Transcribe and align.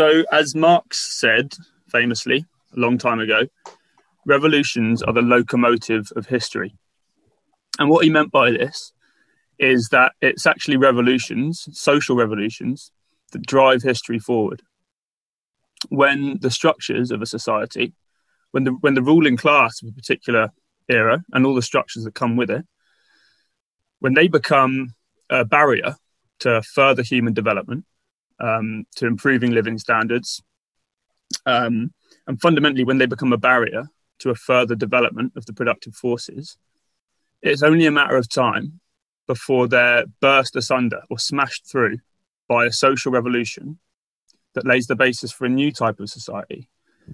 So, 0.00 0.24
as 0.32 0.54
Marx 0.54 1.20
said 1.20 1.52
famously 1.92 2.46
a 2.74 2.80
long 2.80 2.96
time 2.96 3.20
ago, 3.20 3.48
revolutions 4.24 5.02
are 5.02 5.12
the 5.12 5.20
locomotive 5.20 6.10
of 6.16 6.24
history. 6.24 6.74
And 7.78 7.90
what 7.90 8.04
he 8.04 8.10
meant 8.10 8.32
by 8.32 8.50
this 8.50 8.94
is 9.58 9.90
that 9.90 10.12
it's 10.22 10.46
actually 10.46 10.78
revolutions, 10.78 11.68
social 11.72 12.16
revolutions, 12.16 12.90
that 13.32 13.46
drive 13.46 13.82
history 13.82 14.18
forward. 14.18 14.62
When 15.90 16.38
the 16.40 16.50
structures 16.50 17.10
of 17.10 17.20
a 17.20 17.26
society, 17.26 17.92
when 18.52 18.64
the 18.64 18.70
when 18.80 18.94
the 18.94 19.02
ruling 19.02 19.36
class 19.36 19.82
of 19.82 19.90
a 19.90 19.92
particular 19.92 20.48
era 20.88 21.22
and 21.34 21.44
all 21.44 21.54
the 21.54 21.60
structures 21.60 22.04
that 22.04 22.14
come 22.14 22.36
with 22.36 22.48
it, 22.50 22.64
when 23.98 24.14
they 24.14 24.28
become 24.28 24.94
a 25.28 25.44
barrier 25.44 25.96
to 26.38 26.62
further 26.62 27.02
human 27.02 27.34
development, 27.34 27.84
um, 28.40 28.84
to 28.96 29.06
improving 29.06 29.52
living 29.52 29.78
standards. 29.78 30.42
Um, 31.46 31.92
and 32.26 32.40
fundamentally, 32.40 32.84
when 32.84 32.98
they 32.98 33.06
become 33.06 33.32
a 33.32 33.38
barrier 33.38 33.84
to 34.20 34.30
a 34.30 34.34
further 34.34 34.74
development 34.74 35.32
of 35.36 35.46
the 35.46 35.52
productive 35.52 35.94
forces, 35.94 36.56
it's 37.42 37.62
only 37.62 37.86
a 37.86 37.90
matter 37.90 38.16
of 38.16 38.28
time 38.28 38.80
before 39.26 39.68
they're 39.68 40.04
burst 40.20 40.56
asunder 40.56 41.02
or 41.08 41.18
smashed 41.18 41.70
through 41.70 41.98
by 42.48 42.66
a 42.66 42.72
social 42.72 43.12
revolution 43.12 43.78
that 44.54 44.66
lays 44.66 44.86
the 44.86 44.96
basis 44.96 45.30
for 45.30 45.44
a 45.44 45.48
new 45.48 45.70
type 45.70 46.00
of 46.00 46.10
society 46.10 46.68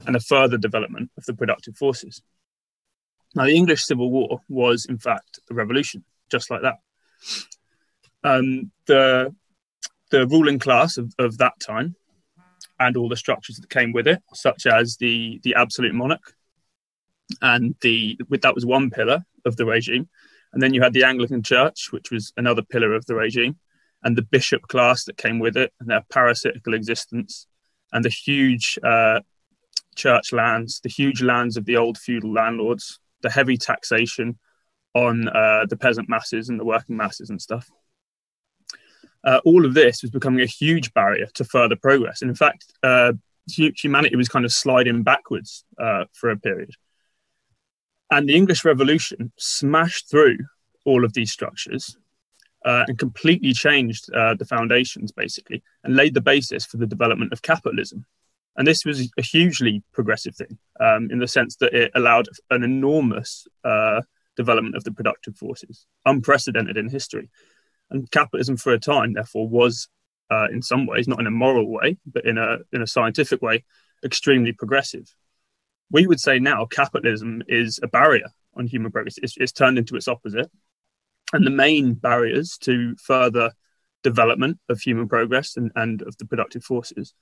and 0.06 0.16
a 0.16 0.20
further 0.20 0.56
development 0.56 1.10
of 1.16 1.24
the 1.26 1.34
productive 1.34 1.76
forces. 1.76 2.22
Now, 3.34 3.44
the 3.44 3.54
English 3.54 3.84
Civil 3.84 4.10
War 4.10 4.40
was, 4.48 4.86
in 4.86 4.98
fact, 4.98 5.40
a 5.50 5.54
revolution, 5.54 6.04
just 6.30 6.50
like 6.50 6.62
that. 6.62 6.78
Um, 8.24 8.72
the 8.86 9.34
the 10.10 10.26
ruling 10.26 10.58
class 10.58 10.98
of, 10.98 11.12
of 11.18 11.38
that 11.38 11.58
time 11.60 11.96
and 12.78 12.96
all 12.96 13.08
the 13.08 13.16
structures 13.16 13.56
that 13.56 13.70
came 13.70 13.92
with 13.92 14.06
it, 14.06 14.22
such 14.34 14.66
as 14.66 14.96
the 14.96 15.40
the 15.42 15.54
absolute 15.54 15.94
monarch, 15.94 16.34
and 17.42 17.74
the 17.80 18.18
that 18.42 18.54
was 18.54 18.66
one 18.66 18.90
pillar 18.90 19.24
of 19.44 19.56
the 19.56 19.66
regime, 19.66 20.08
and 20.52 20.62
then 20.62 20.74
you 20.74 20.82
had 20.82 20.92
the 20.92 21.04
Anglican 21.04 21.42
Church, 21.42 21.88
which 21.90 22.10
was 22.10 22.32
another 22.36 22.62
pillar 22.62 22.94
of 22.94 23.06
the 23.06 23.14
regime, 23.14 23.56
and 24.02 24.16
the 24.16 24.22
bishop 24.22 24.62
class 24.68 25.04
that 25.04 25.16
came 25.16 25.38
with 25.38 25.56
it, 25.56 25.72
and 25.80 25.88
their 25.88 26.04
parasitical 26.10 26.74
existence, 26.74 27.46
and 27.92 28.04
the 28.04 28.10
huge 28.10 28.78
uh, 28.84 29.20
church 29.94 30.32
lands, 30.32 30.80
the 30.80 30.90
huge 30.90 31.22
lands 31.22 31.56
of 31.56 31.64
the 31.64 31.76
old 31.76 31.96
feudal 31.96 32.32
landlords, 32.32 33.00
the 33.22 33.30
heavy 33.30 33.56
taxation 33.56 34.38
on 34.94 35.28
uh, 35.28 35.66
the 35.68 35.76
peasant 35.76 36.08
masses 36.08 36.48
and 36.48 36.60
the 36.60 36.64
working 36.64 36.96
masses 36.96 37.30
and 37.30 37.40
stuff 37.40 37.70
uh, 39.26 39.40
all 39.44 39.66
of 39.66 39.74
this 39.74 40.02
was 40.02 40.10
becoming 40.10 40.40
a 40.40 40.46
huge 40.46 40.94
barrier 40.94 41.26
to 41.34 41.44
further 41.44 41.76
progress. 41.76 42.22
And 42.22 42.30
in 42.30 42.36
fact, 42.36 42.64
uh, 42.82 43.12
humanity 43.48 44.16
was 44.16 44.28
kind 44.28 44.44
of 44.44 44.52
sliding 44.52 45.02
backwards 45.02 45.64
uh, 45.78 46.04
for 46.12 46.30
a 46.30 46.36
period. 46.36 46.70
And 48.10 48.28
the 48.28 48.36
English 48.36 48.64
Revolution 48.64 49.32
smashed 49.36 50.08
through 50.08 50.38
all 50.84 51.04
of 51.04 51.12
these 51.12 51.32
structures 51.32 51.96
uh, 52.64 52.84
and 52.86 52.98
completely 52.98 53.52
changed 53.52 54.12
uh, 54.14 54.34
the 54.34 54.44
foundations, 54.44 55.10
basically, 55.10 55.62
and 55.82 55.96
laid 55.96 56.14
the 56.14 56.20
basis 56.20 56.64
for 56.64 56.76
the 56.76 56.86
development 56.86 57.32
of 57.32 57.42
capitalism. 57.42 58.06
And 58.56 58.66
this 58.66 58.84
was 58.84 59.12
a 59.18 59.22
hugely 59.22 59.82
progressive 59.92 60.36
thing 60.36 60.56
um, 60.80 61.08
in 61.10 61.18
the 61.18 61.28
sense 61.28 61.56
that 61.56 61.74
it 61.74 61.90
allowed 61.94 62.28
an 62.50 62.62
enormous 62.62 63.46
uh, 63.64 64.02
development 64.36 64.76
of 64.76 64.84
the 64.84 64.92
productive 64.92 65.36
forces, 65.36 65.84
unprecedented 66.04 66.76
in 66.76 66.88
history. 66.88 67.28
And 67.90 68.10
capitalism, 68.10 68.56
for 68.56 68.72
a 68.72 68.78
time, 68.78 69.12
therefore, 69.12 69.48
was 69.48 69.88
uh, 70.30 70.48
in 70.50 70.62
some 70.62 70.86
ways, 70.86 71.06
not 71.06 71.20
in 71.20 71.26
a 71.26 71.30
moral 71.30 71.70
way, 71.70 71.98
but 72.06 72.24
in 72.24 72.36
a 72.36 72.58
in 72.72 72.82
a 72.82 72.86
scientific 72.86 73.40
way, 73.42 73.64
extremely 74.04 74.52
progressive. 74.52 75.06
We 75.90 76.06
would 76.06 76.20
say 76.20 76.38
now 76.38 76.66
capitalism 76.66 77.42
is 77.46 77.78
a 77.82 77.88
barrier 77.88 78.28
on 78.54 78.66
human 78.66 78.90
progress. 78.90 79.18
It's, 79.22 79.36
it's 79.36 79.52
turned 79.52 79.78
into 79.78 79.94
its 79.94 80.08
opposite, 80.08 80.50
and 81.32 81.46
the 81.46 81.50
main 81.50 81.94
barriers 81.94 82.58
to 82.62 82.96
further 82.96 83.52
development 84.02 84.58
of 84.68 84.80
human 84.80 85.08
progress 85.08 85.56
and, 85.56 85.70
and 85.74 86.02
of 86.02 86.16
the 86.18 86.26
productive 86.26 86.64
forces 86.64 87.14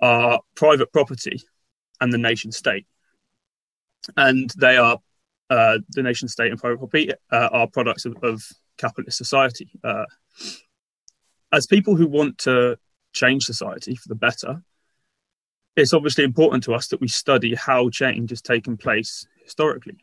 are 0.00 0.40
private 0.54 0.92
property 0.92 1.42
and 2.00 2.12
the 2.12 2.18
nation 2.18 2.52
state. 2.52 2.86
And 4.16 4.50
they 4.58 4.76
are 4.76 4.98
uh, 5.50 5.78
the 5.90 6.02
nation 6.02 6.28
state 6.28 6.50
and 6.50 6.60
private 6.60 6.78
property 6.78 7.12
uh, 7.30 7.48
are 7.52 7.66
products 7.66 8.04
of, 8.04 8.16
of 8.22 8.42
capitalist 8.78 9.18
society. 9.18 9.70
Uh, 9.84 10.04
as 11.52 11.66
people 11.66 11.96
who 11.96 12.06
want 12.06 12.38
to 12.38 12.78
change 13.12 13.44
society 13.44 13.94
for 13.94 14.08
the 14.08 14.14
better, 14.14 14.62
it's 15.76 15.94
obviously 15.94 16.24
important 16.24 16.64
to 16.64 16.74
us 16.74 16.88
that 16.88 17.00
we 17.00 17.08
study 17.08 17.54
how 17.54 17.88
change 17.90 18.30
has 18.30 18.42
taken 18.42 18.76
place 18.76 19.26
historically. 19.44 19.98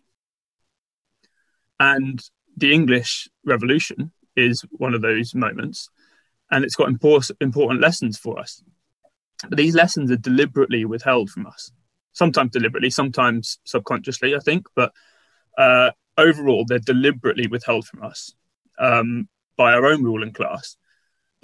And 1.80 2.24
the 2.56 2.74
English 2.74 3.28
Revolution 3.44 4.12
is 4.36 4.62
one 4.72 4.94
of 4.94 5.02
those 5.02 5.36
moments, 5.36 5.90
and 6.50 6.64
it's 6.64 6.76
got 6.76 6.88
important, 6.88 7.82
lessons 7.82 8.18
for 8.18 8.40
us. 8.40 8.64
But 9.50 9.58
these 9.58 9.76
lessons 9.76 10.10
are 10.12 10.18
deliberately 10.18 10.86
withheld 10.86 11.30
from 11.30 11.46
us, 11.46 11.72
sometimes 12.14 12.52
deliberately, 12.52 12.90
sometimes 12.90 13.60
subconsciously, 13.66 14.36
I 14.36 14.40
think, 14.40 14.68
but 14.76 14.94
uh, 15.58 15.92
overall, 16.18 16.66
they're 16.66 16.80
deliberately 16.80 17.48
withheld 17.48 17.86
from 17.86 18.04
us 18.04 18.34
um, 18.80 19.28
by 19.58 19.74
our 19.74 19.86
own 19.86 20.04
ruling 20.04 20.34
class 20.34 20.78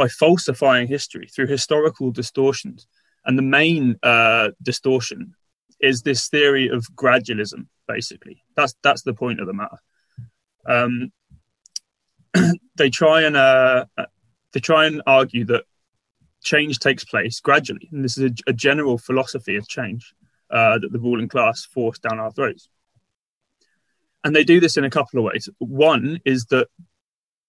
by 0.01 0.07
falsifying 0.07 0.87
history 0.87 1.27
through 1.27 1.45
historical 1.45 2.09
distortions. 2.09 2.87
And 3.23 3.37
the 3.37 3.43
main 3.43 3.97
uh, 4.01 4.49
distortion 4.63 5.35
is 5.79 6.01
this 6.01 6.27
theory 6.27 6.69
of 6.69 6.87
gradualism. 6.95 7.67
Basically, 7.87 8.41
that's 8.55 8.73
that's 8.81 9.03
the 9.03 9.13
point 9.13 9.39
of 9.39 9.45
the 9.45 9.53
matter. 9.53 9.77
Um, 10.65 11.11
they 12.77 12.89
try 12.89 13.21
and 13.21 13.37
uh, 13.37 13.85
they 14.53 14.59
try 14.59 14.85
and 14.87 15.03
argue 15.05 15.45
that 15.45 15.65
change 16.43 16.79
takes 16.79 17.03
place 17.03 17.39
gradually, 17.39 17.87
and 17.91 18.03
this 18.03 18.17
is 18.17 18.31
a, 18.31 18.49
a 18.49 18.53
general 18.53 18.97
philosophy 18.97 19.55
of 19.55 19.67
change 19.67 20.15
uh, 20.49 20.79
that 20.79 20.91
the 20.91 20.99
ruling 20.99 21.27
class 21.27 21.63
force 21.63 21.99
down 21.99 22.19
our 22.19 22.31
throats. 22.31 22.69
And 24.23 24.35
they 24.35 24.43
do 24.43 24.59
this 24.59 24.77
in 24.77 24.83
a 24.83 24.89
couple 24.89 25.19
of 25.19 25.25
ways. 25.25 25.47
One 25.59 26.21
is 26.25 26.45
that 26.45 26.69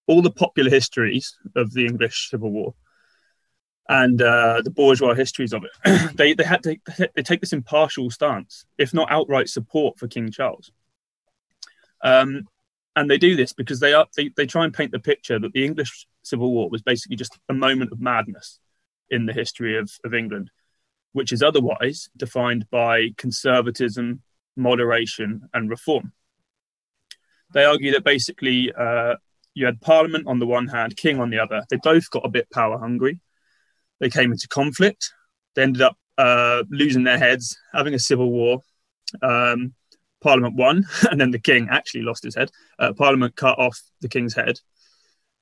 all 0.06 0.22
the 0.22 0.30
popular 0.30 0.70
histories 0.70 1.36
of 1.56 1.72
the 1.72 1.86
English 1.86 2.30
Civil 2.30 2.50
War 2.50 2.74
and 3.88 4.22
uh, 4.22 4.62
the 4.62 4.70
bourgeois 4.70 5.14
histories 5.14 5.52
of 5.52 5.64
it, 5.64 6.14
they 6.16 6.34
they 6.34 6.44
had 6.44 6.62
to, 6.62 6.76
they 7.14 7.22
take 7.22 7.40
this 7.40 7.52
impartial 7.52 8.10
stance, 8.10 8.64
if 8.78 8.94
not 8.94 9.10
outright 9.10 9.48
support 9.48 9.98
for 9.98 10.08
King 10.08 10.30
Charles. 10.30 10.70
Um, 12.02 12.48
and 12.94 13.10
they 13.10 13.18
do 13.18 13.36
this 13.36 13.52
because 13.52 13.80
they 13.80 13.94
are 13.94 14.06
they, 14.16 14.30
they 14.36 14.46
try 14.46 14.64
and 14.64 14.74
paint 14.74 14.92
the 14.92 14.98
picture 14.98 15.38
that 15.38 15.52
the 15.52 15.64
English 15.64 16.06
Civil 16.22 16.52
War 16.52 16.68
was 16.68 16.82
basically 16.82 17.16
just 17.16 17.38
a 17.48 17.54
moment 17.54 17.92
of 17.92 18.00
madness 18.00 18.58
in 19.10 19.26
the 19.26 19.32
history 19.32 19.78
of, 19.78 19.90
of 20.04 20.14
England, 20.14 20.50
which 21.12 21.32
is 21.32 21.42
otherwise 21.42 22.08
defined 22.16 22.66
by 22.70 23.10
conservatism, 23.16 24.22
moderation, 24.56 25.48
and 25.52 25.70
reform. 25.70 26.12
They 27.52 27.64
argue 27.64 27.92
that 27.92 28.04
basically 28.04 28.72
uh, 28.72 29.16
you 29.54 29.66
had 29.66 29.80
Parliament 29.80 30.26
on 30.26 30.38
the 30.38 30.46
one 30.46 30.68
hand, 30.68 30.96
King 30.96 31.20
on 31.20 31.30
the 31.30 31.38
other. 31.38 31.64
They 31.68 31.76
both 31.82 32.10
got 32.10 32.24
a 32.24 32.30
bit 32.30 32.50
power 32.50 32.78
hungry. 32.78 33.20
They 34.00 34.10
came 34.10 34.32
into 34.32 34.48
conflict. 34.48 35.12
They 35.54 35.62
ended 35.62 35.82
up 35.82 35.96
uh, 36.18 36.62
losing 36.70 37.04
their 37.04 37.18
heads, 37.18 37.56
having 37.72 37.94
a 37.94 37.98
civil 37.98 38.30
war. 38.30 38.60
Um, 39.22 39.74
Parliament 40.22 40.54
won, 40.56 40.84
and 41.10 41.20
then 41.20 41.30
the 41.30 41.38
King 41.38 41.68
actually 41.70 42.02
lost 42.02 42.24
his 42.24 42.34
head. 42.34 42.50
Uh, 42.78 42.92
Parliament 42.92 43.36
cut 43.36 43.58
off 43.58 43.78
the 44.00 44.08
King's 44.08 44.34
head, 44.34 44.58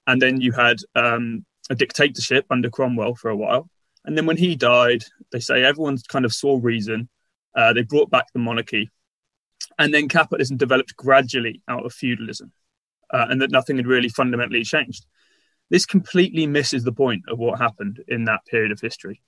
and 0.06 0.20
then 0.20 0.40
you 0.40 0.52
had 0.52 0.78
um, 0.94 1.44
a 1.68 1.74
dictatorship 1.74 2.46
under 2.50 2.70
Cromwell 2.70 3.14
for 3.14 3.30
a 3.30 3.36
while. 3.36 3.68
And 4.04 4.16
then 4.16 4.26
when 4.26 4.38
he 4.38 4.56
died, 4.56 5.04
they 5.30 5.40
say 5.40 5.62
everyone 5.62 5.98
kind 6.08 6.24
of 6.24 6.32
saw 6.32 6.58
reason. 6.60 7.08
Uh, 7.54 7.72
they 7.72 7.82
brought 7.82 8.10
back 8.10 8.26
the 8.32 8.38
monarchy, 8.38 8.90
and 9.78 9.92
then 9.92 10.08
capitalism 10.08 10.56
developed 10.56 10.96
gradually 10.96 11.62
out 11.68 11.84
of 11.84 11.92
feudalism 11.92 12.52
uh, 13.12 13.26
and 13.28 13.40
that 13.42 13.50
nothing 13.50 13.76
had 13.76 13.86
really 13.86 14.08
fundamentally 14.08 14.64
changed. 14.64 15.06
This 15.70 15.86
completely 15.86 16.46
misses 16.46 16.84
the 16.84 16.92
point 16.92 17.24
of 17.28 17.38
what 17.38 17.58
happened 17.58 18.02
in 18.08 18.24
that 18.24 18.44
period 18.46 18.72
of 18.72 18.80
history. 18.80 19.22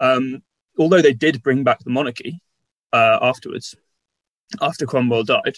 Um, 0.00 0.42
although 0.78 1.02
they 1.02 1.14
did 1.14 1.42
bring 1.42 1.64
back 1.64 1.80
the 1.80 1.90
monarchy 1.90 2.40
uh, 2.92 3.18
afterwards, 3.20 3.74
after 4.60 4.86
Cromwell 4.86 5.24
died, 5.24 5.56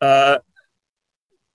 uh, 0.00 0.38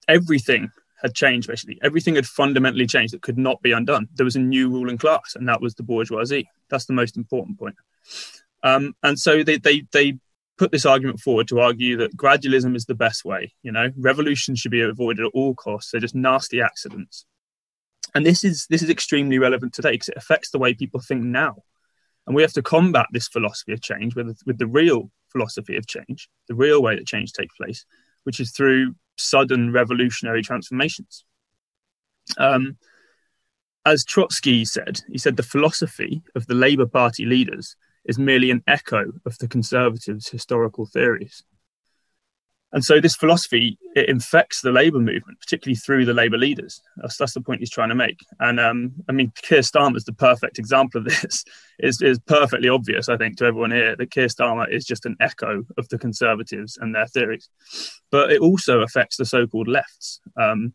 everything 0.07 0.71
had 1.01 1.13
changed 1.13 1.47
basically. 1.47 1.79
Everything 1.81 2.15
had 2.15 2.25
fundamentally 2.25 2.87
changed 2.87 3.13
that 3.13 3.21
could 3.21 3.37
not 3.37 3.61
be 3.61 3.71
undone. 3.71 4.07
There 4.15 4.25
was 4.25 4.35
a 4.35 4.39
new 4.39 4.69
ruling 4.69 4.97
class, 4.97 5.35
and 5.35 5.47
that 5.47 5.61
was 5.61 5.75
the 5.75 5.83
bourgeoisie. 5.83 6.49
That's 6.69 6.85
the 6.85 6.93
most 6.93 7.15
important 7.15 7.59
point. 7.59 7.75
Um, 8.63 8.95
and 9.03 9.17
so 9.17 9.43
they, 9.43 9.57
they, 9.57 9.83
they 9.91 10.19
put 10.59 10.71
this 10.71 10.85
argument 10.85 11.21
forward 11.21 11.47
to 11.47 11.61
argue 11.61 11.95
that 11.97 12.15
gradualism 12.17 12.75
is 12.75 12.85
the 12.85 12.93
best 12.93 13.23
way. 13.23 13.53
You 13.63 13.71
know, 13.71 13.91
revolution 13.97 14.55
should 14.55 14.71
be 14.71 14.81
avoided 14.81 15.25
at 15.25 15.31
all 15.33 15.55
costs. 15.55 15.91
They're 15.91 16.01
just 16.01 16.13
nasty 16.13 16.61
accidents. 16.61 17.25
And 18.13 18.25
this 18.25 18.43
is 18.43 18.67
this 18.69 18.83
is 18.83 18.89
extremely 18.89 19.39
relevant 19.39 19.73
today 19.73 19.91
because 19.91 20.09
it 20.09 20.17
affects 20.17 20.51
the 20.51 20.59
way 20.59 20.73
people 20.73 20.99
think 20.99 21.23
now. 21.23 21.63
And 22.27 22.35
we 22.35 22.41
have 22.41 22.53
to 22.53 22.61
combat 22.61 23.07
this 23.11 23.27
philosophy 23.27 23.71
of 23.71 23.81
change 23.81 24.15
with, 24.15 24.37
with 24.45 24.59
the 24.59 24.67
real 24.67 25.09
philosophy 25.31 25.77
of 25.77 25.87
change, 25.87 26.29
the 26.47 26.55
real 26.55 26.83
way 26.83 26.95
that 26.95 27.07
change 27.07 27.31
takes 27.31 27.55
place, 27.55 27.85
which 28.23 28.39
is 28.39 28.51
through 28.51 28.95
sudden 29.17 29.71
revolutionary 29.71 30.43
transformations. 30.43 31.23
Um, 32.37 32.77
as 33.85 34.03
Trotsky 34.03 34.65
said, 34.65 35.01
he 35.09 35.17
said 35.17 35.37
the 35.37 35.43
philosophy 35.43 36.21
of 36.35 36.45
the 36.47 36.53
Labour 36.53 36.85
Party 36.85 37.25
leaders 37.25 37.75
is 38.09 38.19
merely 38.19 38.49
an 38.51 38.63
echo 38.67 39.11
of 39.25 39.37
the 39.37 39.47
conservatives' 39.47 40.27
historical 40.27 40.85
theories. 40.85 41.43
And 42.71 42.83
so 42.83 42.99
this 42.99 43.15
philosophy 43.15 43.77
it 43.95 44.09
infects 44.09 44.61
the 44.61 44.71
labour 44.71 44.99
movement, 44.99 45.39
particularly 45.39 45.75
through 45.75 46.05
the 46.05 46.13
labour 46.13 46.37
leaders. 46.37 46.81
That's, 46.97 47.17
that's 47.17 47.33
the 47.33 47.41
point 47.41 47.61
he's 47.61 47.71
trying 47.71 47.89
to 47.89 47.95
make. 47.95 48.19
And 48.39 48.59
um, 48.59 48.93
I 49.07 49.11
mean, 49.11 49.31
Keir 49.41 49.61
Starmer 49.61 49.97
is 49.97 50.03
the 50.03 50.13
perfect 50.13 50.59
example 50.59 50.99
of 50.99 51.05
this. 51.05 51.45
It's, 51.81 52.01
it's 52.01 52.19
perfectly 52.19 52.67
obvious, 52.67 53.07
I 53.07 53.15
think, 53.15 53.37
to 53.37 53.45
everyone 53.45 53.71
here 53.71 53.95
that 53.95 54.11
Keir 54.11 54.27
Starmer 54.27 54.69
is 54.69 54.83
just 54.83 55.05
an 55.05 55.15
echo 55.21 55.63
of 55.77 55.87
the 55.87 55.97
Conservatives 55.97 56.77
and 56.77 56.93
their 56.93 57.07
theories. 57.07 57.47
But 58.11 58.33
it 58.33 58.41
also 58.41 58.81
affects 58.81 59.15
the 59.15 59.23
so-called 59.23 59.69
lefts. 59.69 60.19
Um, 60.35 60.73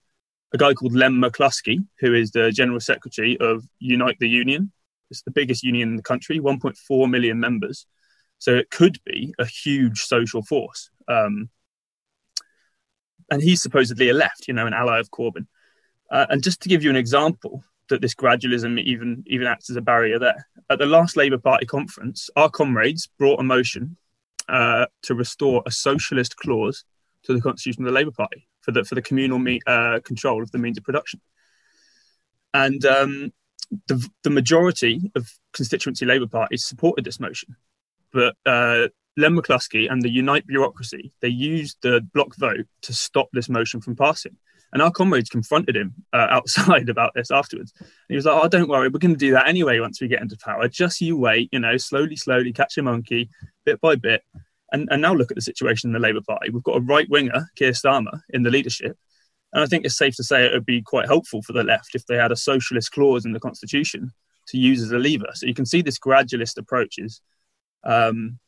a 0.54 0.56
guy 0.56 0.72
called 0.72 0.94
Len 0.94 1.12
McCluskey, 1.12 1.84
who 1.98 2.14
is 2.14 2.30
the 2.30 2.50
General 2.52 2.80
Secretary 2.80 3.36
of 3.38 3.68
Unite 3.80 4.18
the 4.18 4.30
Union. 4.30 4.72
It's 5.14 5.22
the 5.22 5.30
biggest 5.30 5.62
union 5.62 5.90
in 5.90 5.96
the 5.96 6.02
country, 6.02 6.38
1.4 6.38 7.10
million 7.10 7.40
members. 7.40 7.86
So 8.38 8.54
it 8.54 8.70
could 8.70 8.98
be 9.04 9.34
a 9.38 9.46
huge 9.46 10.00
social 10.00 10.42
force. 10.42 10.90
Um, 11.08 11.48
and 13.30 13.42
he's 13.42 13.62
supposedly 13.62 14.10
a 14.10 14.14
left, 14.14 14.48
you 14.48 14.54
know, 14.54 14.66
an 14.66 14.74
ally 14.74 14.98
of 14.98 15.10
Corbyn. 15.10 15.46
Uh, 16.10 16.26
and 16.28 16.42
just 16.42 16.60
to 16.62 16.68
give 16.68 16.82
you 16.82 16.90
an 16.90 16.96
example 16.96 17.64
that 17.88 18.00
this 18.00 18.14
gradualism 18.14 18.80
even 18.80 19.22
even 19.26 19.46
acts 19.46 19.70
as 19.70 19.76
a 19.76 19.80
barrier 19.80 20.18
there. 20.18 20.46
At 20.70 20.78
the 20.78 20.86
last 20.86 21.16
Labour 21.16 21.38
Party 21.38 21.66
conference, 21.66 22.30
our 22.36 22.48
comrades 22.48 23.08
brought 23.18 23.40
a 23.40 23.42
motion 23.42 23.96
uh, 24.48 24.86
to 25.02 25.14
restore 25.14 25.62
a 25.66 25.70
socialist 25.70 26.36
clause 26.36 26.84
to 27.24 27.34
the 27.34 27.40
constitution 27.40 27.84
of 27.84 27.86
the 27.86 27.94
Labour 27.94 28.10
Party 28.10 28.46
for 28.60 28.72
the 28.72 28.84
for 28.84 28.94
the 28.94 29.02
communal 29.02 29.38
me- 29.38 29.60
uh, 29.66 30.00
control 30.04 30.42
of 30.42 30.50
the 30.50 30.58
means 30.58 30.78
of 30.78 30.84
production. 30.84 31.20
And 32.52 32.84
um, 32.84 33.32
the, 33.88 34.06
the 34.22 34.30
majority 34.30 35.10
of 35.14 35.30
constituency 35.52 36.04
Labour 36.04 36.26
parties 36.26 36.66
supported 36.66 37.04
this 37.04 37.20
motion, 37.20 37.56
but 38.12 38.36
uh, 38.46 38.88
Len 39.16 39.36
McCluskey 39.36 39.90
and 39.90 40.02
the 40.02 40.10
Unite 40.10 40.46
bureaucracy, 40.46 41.12
they 41.20 41.28
used 41.28 41.78
the 41.82 42.00
block 42.14 42.36
vote 42.36 42.66
to 42.82 42.92
stop 42.92 43.28
this 43.32 43.48
motion 43.48 43.80
from 43.80 43.96
passing. 43.96 44.36
And 44.72 44.82
our 44.82 44.90
comrades 44.90 45.30
confronted 45.30 45.76
him 45.76 45.94
uh, 46.12 46.26
outside 46.30 46.88
about 46.88 47.12
this 47.14 47.30
afterwards. 47.30 47.72
And 47.78 47.88
he 48.08 48.16
was 48.16 48.26
like, 48.26 48.42
"Oh, 48.42 48.48
don't 48.48 48.68
worry, 48.68 48.88
we're 48.88 48.98
going 48.98 49.14
to 49.14 49.18
do 49.18 49.32
that 49.32 49.48
anyway 49.48 49.78
once 49.78 50.00
we 50.00 50.08
get 50.08 50.20
into 50.20 50.36
power. 50.36 50.66
Just 50.68 51.00
you 51.00 51.16
wait, 51.16 51.48
you 51.52 51.60
know, 51.60 51.76
slowly, 51.76 52.16
slowly, 52.16 52.52
catch 52.52 52.76
a 52.76 52.82
monkey, 52.82 53.30
bit 53.64 53.80
by 53.80 53.94
bit." 53.94 54.22
And, 54.72 54.88
and 54.90 55.00
now 55.00 55.14
look 55.14 55.30
at 55.30 55.36
the 55.36 55.42
situation 55.42 55.90
in 55.90 55.92
the 55.92 56.00
Labour 56.00 56.22
Party. 56.26 56.50
We've 56.50 56.64
got 56.64 56.76
a 56.76 56.80
right 56.80 57.08
winger, 57.08 57.48
Keir 57.54 57.70
Starmer, 57.70 58.20
in 58.30 58.42
the 58.42 58.50
leadership, 58.50 58.98
and 59.54 59.62
I 59.62 59.66
think 59.66 59.84
it's 59.84 59.96
safe 59.96 60.16
to 60.16 60.24
say 60.24 60.44
it 60.44 60.52
would 60.52 60.66
be 60.66 60.82
quite 60.82 61.06
helpful 61.06 61.40
for 61.40 61.52
the 61.52 61.62
left 61.62 61.94
if 61.94 62.04
they 62.06 62.16
had 62.16 62.32
a 62.32 62.36
socialist 62.36 62.90
clause 62.90 63.24
in 63.24 63.32
the 63.32 63.40
constitution 63.40 64.10
to 64.48 64.58
use 64.58 64.82
as 64.82 64.90
a 64.90 64.98
lever. 64.98 65.30
So 65.34 65.46
you 65.46 65.54
can 65.54 65.64
see 65.64 65.80
this 65.80 65.98
gradualist 65.98 66.58
approach 66.58 66.98
is 66.98 67.20
um, 67.84 68.40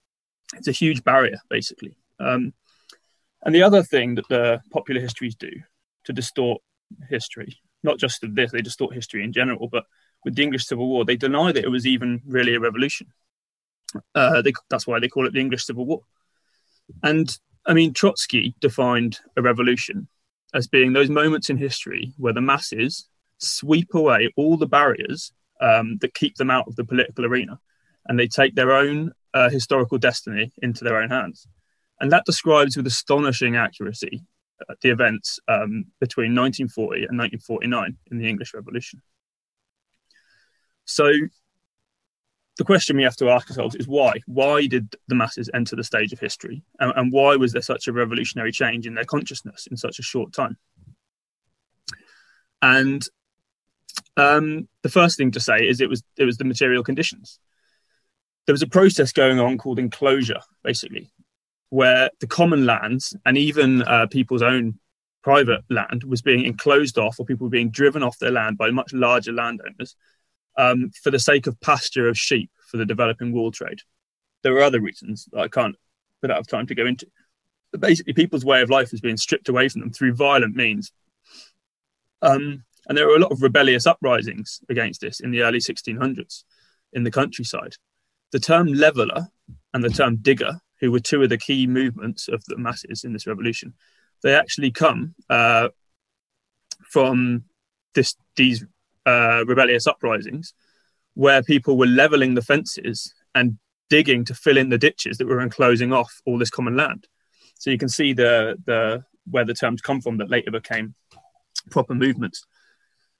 it's 0.55 0.69
a 0.69 0.73
huge 0.73 1.05
barrier, 1.05 1.39
basically. 1.49 1.97
Um, 2.19 2.53
and 3.45 3.55
the 3.55 3.63
other 3.63 3.85
thing 3.85 4.17
that 4.17 4.29
the 4.29 4.61
popular 4.73 5.01
histories 5.01 5.37
do 5.37 5.51
to 6.05 6.13
distort 6.13 6.61
history, 7.09 7.57
not 7.85 7.99
just 7.99 8.25
of 8.25 8.35
this, 8.35 8.51
they 8.51 8.61
distort 8.61 8.93
history 8.93 9.23
in 9.23 9.33
general, 9.33 9.69
but 9.69 9.85
with 10.25 10.35
the 10.35 10.43
English 10.43 10.67
Civil 10.67 10.89
War, 10.89 11.05
they 11.05 11.17
deny 11.17 11.53
that 11.53 11.65
it 11.65 11.71
was 11.71 11.87
even 11.87 12.21
really 12.27 12.57
a 12.57 12.61
revolution. 12.61 13.07
Uh, 14.15 14.43
they, 14.43 14.53
that's 14.71 14.89
why 14.89 14.99
they 14.99 15.09
call 15.09 15.27
it 15.27 15.33
the 15.33 15.41
English 15.41 15.65
Civil 15.65 15.87
War. 15.87 16.01
And 17.05 17.37
I 17.65 17.75
mean, 17.75 17.93
Trotsky 17.93 18.57
defined 18.61 19.21
a 19.37 19.43
revolution 19.43 20.09
as 20.57 20.67
being 20.67 20.93
those 20.93 21.11
moments 21.11 21.51
in 21.51 21.59
history 21.59 22.15
where 22.17 22.33
the 22.33 22.41
masses 22.41 23.09
sweep 23.39 23.93
away 23.95 24.33
all 24.37 24.57
the 24.57 24.67
barriers 24.67 25.33
um, 25.61 25.99
that 26.01 26.15
keep 26.15 26.35
them 26.37 26.51
out 26.51 26.67
of 26.67 26.75
the 26.77 26.85
political 26.85 27.27
arena 27.27 27.61
and 28.07 28.19
they 28.19 28.27
take 28.27 28.55
their 28.55 28.73
own 28.73 29.13
uh, 29.35 29.51
historical 29.51 29.99
destiny 29.99 30.51
into 30.63 30.83
their 30.83 30.97
own 30.97 31.11
hands. 31.11 31.47
And 32.01 32.11
that 32.11 32.25
describes 32.25 32.77
with 32.77 32.87
astonishing 32.87 33.57
accuracy 33.57 34.23
uh, 34.69 34.75
the 34.81 34.91
events 34.91 35.39
um, 35.49 35.87
between 36.01 36.35
1940 36.35 37.01
and 37.09 37.19
1949 37.19 37.97
in 38.11 38.19
the 38.19 38.29
English 38.29 38.55
Revolution. 38.55 39.03
So, 40.87 41.11
the 42.59 42.65
question 42.65 42.97
we 42.97 43.03
have 43.03 43.17
to 43.17 43.31
ask 43.31 43.51
ourselves 43.51 43.75
is 43.75 43.87
why? 43.87 44.15
Why 44.27 44.67
did 44.67 44.95
the 45.09 45.15
masses 45.15 45.51
enter 45.53 45.77
the 45.77 45.85
stage 45.85 46.13
of 46.13 46.21
history? 46.21 46.63
And, 46.81 46.93
and 46.97 47.13
why 47.13 47.37
was 47.37 47.53
there 47.53 47.63
such 47.63 47.87
a 47.87 47.93
revolutionary 47.93 48.53
change 48.53 48.87
in 48.87 48.95
their 48.95 49.05
consciousness 49.05 49.67
in 49.71 49.77
such 49.77 49.99
a 49.99 50.03
short 50.03 50.33
time? 50.33 50.57
And 52.63 53.07
um, 54.17 54.69
the 54.83 54.89
first 54.89 55.19
thing 55.19 55.33
to 55.33 55.41
say 55.41 55.69
is 55.69 55.81
it 55.81 55.89
was 55.89 56.03
it 56.17 56.25
was 56.25 56.39
the 56.39 56.45
material 56.45 56.83
conditions 56.83 57.39
there 58.47 58.55
was 58.55 58.63
a 58.63 58.69
process 58.69 59.13
going 59.13 59.39
on 59.39 59.59
called 59.59 59.79
enclosure, 59.79 60.41
basically, 60.63 61.11
where 61.71 62.11
the 62.21 62.27
common 62.27 62.65
lands 62.65 63.15
and 63.27 63.37
even 63.37 63.83
uh, 63.83 64.07
people's 64.07 64.43
own 64.43 64.79
private 65.23 65.63
land 65.69 66.05
was 66.05 66.23
being 66.23 66.45
enclosed 66.45 66.97
off, 66.97 67.19
or 67.19 67.27
people 67.27 67.47
were 67.47 67.51
being 67.51 67.71
driven 67.71 68.03
off 68.03 68.19
their 68.19 68.31
land 68.31 68.57
by 68.57 68.71
much 68.71 68.93
larger 68.93 69.33
landowners 69.33 69.97
um, 70.57 70.91
for 71.03 71.11
the 71.11 71.19
sake 71.19 71.47
of 71.47 71.61
pasture 71.61 72.09
of 72.09 72.19
sheep 72.19 72.51
for 72.71 72.77
the 72.77 72.87
developing 72.87 73.33
wool 73.33 73.51
trade. 73.51 73.81
There 74.43 74.55
are 74.57 74.63
other 74.63 74.81
reasons 74.81 75.29
that 75.33 75.41
I 75.41 75.49
can't 75.49 75.77
put 76.21 76.31
out 76.31 76.39
of 76.39 76.47
time 76.47 76.67
to 76.67 76.75
go 76.75 76.87
into. 76.87 77.07
But 77.73 77.81
basically, 77.81 78.13
people's 78.13 78.45
way 78.45 78.63
of 78.63 78.71
life 78.71 78.93
was 78.93 79.01
being 79.01 79.17
stripped 79.17 79.49
away 79.49 79.69
from 79.69 79.81
them 79.81 79.93
through 79.93 80.15
violent 80.15 80.55
means. 80.55 80.93
Um, 82.23 82.65
and 82.89 82.97
there 82.97 83.07
were 83.07 83.17
a 83.17 83.21
lot 83.21 83.33
of 83.33 83.43
rebellious 83.43 83.87
uprisings 83.87 84.61
against 84.69 85.01
this 85.01 85.21
in 85.21 85.33
the 85.33 85.43
early 85.43 85.59
1600s 85.59 86.45
in 86.93 87.03
the 87.03 87.11
countryside 87.11 87.75
the 88.33 88.41
term 88.41 88.73
leveler 88.73 89.29
and 89.73 89.83
the 89.83 89.89
term 89.89 90.17
digger, 90.17 90.61
who 90.81 90.91
were 90.93 91.01
two 91.01 91.23
of 91.23 91.31
the 91.31 91.39
key 91.39 91.67
movements 91.67 92.29
of 92.29 92.45
the 92.47 92.57
masses 92.57 93.05
in 93.05 93.13
this 93.13 93.27
revolution, 93.27 93.75
they 94.23 94.35
actually 94.35 94.71
come 94.71 95.15
uh, 95.31 95.69
from 96.91 97.45
this, 97.95 98.15
these 98.37 98.65
uh, 99.07 99.45
rebellious 99.47 99.87
uprisings 99.87 100.53
where 101.15 101.43
people 101.43 101.79
were 101.79 101.87
leveling 101.87 102.35
the 102.35 102.43
fences 102.43 103.15
and 103.35 103.59
digging 103.89 104.25
to 104.25 104.35
fill 104.35 104.57
in 104.57 104.69
the 104.69 104.79
ditches 104.79 105.17
that 105.19 105.27
were 105.27 105.41
enclosing 105.41 105.93
off 105.93 106.21
all 106.27 106.39
this 106.39 106.51
common 106.51 106.77
land. 106.77 107.07
So 107.55 107.71
you 107.71 107.79
can 107.79 107.89
see 107.89 108.13
the, 108.13 108.57
the 108.67 109.05
where 109.31 109.45
the 109.45 109.55
terms 109.55 109.81
come 109.81 110.01
from 110.01 110.19
that 110.19 110.31
later 110.31 110.51
became 110.51 110.95
proper 111.71 111.95
movements. 111.95 112.45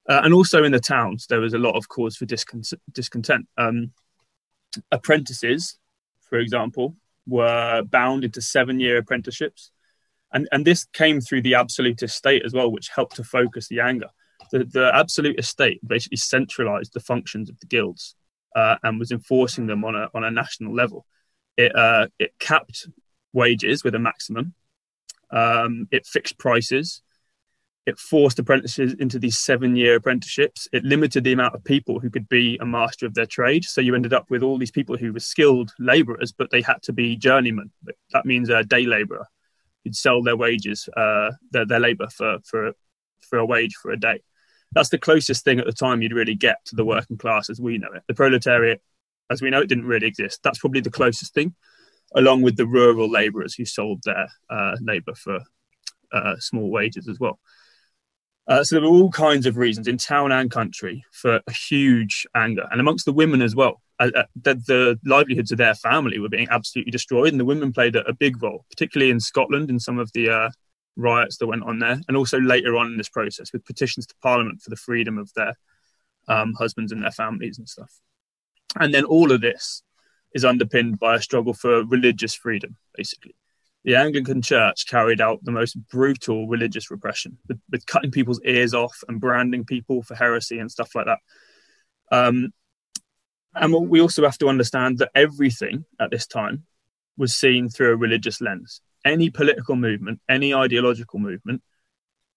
Uh, 0.07 0.21
and 0.23 0.33
also 0.33 0.63
in 0.63 0.71
the 0.71 0.79
towns, 0.79 1.27
there 1.27 1.41
was 1.41 1.53
a 1.53 1.57
lot 1.57 1.75
of 1.75 1.89
cause 1.89 2.15
for 2.15 2.25
discontent. 2.25 3.47
Um, 3.57 3.91
apprentices, 4.91 5.77
for 6.21 6.39
example, 6.39 6.95
were 7.25 7.83
bound 7.83 8.23
into 8.23 8.41
seven 8.41 8.79
year 8.79 8.97
apprenticeships. 8.97 9.71
And, 10.31 10.47
and 10.51 10.65
this 10.65 10.85
came 10.85 11.19
through 11.19 11.41
the 11.41 11.55
absolutist 11.55 12.15
state 12.15 12.43
as 12.45 12.53
well, 12.53 12.71
which 12.71 12.89
helped 12.89 13.15
to 13.17 13.23
focus 13.23 13.67
the 13.67 13.79
anger. 13.79 14.09
The, 14.51 14.63
the 14.65 14.91
absolutist 14.93 15.49
state 15.49 15.85
basically 15.85 16.17
centralized 16.17 16.93
the 16.93 16.99
functions 16.99 17.49
of 17.49 17.59
the 17.59 17.67
guilds 17.67 18.15
uh, 18.55 18.75
and 18.83 18.99
was 18.99 19.11
enforcing 19.11 19.67
them 19.67 19.83
on 19.83 19.95
a, 19.95 20.09
on 20.13 20.23
a 20.23 20.31
national 20.31 20.73
level. 20.73 21.05
It, 21.57 21.75
uh, 21.75 22.07
it 22.19 22.33
capped 22.39 22.87
wages 23.33 23.83
with 23.83 23.95
a 23.95 23.99
maximum, 23.99 24.53
um, 25.31 25.87
it 25.91 26.05
fixed 26.05 26.37
prices, 26.37 27.01
it 27.87 27.97
forced 27.97 28.37
apprentices 28.37 28.95
into 28.99 29.17
these 29.17 29.37
seven 29.37 29.77
year 29.77 29.95
apprenticeships. 29.95 30.67
It 30.73 30.83
limited 30.83 31.23
the 31.23 31.31
amount 31.31 31.55
of 31.55 31.63
people 31.63 31.99
who 31.99 32.09
could 32.09 32.27
be 32.27 32.57
a 32.57 32.65
master 32.65 33.05
of 33.05 33.13
their 33.13 33.25
trade. 33.25 33.63
So 33.63 33.79
you 33.79 33.95
ended 33.95 34.13
up 34.13 34.29
with 34.29 34.43
all 34.43 34.57
these 34.57 34.71
people 34.71 34.97
who 34.97 35.13
were 35.13 35.21
skilled 35.21 35.71
laborers, 35.79 36.33
but 36.33 36.51
they 36.51 36.61
had 36.61 36.83
to 36.83 36.91
be 36.91 37.15
journeymen. 37.15 37.71
That 38.11 38.25
means 38.25 38.49
a 38.49 38.63
day 38.63 38.85
laborer 38.85 39.25
who'd 39.85 39.95
sell 39.95 40.21
their 40.21 40.35
wages, 40.35 40.89
uh, 40.97 41.31
their, 41.51 41.65
their 41.65 41.79
labor 41.79 42.09
for, 42.09 42.39
for, 42.43 42.73
for 43.21 43.39
a 43.39 43.45
wage 43.45 43.75
for 43.81 43.91
a 43.91 43.97
day. 43.97 44.21
That's 44.73 44.89
the 44.89 44.97
closest 44.97 45.43
thing 45.43 45.59
at 45.59 45.65
the 45.65 45.73
time 45.73 46.01
you'd 46.01 46.13
really 46.13 46.35
get 46.35 46.57
to 46.65 46.75
the 46.75 46.85
working 46.85 47.17
class 47.17 47.49
as 47.49 47.59
we 47.59 47.77
know 47.77 47.91
it. 47.93 48.03
The 48.07 48.13
proletariat, 48.13 48.81
as 49.29 49.41
we 49.41 49.49
know 49.49 49.61
it, 49.61 49.69
didn't 49.69 49.85
really 49.85 50.07
exist. 50.07 50.41
That's 50.43 50.59
probably 50.59 50.81
the 50.81 50.91
closest 50.91 51.33
thing, 51.33 51.55
along 52.15 52.41
with 52.41 52.57
the 52.57 52.67
rural 52.67 53.09
labourers 53.09 53.55
who 53.55 53.65
sold 53.65 54.01
their 54.03 54.27
uh, 54.49 54.75
labour 54.81 55.15
for 55.15 55.39
uh, 56.11 56.35
small 56.39 56.69
wages 56.69 57.07
as 57.07 57.19
well. 57.19 57.39
Uh, 58.47 58.63
so 58.63 58.75
there 58.75 58.83
were 58.83 58.95
all 58.95 59.11
kinds 59.11 59.45
of 59.45 59.57
reasons 59.57 59.87
in 59.87 59.97
town 59.97 60.31
and 60.31 60.49
country 60.49 61.03
for 61.11 61.41
a 61.47 61.51
huge 61.51 62.25
anger, 62.33 62.65
and 62.71 62.79
amongst 62.79 63.05
the 63.05 63.13
women 63.13 63.41
as 63.41 63.55
well. 63.55 63.81
Uh, 63.99 64.11
uh, 64.15 64.23
the, 64.41 64.53
the, 64.53 64.99
livelihoods 65.05 65.51
of 65.51 65.57
their 65.57 65.73
family 65.73 66.19
were 66.19 66.29
being 66.29 66.47
absolutely 66.49 66.91
destroyed, 66.91 67.33
and 67.33 67.39
the 67.39 67.45
women 67.45 67.73
played 67.73 67.95
a, 67.95 68.07
a 68.07 68.13
big 68.13 68.41
role, 68.41 68.63
particularly 68.69 69.11
in 69.11 69.19
Scotland 69.19 69.69
in 69.69 69.79
some 69.79 69.99
of 69.99 70.09
the 70.13 70.29
uh, 70.29 70.49
riots 70.97 71.37
that 71.37 71.47
went 71.47 71.63
on 71.63 71.79
there, 71.79 72.01
and 72.07 72.17
also 72.17 72.39
later 72.39 72.75
on 72.77 72.87
in 72.87 72.97
this 72.97 73.09
process 73.09 73.53
with 73.53 73.65
petitions 73.65 74.05
to 74.07 74.15
Parliament 74.21 74.61
for 74.61 74.69
the 74.69 74.75
freedom 74.75 75.17
of 75.17 75.33
their 75.33 75.55
um, 76.27 76.53
husbands 76.57 76.91
and 76.91 77.03
their 77.03 77.11
families 77.11 77.57
and 77.57 77.69
stuff. 77.69 77.93
And 78.79 78.93
then 78.93 79.05
all 79.05 79.31
of 79.31 79.41
this 79.41 79.83
is 80.33 80.43
underpinned 80.43 80.99
by 80.99 81.15
a 81.15 81.21
struggle 81.21 81.53
for 81.53 81.85
religious 81.85 82.33
freedom, 82.33 82.75
basically 82.95 83.35
the 83.87 83.95
Anglican 83.95 84.41
Church 84.41 84.85
carried 84.85 85.21
out 85.21 85.39
the 85.43 85.51
most 85.51 85.75
brutal 85.87 86.45
religious 86.45 86.91
repression 86.91 87.37
with, 87.47 87.57
with, 87.71 87.85
cutting 87.85 88.11
people's 88.11 88.41
ears 88.43 88.73
off 88.73 89.01
and 89.07 89.21
branding 89.21 89.63
people 89.63 90.03
for 90.03 90.13
heresy 90.13 90.59
and 90.59 90.69
stuff 90.69 90.93
like 90.93 91.05
that. 91.05 91.19
Um, 92.11 92.51
and 93.55 93.73
we 93.89 94.01
also 94.01 94.25
have 94.25 94.37
to 94.39 94.49
understand 94.49 94.97
that 94.97 95.11
everything 95.15 95.85
at 96.01 96.11
this 96.11 96.27
time 96.27 96.65
was 97.15 97.33
seen 97.33 97.69
through 97.69 97.93
a 97.93 97.95
religious 97.95 98.41
lens. 98.41 98.81
Any 99.05 99.29
political 99.29 99.75
movement, 99.75 100.19
any 100.29 100.53
ideological 100.53 101.19
movement, 101.19 101.61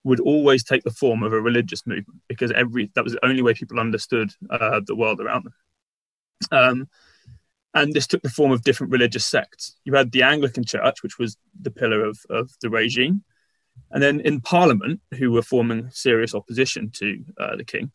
would 0.05 0.21
always 0.21 0.65
take 0.65 0.83
the 0.83 0.91
form 0.91 1.23
of 1.23 1.33
a 1.33 1.41
religious 1.41 1.87
movement 1.87 2.21
because 2.29 2.51
every 2.53 2.91
that 2.95 3.05
was 3.05 3.13
the 3.13 3.25
only 3.25 3.43
way 3.43 3.55
people 3.55 3.79
understood 3.79 4.33
uh, 4.49 4.81
the 4.87 4.95
world 4.95 5.21
around 5.21 5.45
them. 5.45 5.55
Um, 6.53 6.89
and 7.75 7.93
this 7.93 8.07
took 8.07 8.23
the 8.23 8.31
form 8.31 8.51
of 8.51 8.65
different 8.65 8.93
religious 8.93 9.27
sects. 9.27 9.77
You 9.85 9.95
had 9.95 10.11
the 10.11 10.23
Anglican 10.23 10.65
Church, 10.65 11.03
which 11.03 11.19
was 11.19 11.37
the 11.61 11.71
pillar 11.71 12.05
of, 12.05 12.19
of 12.31 12.51
the 12.63 12.71
regime, 12.71 13.23
and 13.91 14.03
then 14.03 14.21
in 14.21 14.41
Parliament, 14.41 15.01
who 15.19 15.31
were 15.31 15.43
forming 15.43 15.91
serious 15.91 16.35
opposition 16.35 16.91
to 16.95 17.25
uh, 17.39 17.57
the 17.57 17.65
king, 17.65 17.93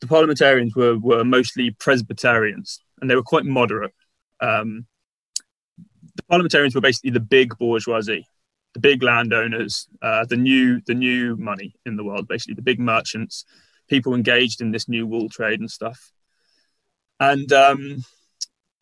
the 0.00 0.06
parliamentarians 0.06 0.74
were 0.74 0.98
were 0.98 1.24
mostly 1.24 1.70
Presbyterians, 1.72 2.80
and 3.00 3.10
they 3.10 3.16
were 3.16 3.22
quite 3.22 3.44
moderate. 3.44 3.94
Um, 4.40 4.86
the 6.18 6.24
parliamentarians 6.24 6.74
were 6.74 6.80
basically 6.80 7.10
the 7.10 7.20
big 7.20 7.56
bourgeoisie, 7.58 8.26
the 8.74 8.80
big 8.80 9.02
landowners, 9.02 9.88
uh, 10.02 10.24
the 10.24 10.36
new 10.36 10.80
the 10.86 10.94
new 10.94 11.36
money 11.36 11.74
in 11.86 11.96
the 11.96 12.04
world, 12.04 12.26
basically 12.26 12.54
the 12.54 12.62
big 12.62 12.80
merchants, 12.80 13.44
people 13.88 14.14
engaged 14.14 14.60
in 14.60 14.72
this 14.72 14.88
new 14.88 15.06
wool 15.06 15.28
trade 15.28 15.60
and 15.60 15.70
stuff. 15.70 16.10
And 17.20 17.52
um, 17.52 18.04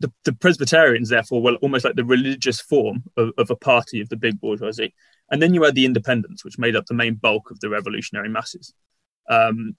the, 0.00 0.10
the, 0.24 0.32
Presbyterians, 0.32 1.08
therefore, 1.08 1.42
were 1.42 1.54
almost 1.56 1.84
like 1.84 1.94
the 1.94 2.04
religious 2.04 2.60
form 2.60 3.04
of, 3.16 3.30
of, 3.38 3.50
a 3.50 3.56
party 3.56 4.00
of 4.00 4.10
the 4.10 4.16
big 4.16 4.40
bourgeoisie. 4.40 4.94
And 5.30 5.40
then 5.40 5.54
you 5.54 5.62
had 5.62 5.74
the 5.74 5.86
independents, 5.86 6.44
which 6.44 6.58
made 6.58 6.76
up 6.76 6.84
the 6.86 6.94
main 6.94 7.14
bulk 7.14 7.50
of 7.50 7.60
the 7.60 7.70
revolutionary 7.70 8.28
masses. 8.28 8.74
Um, 9.28 9.76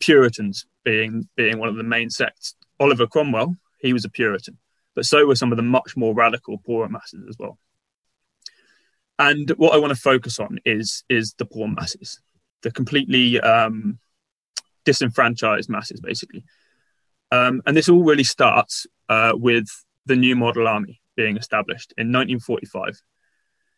Puritans 0.00 0.66
being 0.84 1.28
being 1.36 1.58
one 1.58 1.68
of 1.68 1.76
the 1.76 1.82
main 1.82 2.10
sects. 2.10 2.54
Oliver 2.80 3.06
Cromwell, 3.06 3.56
he 3.80 3.92
was 3.92 4.04
a 4.04 4.10
Puritan, 4.10 4.58
but 4.98 5.06
so 5.06 5.24
were 5.24 5.36
some 5.36 5.52
of 5.52 5.56
the 5.56 5.62
much 5.62 5.96
more 5.96 6.12
radical 6.12 6.58
poorer 6.58 6.88
masses 6.88 7.24
as 7.28 7.36
well. 7.38 7.56
And 9.16 9.48
what 9.50 9.72
I 9.72 9.78
want 9.78 9.94
to 9.94 10.00
focus 10.00 10.40
on 10.40 10.58
is 10.64 11.04
is 11.08 11.34
the 11.38 11.44
poor 11.44 11.68
masses, 11.68 12.20
the 12.64 12.72
completely 12.72 13.38
um, 13.40 14.00
disenfranchised 14.84 15.70
masses, 15.70 16.00
basically. 16.00 16.42
Um, 17.30 17.62
and 17.64 17.76
this 17.76 17.88
all 17.88 18.02
really 18.02 18.24
starts 18.24 18.88
uh, 19.08 19.34
with 19.36 19.68
the 20.06 20.16
New 20.16 20.34
Model 20.34 20.66
Army 20.66 21.00
being 21.14 21.36
established 21.36 21.94
in 21.96 22.08
1945. 22.08 23.00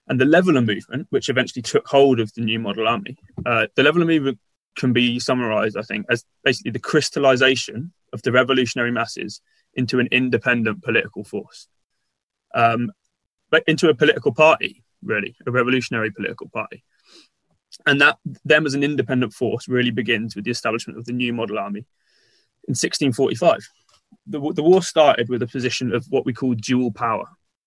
And 0.09 0.19
the 0.19 0.25
Leveller 0.25 0.63
movement, 0.63 1.07
which 1.11 1.29
eventually 1.29 1.61
took 1.61 1.87
hold 1.87 2.19
of 2.19 2.33
the 2.33 2.41
New 2.41 2.61
Model 2.61 2.89
Army, 2.89 3.19
uh, 3.45 3.67
the 3.77 3.83
Leveller 3.83 4.07
movement 4.07 4.39
can 4.75 4.95
be 4.95 5.21
summarized, 5.21 5.77
I 5.77 5.83
think, 5.83 6.07
as 6.09 6.25
basically 6.45 6.71
the 6.71 6.79
crystallization 6.79 7.93
of 8.15 8.23
the 8.23 8.33
revolutionary 8.33 8.91
masses 8.91 9.43
into 9.75 9.99
an 9.99 10.09
independent 10.11 10.83
political 10.83 11.25
force, 11.25 11.69
um, 12.55 12.91
but 13.51 13.63
into 13.67 13.89
a 13.89 13.95
political 13.95 14.33
party, 14.33 14.83
really, 15.03 15.37
a 15.47 15.51
revolutionary 15.51 16.11
political 16.11 16.49
party. 16.49 16.83
And 17.87 18.01
that 18.01 18.19
them 18.45 18.67
as 18.67 18.75
an 18.75 18.83
independent 18.83 19.33
force 19.33 19.69
really 19.69 19.91
begins 19.91 20.35
with 20.35 20.45
the 20.45 20.51
establishment 20.51 20.99
of 20.99 21.05
the 21.05 21.13
New 21.13 21.33
Model 21.33 21.59
Army 21.59 21.87
in 22.67 22.73
1645. 22.73 23.59
The, 24.27 24.53
the 24.55 24.63
war 24.63 24.83
started 24.83 25.29
with 25.29 25.43
a 25.43 25.47
position 25.47 25.95
of 25.95 26.05
what 26.09 26.27
we 26.27 26.33
call 26.33 26.55
dual 26.55 26.91
power. 26.93 27.27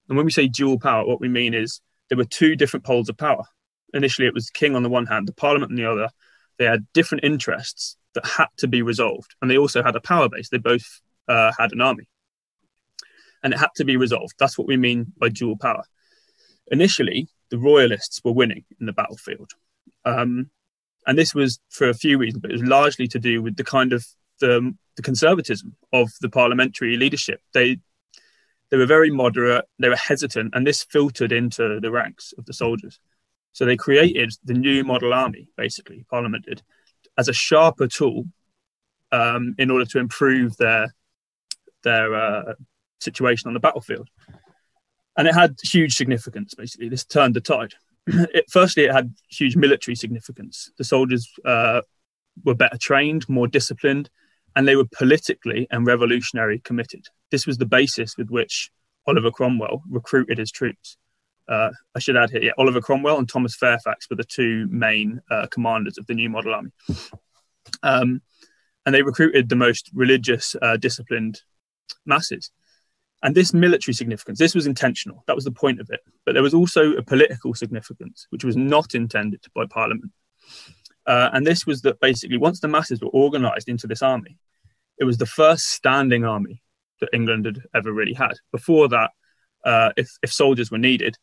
And 0.09 0.17
when 0.17 0.25
we 0.25 0.31
say 0.31 0.47
dual 0.47 0.79
power, 0.79 1.05
what 1.05 1.21
we 1.21 1.29
mean 1.29 1.53
is 1.53 1.81
there 2.09 2.17
were 2.17 2.25
two 2.25 2.55
different 2.55 2.85
poles 2.85 3.09
of 3.09 3.17
power. 3.17 3.43
Initially, 3.93 4.27
it 4.27 4.33
was 4.33 4.47
the 4.47 4.59
king 4.59 4.75
on 4.75 4.83
the 4.83 4.89
one 4.89 5.05
hand, 5.05 5.27
the 5.27 5.33
parliament 5.33 5.71
on 5.71 5.77
the 5.77 5.89
other. 5.89 6.09
They 6.59 6.65
had 6.65 6.85
different 6.93 7.23
interests 7.23 7.97
that 8.13 8.25
had 8.25 8.47
to 8.57 8.67
be 8.67 8.81
resolved. 8.81 9.35
And 9.41 9.49
they 9.49 9.57
also 9.57 9.81
had 9.81 9.95
a 9.95 10.01
power 10.01 10.29
base. 10.29 10.49
They 10.49 10.57
both 10.57 11.01
uh, 11.27 11.51
had 11.57 11.71
an 11.71 11.81
army. 11.81 12.07
And 13.43 13.53
it 13.53 13.59
had 13.59 13.69
to 13.75 13.85
be 13.85 13.97
resolved. 13.97 14.35
That's 14.39 14.57
what 14.57 14.67
we 14.67 14.77
mean 14.77 15.13
by 15.17 15.29
dual 15.29 15.57
power. 15.57 15.83
Initially, 16.71 17.27
the 17.49 17.57
royalists 17.57 18.21
were 18.23 18.31
winning 18.31 18.63
in 18.79 18.85
the 18.85 18.93
battlefield. 18.93 19.51
Um, 20.05 20.49
and 21.05 21.17
this 21.17 21.35
was 21.35 21.59
for 21.69 21.89
a 21.89 21.93
few 21.93 22.17
reasons, 22.17 22.41
but 22.41 22.51
it 22.51 22.59
was 22.59 22.63
largely 22.69 23.07
to 23.09 23.19
do 23.19 23.41
with 23.41 23.57
the 23.57 23.63
kind 23.63 23.91
of 23.91 24.05
the, 24.39 24.73
the 24.95 25.01
conservatism 25.01 25.75
of 25.91 26.09
the 26.21 26.29
parliamentary 26.29 26.97
leadership. 26.97 27.41
They 27.53 27.79
they 28.69 28.77
were 28.77 28.87
very 28.87 29.11
moderate, 29.11 29.65
they 29.77 29.89
were 29.89 29.95
hesitant, 29.95 30.55
and 30.55 30.65
this 30.65 30.83
filtered 30.83 31.31
into 31.31 31.79
the 31.79 31.91
ranks 31.91 32.33
of 32.39 32.45
the 32.45 32.53
soldiers. 32.53 32.99
So 33.51 33.65
they 33.65 33.77
created 33.77 34.33
the 34.43 34.55
new 34.55 34.83
model 34.83 35.13
army, 35.13 35.47
basically, 35.55 36.07
Parliament 36.09 36.45
did, 36.45 36.63
as 37.15 37.27
a 37.27 37.33
sharper 37.33 37.87
tool 37.87 38.25
um, 39.11 39.53
in 39.59 39.69
order 39.69 39.85
to 39.85 39.99
improve 39.99 40.57
their 40.57 40.91
their 41.83 42.15
uh, 42.15 42.53
situation 42.99 43.47
on 43.47 43.53
the 43.53 43.59
battlefield. 43.59 44.09
And 45.17 45.27
it 45.27 45.35
had 45.35 45.55
huge 45.63 45.95
significance, 45.95 46.53
basically. 46.55 46.89
This 46.89 47.05
turned 47.05 47.35
the 47.35 47.41
tide. 47.41 47.73
it, 48.07 48.45
firstly, 48.49 48.85
it 48.85 48.91
had 48.91 49.13
huge 49.29 49.55
military 49.55 49.95
significance. 49.95 50.71
The 50.77 50.83
soldiers 50.83 51.29
uh, 51.45 51.81
were 52.43 52.55
better 52.55 52.77
trained, 52.77 53.27
more 53.29 53.47
disciplined, 53.47 54.09
and 54.55 54.67
they 54.67 54.75
were 54.75 54.87
politically 54.95 55.67
and 55.71 55.85
revolutionary 55.85 56.59
committed. 56.59 57.05
This 57.31 57.45
was 57.45 57.57
the 57.57 57.65
basis 57.65 58.17
with 58.17 58.29
which 58.29 58.71
Oliver 59.07 59.31
Cromwell 59.31 59.83
recruited 59.89 60.37
his 60.37 60.51
troops. 60.51 60.97
Uh, 61.47 61.71
I 61.95 61.99
should 61.99 62.15
add 62.15 62.29
here, 62.29 62.41
yeah, 62.41 62.51
Oliver 62.57 62.81
Cromwell 62.81 63.17
and 63.17 63.27
Thomas 63.27 63.55
Fairfax 63.55 64.09
were 64.09 64.15
the 64.15 64.23
two 64.23 64.67
main 64.69 65.21
uh, 65.29 65.47
commanders 65.51 65.97
of 65.97 66.07
the 66.07 66.13
New 66.13 66.29
Model 66.29 66.53
Army. 66.53 66.71
Um, 67.81 68.21
and 68.85 68.95
they 68.95 69.03
recruited 69.03 69.49
the 69.49 69.55
most 69.55 69.89
religious, 69.93 70.55
uh, 70.61 70.77
disciplined 70.77 71.41
masses. 72.05 72.51
And 73.21 73.33
this 73.33 73.53
military 73.53 73.93
significance, 73.93 74.37
this 74.37 74.53
was 74.53 74.67
intentional. 74.67 75.23
That 75.27 75.35
was 75.35 75.45
the 75.45 75.51
point 75.51 75.79
of 75.79 75.89
it. 75.89 76.01
But 76.25 76.33
there 76.33 76.43
was 76.43 76.53
also 76.53 76.91
a 76.93 77.01
political 77.01 77.53
significance, 77.53 78.27
which 78.31 78.43
was 78.43 78.57
not 78.57 78.95
intended 78.95 79.45
by 79.55 79.65
Parliament. 79.65 80.11
Uh, 81.05 81.29
and 81.31 81.47
this 81.47 81.65
was 81.65 81.81
that 81.83 81.99
basically 82.01 82.37
once 82.37 82.59
the 82.59 82.67
masses 82.67 83.01
were 83.01 83.09
organized 83.09 83.69
into 83.69 83.87
this 83.87 84.01
army, 84.01 84.37
it 84.97 85.05
was 85.05 85.17
the 85.17 85.25
first 85.25 85.67
standing 85.67 86.25
army 86.25 86.61
that 86.99 87.09
England 87.13 87.45
had 87.45 87.59
ever 87.73 87.91
really 87.91 88.13
had. 88.13 88.33
Before 88.51 88.89
that, 88.89 89.11
uh, 89.63 89.91
if, 89.95 90.09
if 90.21 90.31
soldiers 90.31 90.69
were 90.69 90.77
needed, 90.77 91.15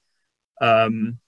um, 0.61 1.19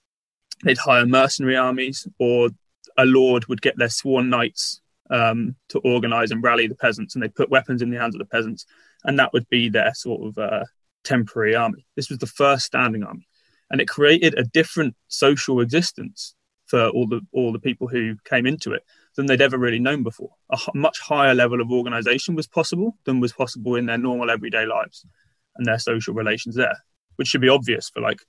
they'd 0.65 0.79
hire 0.79 1.07
mercenary 1.07 1.57
armies 1.57 2.07
or 2.19 2.51
a 2.97 3.05
lord 3.05 3.47
would 3.47 3.63
get 3.63 3.77
their 3.77 3.89
sworn 3.89 4.31
knights 4.31 4.81
um, 5.11 5.57
to 5.69 5.79
organize 5.81 6.31
and 6.31 6.43
rally 6.43 6.67
the 6.67 6.75
peasants 6.75 7.15
and 7.15 7.23
they'd 7.23 7.35
put 7.35 7.51
weapons 7.51 7.83
in 7.83 7.91
the 7.91 7.99
hands 7.99 8.15
of 8.15 8.19
the 8.19 8.25
peasants 8.25 8.67
and 9.05 9.19
that 9.19 9.33
would 9.33 9.49
be 9.49 9.69
their 9.69 9.95
sort 9.95 10.27
of 10.27 10.39
uh, 10.39 10.65
temporary 11.05 11.55
army. 11.55 11.87
This 11.97 12.09
was 12.09 12.19
the 12.19 12.27
first 12.27 12.67
standing 12.67 13.03
army 13.03 13.29
and 13.73 13.81
it 13.81 13.89
created 13.89 14.39
a 14.39 14.45
different 14.45 14.95
social 15.09 15.61
existence 15.61 16.35
for 16.67 16.89
all 16.91 17.09
the 17.09 17.21
all 17.33 17.53
the 17.53 17.59
people 17.59 17.89
who 17.89 18.17
came 18.25 18.47
into 18.47 18.73
it 18.73 18.85
than 19.17 19.27
they'd 19.27 19.43
ever 19.43 19.59
really 19.59 19.81
known 19.81 20.03
before. 20.03 20.31
A 20.53 20.57
h- 20.57 20.69
much 20.75 21.01
higher 21.01 21.35
level 21.35 21.61
of 21.61 21.73
organisation 21.73 22.35
was 22.35 22.47
possible 22.47 22.97
than 23.05 23.19
was 23.19 23.33
possible 23.33 23.75
in 23.75 23.87
their 23.87 23.99
normal 23.99 24.31
everyday 24.31 24.67
lives 24.67 25.05
and 25.57 25.67
their 25.67 25.79
social 25.79 26.15
relations 26.15 26.55
there, 26.55 26.77
which 27.17 27.29
should 27.29 27.41
be 27.41 27.49
obvious 27.49 27.91
for 27.91 28.01
like 28.01 28.21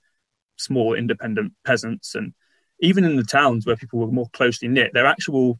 small 0.56 0.94
independent 0.94 1.52
peasants 1.64 2.14
and 2.14 2.32
even 2.80 3.04
in 3.04 3.16
the 3.16 3.22
towns 3.22 3.64
where 3.64 3.76
people 3.76 4.00
were 4.00 4.10
more 4.10 4.28
closely 4.32 4.68
knit, 4.68 4.92
their 4.92 5.06
actual 5.06 5.58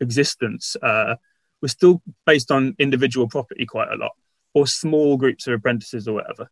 existence 0.00 0.76
uh, 0.82 1.14
was 1.62 1.72
still 1.72 2.02
based 2.26 2.50
on 2.50 2.74
individual 2.78 3.26
property 3.26 3.64
quite 3.64 3.90
a 3.90 3.96
lot 3.96 4.12
or 4.56 4.66
small 4.66 5.18
groups 5.18 5.46
of 5.46 5.52
apprentices 5.52 6.08
or 6.08 6.14
whatever. 6.14 6.48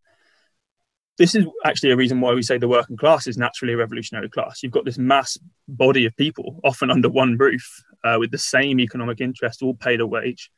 this 1.16 1.34
is 1.34 1.46
actually 1.64 1.90
a 1.90 1.96
reason 1.96 2.20
why 2.20 2.34
we 2.34 2.42
say 2.42 2.58
the 2.58 2.68
working 2.68 2.98
class 2.98 3.26
is 3.26 3.38
naturally 3.38 3.72
a 3.72 3.78
revolutionary 3.78 4.28
class. 4.28 4.62
You've 4.62 4.72
got 4.72 4.84
this 4.84 4.98
mass 4.98 5.38
body 5.68 6.04
of 6.04 6.14
people, 6.16 6.60
often 6.64 6.90
under 6.90 7.08
one 7.08 7.38
roof, 7.38 7.66
uh, 8.04 8.16
with 8.18 8.30
the 8.30 8.36
same 8.36 8.78
economic 8.78 9.22
interest, 9.22 9.62
all 9.62 9.72
paid 9.72 10.00
a 10.02 10.06
wage. 10.06 10.50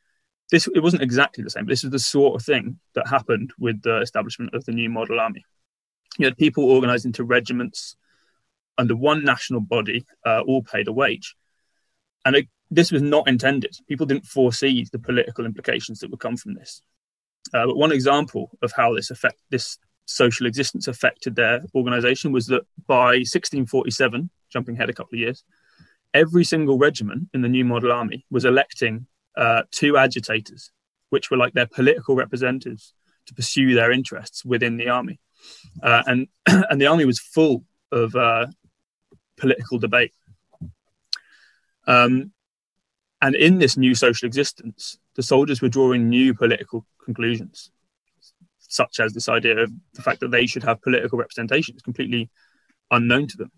This 0.51 0.67
it 0.75 0.81
wasn't 0.81 1.03
exactly 1.03 1.41
the 1.41 1.49
same, 1.49 1.63
but 1.63 1.69
this 1.69 1.85
is 1.85 1.91
the 1.91 1.99
sort 1.99 2.35
of 2.35 2.45
thing 2.45 2.79
that 2.95 3.07
happened 3.07 3.53
with 3.57 3.81
the 3.81 4.01
establishment 4.01 4.53
of 4.53 4.65
the 4.65 4.73
new 4.73 4.89
model 4.89 5.21
army. 5.21 5.45
You 6.17 6.25
had 6.25 6.37
people 6.37 6.65
organized 6.65 7.05
into 7.05 7.23
regiments 7.23 7.95
under 8.77 8.95
one 8.95 9.23
national 9.23 9.61
body, 9.61 10.05
uh, 10.25 10.41
all 10.41 10.63
paid 10.63 10.89
a 10.89 10.91
wage, 10.91 11.35
and 12.25 12.35
it, 12.35 12.47
this 12.71 12.91
was 12.91 13.01
not 13.01 13.29
intended. 13.29 13.73
People 13.87 14.05
didn't 14.05 14.25
foresee 14.25 14.85
the 14.91 14.99
political 14.99 15.45
implications 15.45 15.99
that 15.99 16.11
would 16.11 16.19
come 16.19 16.35
from 16.35 16.55
this. 16.55 16.81
Uh, 17.53 17.65
but 17.67 17.77
one 17.77 17.91
example 17.91 18.51
of 18.61 18.71
how 18.75 18.93
this 18.93 19.11
affect 19.11 19.39
this 19.49 19.77
social 20.05 20.45
existence 20.45 20.87
affected 20.87 21.35
their 21.35 21.61
organization 21.75 22.31
was 22.31 22.47
that 22.47 22.65
by 22.87 23.17
1647, 23.25 24.29
jumping 24.49 24.75
ahead 24.75 24.89
a 24.89 24.93
couple 24.93 25.15
of 25.15 25.19
years, 25.19 25.43
every 26.13 26.43
single 26.43 26.77
regiment 26.77 27.27
in 27.33 27.41
the 27.41 27.49
new 27.49 27.65
model 27.65 27.91
army 27.91 28.25
was 28.29 28.45
electing 28.45 29.05
uh, 29.35 29.63
two 29.71 29.97
agitators, 29.97 30.71
which 31.09 31.29
were 31.29 31.37
like 31.37 31.53
their 31.53 31.67
political 31.67 32.15
representatives 32.15 32.93
to 33.27 33.33
pursue 33.33 33.75
their 33.75 33.91
interests 33.91 34.43
within 34.43 34.77
the 34.77 34.89
army. 34.89 35.19
Uh, 35.83 36.03
and, 36.07 36.27
and 36.47 36.81
the 36.81 36.87
army 36.87 37.05
was 37.05 37.19
full 37.19 37.63
of 37.91 38.15
uh, 38.15 38.47
political 39.37 39.77
debate. 39.77 40.13
Um, 41.85 42.31
and 43.21 43.35
in 43.35 43.59
this 43.59 43.77
new 43.77 43.95
social 43.95 44.27
existence, 44.27 44.97
the 45.17 45.23
soldiers 45.23 45.61
were 45.61 45.67
drawing 45.67 46.07
new 46.07 46.33
political 46.33 46.85
conclusions 47.03 47.71
such 48.67 48.99
as 48.99 49.13
this 49.13 49.29
idea 49.29 49.57
of 49.57 49.71
the 49.93 50.01
fact 50.01 50.19
that 50.19 50.31
they 50.31 50.45
should 50.45 50.63
have 50.63 50.81
political 50.81 51.17
representation 51.17 51.75
is 51.75 51.81
completely 51.81 52.29
unknown 52.91 53.27
to 53.27 53.37
them. 53.37 53.51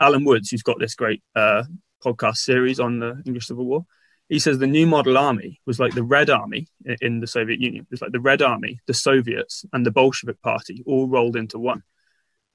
Alan 0.00 0.24
Woods, 0.24 0.50
who's 0.50 0.62
got 0.62 0.78
this 0.78 0.94
great 0.94 1.22
uh, 1.34 1.64
podcast 2.04 2.36
series 2.36 2.80
on 2.80 2.98
the 2.98 3.22
English 3.26 3.46
Civil 3.46 3.66
War, 3.66 3.86
he 4.28 4.38
says 4.38 4.58
the 4.58 4.66
new 4.66 4.86
model 4.86 5.16
army 5.16 5.60
was 5.66 5.78
like 5.78 5.94
the 5.94 6.02
Red 6.02 6.30
Army 6.30 6.66
in 7.00 7.20
the 7.20 7.26
Soviet 7.28 7.60
Union. 7.60 7.86
It's 7.90 8.02
like 8.02 8.12
the 8.12 8.20
Red 8.20 8.42
Army, 8.42 8.80
the 8.86 8.94
Soviets, 8.94 9.64
and 9.72 9.86
the 9.86 9.92
Bolshevik 9.92 10.42
Party 10.42 10.82
all 10.84 11.06
rolled 11.06 11.36
into 11.36 11.58
one. 11.58 11.82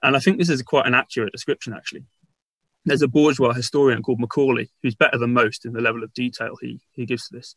And 0.04 0.16
I 0.16 0.20
think 0.20 0.38
this 0.38 0.50
is 0.50 0.62
quite 0.64 0.86
an 0.86 0.96
accurate 0.96 1.32
description, 1.32 1.74
actually. 1.74 2.04
There's 2.84 3.04
a 3.04 3.08
bourgeois 3.08 3.54
historian 3.54 4.02
called 4.02 4.20
Macaulay 4.20 4.70
who's 4.82 4.96
better 4.96 5.18
than 5.18 5.34
most 5.34 5.66
in 5.66 5.74
the 5.74 5.82
level 5.82 6.04
of 6.04 6.14
detail 6.14 6.56
he, 6.60 6.82
he 6.92 7.06
gives 7.06 7.30
to 7.30 7.38
this. 7.38 7.56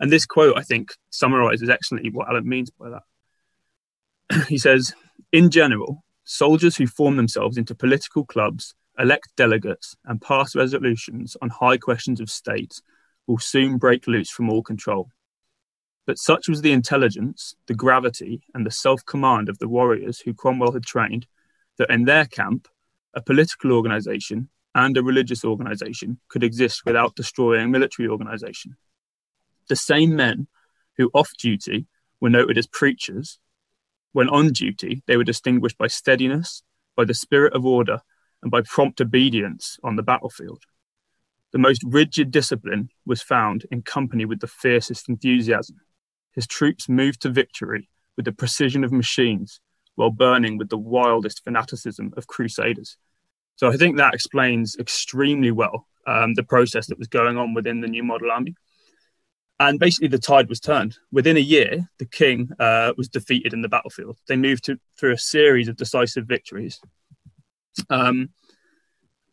And 0.00 0.10
this 0.10 0.26
quote, 0.26 0.56
I 0.56 0.62
think, 0.62 0.94
summarizes 1.10 1.68
excellently 1.68 2.10
what 2.10 2.28
Alan 2.28 2.48
means 2.48 2.70
by 2.70 2.88
that. 2.90 4.46
he 4.48 4.58
says, 4.58 4.94
in 5.30 5.50
general, 5.50 6.02
soldiers 6.24 6.76
who 6.76 6.86
form 6.86 7.16
themselves 7.16 7.58
into 7.58 7.74
political 7.74 8.24
clubs, 8.24 8.74
elect 8.98 9.28
delegates, 9.36 9.94
and 10.06 10.22
pass 10.22 10.56
resolutions 10.56 11.36
on 11.42 11.50
high 11.50 11.76
questions 11.76 12.20
of 12.20 12.30
state 12.30 12.80
will 13.26 13.38
soon 13.38 13.76
break 13.76 14.06
loose 14.06 14.30
from 14.30 14.48
all 14.48 14.62
control. 14.62 15.10
But 16.06 16.18
such 16.18 16.48
was 16.48 16.62
the 16.62 16.72
intelligence, 16.72 17.54
the 17.66 17.74
gravity, 17.74 18.42
and 18.54 18.64
the 18.66 18.70
self 18.70 19.04
command 19.04 19.48
of 19.48 19.58
the 19.58 19.68
warriors 19.68 20.20
who 20.20 20.34
Cromwell 20.34 20.72
had 20.72 20.84
trained 20.84 21.26
that 21.78 21.90
in 21.90 22.04
their 22.04 22.24
camp, 22.24 22.68
a 23.14 23.22
political 23.22 23.72
organization 23.72 24.48
and 24.74 24.96
a 24.96 25.02
religious 25.02 25.44
organization 25.44 26.18
could 26.28 26.42
exist 26.42 26.82
without 26.86 27.14
destroying 27.14 27.70
military 27.70 28.08
organization. 28.08 28.76
The 29.70 29.76
same 29.76 30.16
men 30.16 30.48
who 30.96 31.12
off 31.14 31.30
duty 31.38 31.86
were 32.20 32.28
noted 32.28 32.58
as 32.58 32.66
preachers 32.66 33.38
when 34.10 34.28
on 34.28 34.48
duty, 34.48 35.04
they 35.06 35.16
were 35.16 35.22
distinguished 35.22 35.78
by 35.78 35.86
steadiness, 35.86 36.64
by 36.96 37.04
the 37.04 37.14
spirit 37.14 37.54
of 37.54 37.64
order, 37.64 38.00
and 38.42 38.50
by 38.50 38.62
prompt 38.62 39.00
obedience 39.00 39.78
on 39.84 39.94
the 39.94 40.02
battlefield. 40.02 40.64
The 41.52 41.60
most 41.60 41.84
rigid 41.86 42.32
discipline 42.32 42.88
was 43.06 43.22
found 43.22 43.64
in 43.70 43.82
company 43.82 44.24
with 44.24 44.40
the 44.40 44.48
fiercest 44.48 45.08
enthusiasm. 45.08 45.76
His 46.34 46.48
troops 46.48 46.88
moved 46.88 47.22
to 47.22 47.28
victory 47.28 47.88
with 48.16 48.24
the 48.24 48.32
precision 48.32 48.82
of 48.82 48.90
machines 48.90 49.60
while 49.94 50.10
burning 50.10 50.58
with 50.58 50.68
the 50.68 50.78
wildest 50.78 51.44
fanaticism 51.44 52.12
of 52.16 52.26
crusaders. 52.26 52.96
So 53.54 53.68
I 53.68 53.76
think 53.76 53.98
that 53.98 54.14
explains 54.14 54.74
extremely 54.80 55.52
well 55.52 55.86
um, 56.08 56.34
the 56.34 56.42
process 56.42 56.88
that 56.88 56.98
was 56.98 57.06
going 57.06 57.36
on 57.36 57.54
within 57.54 57.80
the 57.80 57.86
new 57.86 58.02
model 58.02 58.32
army 58.32 58.56
and 59.60 59.78
basically 59.78 60.08
the 60.08 60.18
tide 60.18 60.48
was 60.48 60.58
turned. 60.58 60.96
Within 61.12 61.36
a 61.36 61.40
year, 61.40 61.86
the 61.98 62.06
king 62.06 62.48
uh, 62.58 62.94
was 62.96 63.08
defeated 63.08 63.52
in 63.52 63.60
the 63.60 63.68
battlefield. 63.68 64.16
They 64.26 64.36
moved 64.36 64.64
to, 64.64 64.80
through 64.98 65.12
a 65.12 65.18
series 65.18 65.68
of 65.68 65.76
decisive 65.76 66.26
victories. 66.26 66.80
Um, 67.90 68.30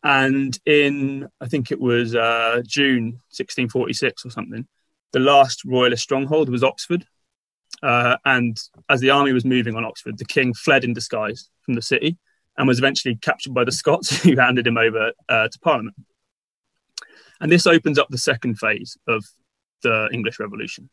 and 0.04 0.60
in, 0.66 1.30
I 1.40 1.48
think 1.48 1.72
it 1.72 1.80
was 1.80 2.14
uh, 2.14 2.62
June 2.68 3.22
1646 3.32 4.26
or 4.26 4.30
something, 4.30 4.68
the 5.14 5.20
last 5.20 5.64
royalist 5.64 6.04
stronghold 6.04 6.50
was 6.50 6.64
Oxford. 6.64 7.06
Uh, 7.82 8.18
and 8.26 8.60
as 8.90 9.00
the 9.00 9.12
army 9.12 9.32
was 9.32 9.46
moving 9.46 9.78
on 9.78 9.86
Oxford, 9.86 10.18
the 10.18 10.26
king 10.26 10.54
fled 10.54 10.84
in 10.84 10.94
disguise 10.94 11.50
from 11.62 11.76
the 11.76 11.82
city 11.82 12.18
and 12.58 12.68
was 12.68 12.80
eventually 12.80 13.16
captured 13.16 13.54
by 13.54 13.64
the 13.64 13.72
Scots, 13.72 14.22
who 14.24 14.36
handed 14.36 14.68
him 14.68 14.78
over 14.78 15.14
uh, 15.30 15.48
to 15.48 15.60
Parliament. 15.60 15.96
And 17.40 17.50
this 17.50 17.66
opens 17.66 17.98
up 17.98 18.10
the 18.10 18.18
second 18.18 18.60
phase 18.60 18.98
of 19.08 19.24
the 19.84 20.10
English 20.12 20.40
Revolution 20.40 20.90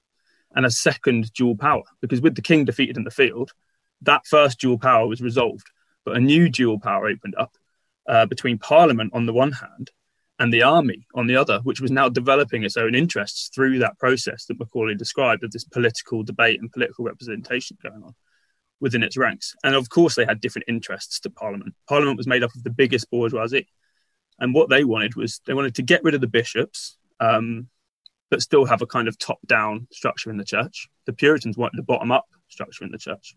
and 0.55 0.66
a 0.66 0.70
second 0.70 1.33
dual 1.33 1.57
power. 1.57 1.83
Because 2.01 2.20
with 2.20 2.35
the 2.35 2.42
king 2.42 2.64
defeated 2.64 2.97
in 2.97 3.05
the 3.05 3.11
field, 3.11 3.53
that 4.03 4.27
first 4.27 4.61
dual 4.61 4.79
power 4.79 5.07
was 5.07 5.20
resolved, 5.20 5.66
but 6.05 6.16
a 6.16 6.20
new 6.20 6.49
dual 6.49 6.79
power 6.79 7.09
opened 7.09 7.35
up 7.37 7.57
uh, 8.09 8.27
between 8.27 8.59
Parliament 8.59 9.12
on 9.14 9.27
the 9.27 9.33
one 9.33 9.53
hand 9.53 9.90
and 10.38 10.53
the 10.53 10.62
army 10.62 11.07
on 11.14 11.27
the 11.27 11.37
other, 11.37 11.61
which 11.62 11.81
was 11.81 11.90
now 11.90 12.09
developing 12.09 12.64
its 12.64 12.77
own 12.77 12.94
interests 12.94 13.51
through 13.55 13.79
that 13.79 13.99
process 13.99 14.47
that 14.47 14.59
Macaulay 14.59 14.94
described 14.94 15.44
of 15.44 15.53
this 15.53 15.64
political 15.64 16.23
debate 16.23 16.61
and 16.61 16.73
political 16.73 17.05
representation 17.05 17.79
going 17.83 18.03
on 18.03 18.14
within 18.81 19.03
its 19.03 19.16
ranks. 19.16 19.55
And 19.62 19.75
of 19.75 19.88
course, 19.88 20.14
they 20.14 20.25
had 20.25 20.40
different 20.40 20.68
interests 20.68 21.20
to 21.20 21.31
Parliament. 21.31 21.75
Parliament 21.88 22.18
was 22.18 22.27
made 22.27 22.42
up 22.42 22.55
of 22.55 22.64
the 22.64 22.70
biggest 22.70 23.11
bourgeoisie. 23.11 23.68
And 24.40 24.53
what 24.53 24.68
they 24.68 24.83
wanted 24.83 25.14
was 25.14 25.40
they 25.47 25.55
wanted 25.55 25.77
to 25.77 25.83
get 25.83 26.03
rid 26.03 26.14
of 26.14 26.20
the 26.20 26.27
bishops, 26.27 26.99
um, 27.20 27.68
but 28.35 28.42
still 28.42 28.64
have 28.64 28.83
a 28.83 28.87
kind 28.87 29.07
of 29.07 29.16
top 29.16 29.38
down 29.47 29.87
structure 29.92 30.29
in 30.29 30.37
the 30.37 30.44
church. 30.44 30.88
The 31.07 31.12
Puritans 31.12 31.57
wanted 31.57 31.77
the 31.77 31.85
bottom 31.85 32.11
up 32.11 32.25
structure 32.49 32.83
in 32.83 32.90
the 32.90 32.99
church, 32.99 33.33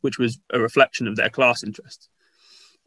which 0.00 0.18
was 0.18 0.40
a 0.52 0.58
reflection 0.58 1.06
of 1.06 1.14
their 1.14 1.30
class 1.30 1.62
interests. 1.62 2.08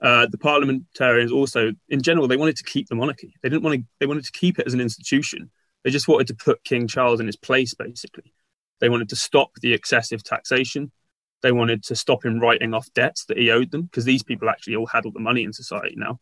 Uh, 0.01 0.27
the 0.29 0.37
parliamentarians 0.37 1.31
also, 1.31 1.71
in 1.87 2.01
general, 2.01 2.27
they 2.27 2.35
wanted 2.35 2.57
to 2.57 2.65
keep 2.65 2.89
the 2.89 2.95
monarchy. 2.95 3.33
They 3.41 3.47
didn't 3.47 3.63
want 3.63 3.79
to. 3.79 3.85
They 4.01 4.07
wanted 4.07 4.25
to 4.25 4.31
keep 4.33 4.59
it 4.59 4.67
as 4.67 4.73
an 4.73 4.81
institution. 4.81 5.51
They 5.85 5.89
just 5.89 6.09
wanted 6.09 6.27
to 6.27 6.35
put 6.35 6.65
King 6.65 6.85
Charles 6.85 7.21
in 7.21 7.27
his 7.27 7.37
place, 7.37 7.73
basically. 7.73 8.33
They 8.81 8.89
wanted 8.89 9.07
to 9.07 9.15
stop 9.15 9.51
the 9.61 9.71
excessive 9.71 10.21
taxation. 10.21 10.91
They 11.43 11.53
wanted 11.53 11.81
to 11.83 11.95
stop 11.95 12.25
him 12.25 12.41
writing 12.41 12.73
off 12.73 12.91
debts 12.93 13.23
that 13.27 13.37
he 13.37 13.51
owed 13.51 13.71
them, 13.71 13.83
because 13.83 14.03
these 14.03 14.23
people 14.23 14.49
actually 14.49 14.75
all 14.75 14.87
had 14.87 15.05
all 15.05 15.13
the 15.13 15.21
money 15.21 15.45
in 15.45 15.53
society 15.53 15.95
now. 15.95 16.19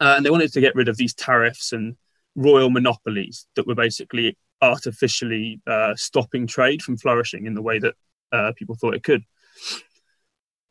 Uh, 0.00 0.14
and 0.16 0.26
they 0.26 0.30
wanted 0.30 0.52
to 0.54 0.60
get 0.60 0.74
rid 0.74 0.88
of 0.88 0.96
these 0.96 1.14
tariffs 1.14 1.72
and 1.72 1.94
royal 2.34 2.70
monopolies 2.70 3.46
that 3.56 3.66
were 3.66 3.74
basically 3.74 4.36
artificially 4.60 5.60
uh, 5.66 5.94
stopping 5.96 6.46
trade 6.46 6.82
from 6.82 6.96
flourishing 6.96 7.46
in 7.46 7.54
the 7.54 7.62
way 7.62 7.78
that 7.78 7.94
uh, 8.32 8.52
people 8.56 8.74
thought 8.74 8.94
it 8.94 9.02
could. 9.02 9.24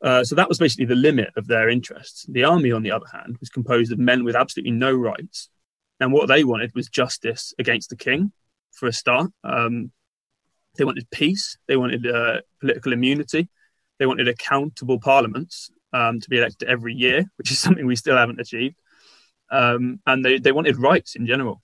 Uh, 0.02 0.24
so 0.24 0.34
that 0.34 0.48
was 0.48 0.58
basically 0.58 0.86
the 0.86 0.96
limit 0.96 1.30
of 1.36 1.46
their 1.46 1.68
interests. 1.68 2.26
The 2.28 2.44
army, 2.44 2.72
on 2.72 2.82
the 2.82 2.90
other 2.90 3.06
hand, 3.12 3.36
was 3.38 3.50
composed 3.50 3.92
of 3.92 3.98
men 3.98 4.24
with 4.24 4.34
absolutely 4.34 4.72
no 4.72 4.92
rights. 4.92 5.48
And 6.00 6.12
what 6.12 6.26
they 6.26 6.42
wanted 6.42 6.74
was 6.74 6.88
justice 6.88 7.54
against 7.58 7.90
the 7.90 7.96
king, 7.96 8.32
for 8.72 8.88
a 8.88 8.92
start. 8.92 9.30
Um, 9.44 9.92
they 10.76 10.84
wanted 10.84 11.08
peace. 11.10 11.56
They 11.68 11.76
wanted 11.76 12.06
uh, 12.06 12.40
political 12.60 12.92
immunity. 12.92 13.48
They 13.98 14.06
wanted 14.06 14.26
accountable 14.26 14.98
parliaments 14.98 15.70
um, 15.92 16.18
to 16.18 16.28
be 16.28 16.38
elected 16.38 16.68
every 16.68 16.94
year, 16.94 17.24
which 17.36 17.52
is 17.52 17.58
something 17.60 17.86
we 17.86 17.94
still 17.94 18.16
haven't 18.16 18.40
achieved 18.40 18.76
um, 19.52 20.00
and 20.06 20.24
they, 20.24 20.38
they 20.38 20.50
wanted 20.50 20.78
rights 20.78 21.14
in 21.14 21.26
general, 21.26 21.62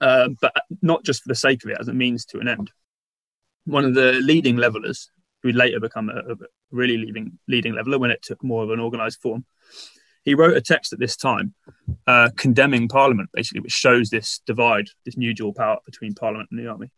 uh, 0.00 0.28
but 0.40 0.54
not 0.80 1.04
just 1.04 1.22
for 1.22 1.28
the 1.28 1.34
sake 1.34 1.64
of 1.64 1.70
it, 1.70 1.78
as 1.80 1.88
a 1.88 1.92
means 1.92 2.24
to 2.26 2.38
an 2.38 2.48
end. 2.48 2.70
One 3.64 3.84
of 3.84 3.94
the 3.94 4.12
leading 4.12 4.56
levelers, 4.56 5.10
who 5.42 5.52
later 5.52 5.80
become 5.80 6.08
a, 6.08 6.32
a 6.32 6.36
really 6.70 6.96
leading 6.96 7.38
leading 7.48 7.74
leveler 7.74 7.98
when 7.98 8.10
it 8.10 8.22
took 8.22 8.42
more 8.42 8.62
of 8.62 8.70
an 8.70 8.80
organised 8.80 9.20
form, 9.20 9.44
he 10.24 10.34
wrote 10.34 10.56
a 10.56 10.60
text 10.60 10.92
at 10.92 10.98
this 10.98 11.16
time 11.16 11.54
uh, 12.06 12.30
condemning 12.36 12.88
Parliament, 12.88 13.30
basically, 13.32 13.60
which 13.60 13.72
shows 13.72 14.08
this 14.08 14.40
divide, 14.46 14.86
this 15.04 15.16
new 15.16 15.34
dual 15.34 15.52
power 15.52 15.78
between 15.84 16.14
Parliament 16.14 16.48
and 16.50 16.58
the 16.58 16.68
army. 16.68 16.90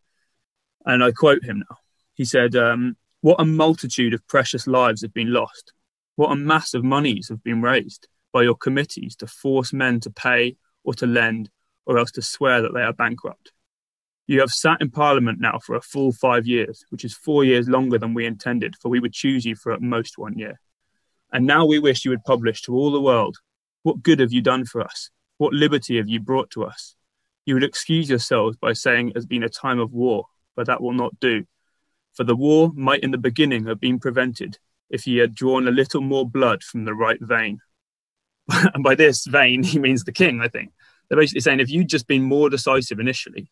And 0.84 1.02
I 1.02 1.12
quote 1.12 1.44
him 1.44 1.58
now. 1.68 1.76
He 2.14 2.24
said, 2.24 2.54
um, 2.54 2.96
"What 3.22 3.40
a 3.40 3.44
multitude 3.44 4.12
of 4.12 4.26
precious 4.28 4.66
lives 4.66 5.02
have 5.02 5.14
been 5.14 5.32
lost! 5.32 5.72
What 6.16 6.32
a 6.32 6.36
mass 6.36 6.74
of 6.74 6.84
monies 6.84 7.28
have 7.28 7.42
been 7.42 7.62
raised! 7.62 8.08
By 8.38 8.44
your 8.44 8.54
committees 8.54 9.16
to 9.16 9.26
force 9.26 9.72
men 9.72 9.98
to 9.98 10.10
pay 10.10 10.56
or 10.84 10.94
to 10.94 11.08
lend 11.08 11.50
or 11.86 11.98
else 11.98 12.12
to 12.12 12.22
swear 12.22 12.62
that 12.62 12.72
they 12.72 12.82
are 12.82 12.92
bankrupt. 12.92 13.50
You 14.28 14.38
have 14.38 14.50
sat 14.50 14.80
in 14.80 14.92
Parliament 14.92 15.40
now 15.40 15.58
for 15.58 15.74
a 15.74 15.80
full 15.80 16.12
five 16.12 16.46
years, 16.46 16.84
which 16.90 17.04
is 17.04 17.14
four 17.14 17.42
years 17.42 17.68
longer 17.68 17.98
than 17.98 18.14
we 18.14 18.26
intended, 18.26 18.76
for 18.80 18.90
we 18.90 19.00
would 19.00 19.12
choose 19.12 19.44
you 19.44 19.56
for 19.56 19.72
at 19.72 19.82
most 19.82 20.18
one 20.18 20.38
year. 20.38 20.60
And 21.32 21.48
now 21.48 21.66
we 21.66 21.80
wish 21.80 22.04
you 22.04 22.12
would 22.12 22.22
publish 22.22 22.62
to 22.62 22.74
all 22.76 22.92
the 22.92 23.00
world 23.00 23.38
what 23.82 24.04
good 24.04 24.20
have 24.20 24.32
you 24.32 24.40
done 24.40 24.64
for 24.64 24.82
us? 24.82 25.10
What 25.38 25.52
liberty 25.52 25.96
have 25.96 26.08
you 26.08 26.20
brought 26.20 26.50
to 26.50 26.64
us? 26.64 26.94
You 27.44 27.54
would 27.54 27.64
excuse 27.64 28.08
yourselves 28.08 28.56
by 28.56 28.72
saying 28.72 29.08
it 29.08 29.16
has 29.16 29.26
been 29.26 29.42
a 29.42 29.48
time 29.48 29.80
of 29.80 29.92
war, 29.92 30.26
but 30.54 30.68
that 30.68 30.80
will 30.80 30.92
not 30.92 31.18
do. 31.18 31.44
For 32.14 32.22
the 32.22 32.36
war 32.36 32.70
might 32.72 33.02
in 33.02 33.10
the 33.10 33.18
beginning 33.18 33.66
have 33.66 33.80
been 33.80 33.98
prevented 33.98 34.58
if 34.90 35.08
ye 35.08 35.16
had 35.16 35.34
drawn 35.34 35.66
a 35.66 35.72
little 35.72 36.02
more 36.02 36.28
blood 36.28 36.62
from 36.62 36.84
the 36.84 36.94
right 36.94 37.18
vein. 37.20 37.58
And 38.48 38.82
by 38.82 38.94
this 38.94 39.26
vein, 39.26 39.62
he 39.62 39.78
means 39.78 40.04
the 40.04 40.12
king, 40.12 40.40
I 40.40 40.48
think. 40.48 40.72
They're 41.08 41.18
basically 41.18 41.40
saying 41.40 41.60
if 41.60 41.70
you'd 41.70 41.88
just 41.88 42.06
been 42.06 42.22
more 42.22 42.50
decisive 42.50 43.00
initially 43.00 43.48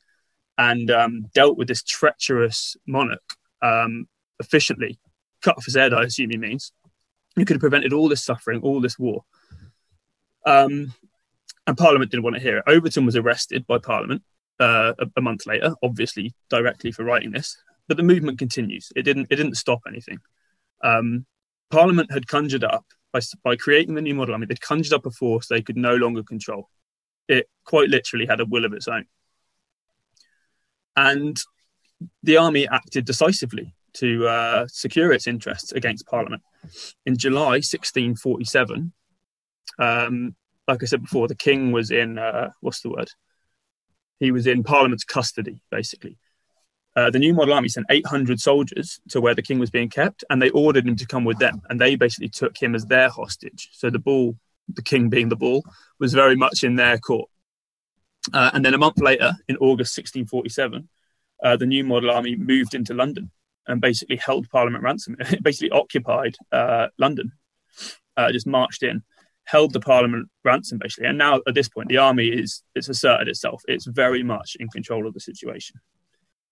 and 0.59 0.91
um, 0.91 1.27
dealt 1.35 1.57
with 1.57 1.69
this 1.69 1.83
treacherous 1.83 2.77
monarch 2.87 3.23
um, 3.63 4.09
efficiently, 4.41 4.99
cut 5.43 5.57
off 5.57 5.65
his 5.65 5.77
head, 5.77 5.95
I 5.95 6.03
assume 6.03 6.31
he 6.31 6.39
means, 6.39 6.73
you 7.37 7.45
could 7.45 7.57
have 7.57 7.61
prevented 7.61 7.93
all 7.93 8.09
this 8.09 8.25
suffering, 8.25 8.61
all 8.63 8.81
this 8.81 8.99
war. 8.99 9.25
Um, 10.45 10.93
and 11.67 11.77
Parliament 11.77 12.11
didn't 12.11 12.25
want 12.25 12.37
to 12.37 12.43
hear 12.43 12.59
it. 12.59 12.65
Overton 12.67 13.05
was 13.05 13.17
arrested 13.17 13.67
by 13.67 13.79
Parliament 13.79 14.23
uh, 14.61 14.93
a, 14.99 15.07
a, 15.17 15.21
month 15.21 15.47
later, 15.47 15.75
obviously 15.83 16.35
directly 16.49 16.93
for 16.93 17.05
writing 17.05 17.33
this. 17.33 17.57
But 17.89 17.97
the 17.97 18.03
movement 18.03 18.39
continues. 18.39 18.93
It 18.97 19.03
didn't. 19.03 19.29
It 19.31 19.37
didn't 19.37 19.57
stop 19.57 19.83
anything. 19.87 20.19
Um, 20.83 21.27
Parliament 21.71 22.13
had 22.13 22.27
conjured 22.27 22.65
up 22.65 22.85
by, 23.17 23.51
by 23.51 23.57
creating 23.57 23.95
the 23.95 24.03
new 24.03 24.15
model 24.15 24.35
army. 24.35 24.47
They'd 24.47 24.61
conjured 24.61 24.93
up 24.93 25.07
a 25.07 25.11
force 25.11 25.47
they 25.47 25.63
could 25.63 25.77
no 25.77 25.95
longer 25.95 26.23
control. 26.23 26.69
It 27.29 27.49
quite 27.65 27.89
literally 27.89 28.27
had 28.27 28.41
a 28.41 28.45
will 28.45 28.65
of 28.65 28.73
its 28.73 28.89
own, 28.89 29.07
and 30.97 31.41
the 32.23 32.37
army 32.37 32.69
acted 32.69 33.05
decisively 33.05 33.75
to 33.95 34.29
uh, 34.29 34.67
secure 34.69 35.13
its 35.13 35.27
interests 35.27 35.73
against 35.73 36.07
Parliament. 36.07 36.43
In 37.07 37.17
July 37.17 37.63
1647, 37.63 38.93
um, 39.79 40.37
like 40.69 40.83
I 40.83 40.87
said 40.87 41.03
before, 41.03 41.27
the 41.27 41.35
king 41.35 41.73
was 41.73 41.91
in 41.91 42.19
uh, 42.19 42.51
what's 42.61 42.83
the 42.83 42.91
word? 42.91 43.11
He 44.21 44.31
was 44.31 44.47
in 44.47 44.63
Parliament's 44.63 45.05
custody, 45.05 45.63
basically. 45.71 46.19
Uh, 46.97 47.11
the 47.11 47.19
new 47.19 47.35
model 47.35 47.53
army 47.53 47.69
sent 47.69 47.87
800 47.91 48.41
soldiers 48.41 49.01
to 49.11 49.21
where 49.21 49.35
the 49.35 49.43
king 49.43 49.59
was 49.59 49.71
being 49.71 49.91
kept, 49.91 50.25
and 50.31 50.41
they 50.41 50.51
ordered 50.51 50.89
him 50.89 50.97
to 50.97 51.07
come 51.07 51.25
with 51.25 51.39
them. 51.39 51.61
And 51.69 51.79
they 51.79 51.95
basically 51.95 52.31
took 52.31 52.57
him 52.57 52.75
as 52.75 52.87
their 52.87 53.11
hostage. 53.11 53.69
So 53.73 53.91
the 53.91 53.99
bull, 53.99 54.37
the 54.73 54.83
king 54.83 55.11
being 55.11 55.29
the 55.29 55.37
bull, 55.37 55.63
was 56.01 56.15
very 56.15 56.37
much 56.37 56.65
in 56.65 56.77
their 56.77 56.97
court. 56.97 57.29
Uh, 58.33 58.51
and 58.55 58.65
then 58.65 58.75
a 58.75 58.79
month 58.79 58.99
later, 58.99 59.35
in 59.47 59.57
August 59.59 59.97
1647, 59.97 60.89
uh, 61.45 61.57
the 61.57 61.67
new 61.67 61.85
model 61.85 62.11
army 62.11 62.35
moved 62.35 62.75
into 62.75 62.95
London 62.95 63.31
and 63.67 63.81
basically 63.81 64.17
held 64.17 64.49
Parliament 64.49 64.83
ransom. 64.83 65.17
It 65.21 65.43
basically 65.43 65.71
occupied 65.71 66.37
uh, 66.51 66.89
London, 66.99 67.33
uh, 68.17 68.33
just 68.33 68.47
marched 68.47 68.83
in 68.83 69.03
held 69.47 69.73
the 69.73 69.81
parliament 69.81 70.29
ransom 70.45 70.77
basically 70.77 71.07
and 71.07 71.17
now 71.17 71.41
at 71.47 71.55
this 71.55 71.69
point 71.69 71.89
the 71.89 71.97
army 71.97 72.27
is 72.27 72.63
it's 72.75 72.89
asserted 72.89 73.29
itself 73.29 73.63
it's 73.69 73.87
very 73.87 74.23
much 74.23 74.57
in 74.59 74.69
control 74.69 75.07
of 75.07 75.15
the 75.15 75.21
situation 75.21 75.81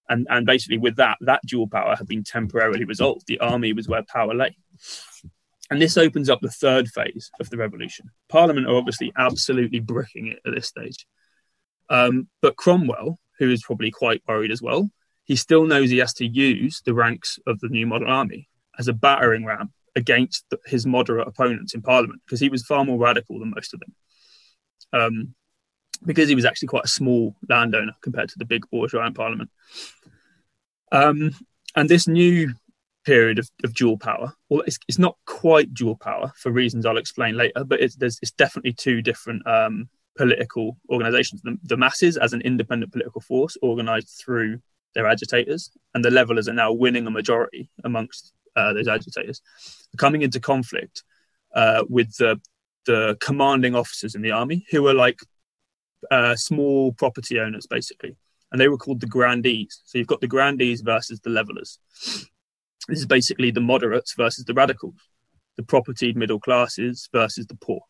and 0.08 0.26
and 0.30 0.46
basically 0.46 0.78
with 0.78 0.96
that 0.96 1.18
that 1.20 1.40
dual 1.46 1.68
power 1.68 1.96
had 1.96 2.06
been 2.06 2.24
temporarily 2.24 2.84
resolved. 2.84 3.26
The 3.26 3.40
army 3.40 3.72
was 3.72 3.88
where 3.88 4.02
power 4.02 4.34
lay. 4.34 4.56
And 5.70 5.80
this 5.80 5.96
opens 5.96 6.28
up 6.28 6.40
the 6.42 6.50
third 6.50 6.88
phase 6.88 7.30
of 7.40 7.48
the 7.48 7.56
revolution. 7.56 8.10
Parliament 8.28 8.66
are 8.66 8.76
obviously 8.76 9.12
absolutely 9.16 9.80
bricking 9.80 10.26
it 10.26 10.40
at 10.46 10.54
this 10.54 10.68
stage. 10.68 11.06
Um, 11.88 12.28
but 12.42 12.56
cromwell 12.56 13.18
who 13.38 13.50
is 13.50 13.62
probably 13.62 13.90
quite 13.90 14.22
worried 14.26 14.50
as 14.50 14.62
well 14.62 14.90
he 15.24 15.36
still 15.36 15.64
knows 15.64 15.90
he 15.90 15.98
has 15.98 16.14
to 16.14 16.26
use 16.26 16.82
the 16.84 16.94
ranks 16.94 17.38
of 17.46 17.58
the 17.60 17.68
new 17.68 17.86
model 17.86 18.08
army 18.08 18.48
as 18.78 18.88
a 18.88 18.92
battering 18.92 19.44
ram 19.44 19.72
against 19.96 20.44
the, 20.50 20.58
his 20.66 20.86
moderate 20.86 21.26
opponents 21.26 21.74
in 21.74 21.82
Parliament 21.82 22.20
because 22.24 22.40
he 22.40 22.48
was 22.48 22.64
far 22.64 22.84
more 22.84 22.98
radical 22.98 23.38
than 23.38 23.52
most 23.54 23.72
of 23.72 23.80
them. 23.80 23.94
Um, 24.92 25.34
because 25.98 26.28
he 26.28 26.34
was 26.34 26.44
actually 26.44 26.68
quite 26.68 26.84
a 26.84 26.88
small 26.88 27.34
landowner 27.48 27.92
compared 28.00 28.28
to 28.30 28.38
the 28.38 28.44
big 28.44 28.68
bourgeois 28.70 29.06
in 29.06 29.14
Parliament. 29.14 29.50
Um, 30.92 31.32
and 31.74 31.88
this 31.88 32.06
new 32.06 32.54
period 33.04 33.38
of, 33.38 33.50
of 33.64 33.74
dual 33.74 33.98
power, 33.98 34.32
well, 34.48 34.62
it's, 34.66 34.78
it's, 34.88 34.98
not 34.98 35.16
quite 35.26 35.74
dual 35.74 35.96
power 35.96 36.32
for 36.36 36.50
reasons 36.50 36.86
I'll 36.86 36.96
explain 36.96 37.36
later, 37.36 37.64
but 37.64 37.80
it's, 37.80 37.96
it's 38.00 38.30
definitely 38.30 38.72
two 38.72 39.02
different 39.02 39.46
um, 39.46 39.88
political 40.16 40.76
organizations. 40.88 41.42
The, 41.42 41.58
the 41.64 41.76
masses 41.76 42.16
as 42.16 42.32
an 42.32 42.40
independent 42.42 42.92
political 42.92 43.20
force 43.20 43.56
organized 43.60 44.20
through 44.24 44.60
their 44.94 45.06
agitators, 45.06 45.70
and 45.94 46.04
the 46.04 46.10
levelers 46.10 46.48
are 46.48 46.54
now 46.54 46.72
winning 46.72 47.06
a 47.06 47.10
majority 47.10 47.68
amongst 47.82 48.32
uh, 48.56 48.72
those 48.72 48.88
agitators, 48.88 49.42
coming 49.96 50.22
into 50.22 50.40
conflict 50.40 51.02
uh, 51.54 51.84
with 51.88 52.16
the 52.16 52.40
the 52.86 53.16
commanding 53.18 53.74
officers 53.74 54.14
in 54.14 54.20
the 54.20 54.30
army, 54.30 54.66
who 54.70 54.82
were 54.82 54.92
like 54.92 55.18
uh, 56.10 56.36
small 56.36 56.92
property 56.92 57.38
owners, 57.38 57.66
basically, 57.66 58.16
and 58.52 58.60
they 58.60 58.68
were 58.68 58.78
called 58.78 59.00
the 59.00 59.06
grandees. 59.06 59.80
So 59.84 59.98
you've 59.98 60.06
got 60.06 60.20
the 60.20 60.26
grandees 60.26 60.80
versus 60.80 61.20
the 61.20 61.30
levelers. 61.30 61.78
This 62.88 62.98
is 62.98 63.06
basically 63.06 63.50
the 63.50 63.60
moderates 63.60 64.14
versus 64.14 64.44
the 64.44 64.54
radicals, 64.54 65.08
the 65.56 65.62
propertied 65.62 66.16
middle 66.16 66.40
classes 66.40 67.08
versus 67.12 67.46
the 67.46 67.56
poor. 67.56 67.80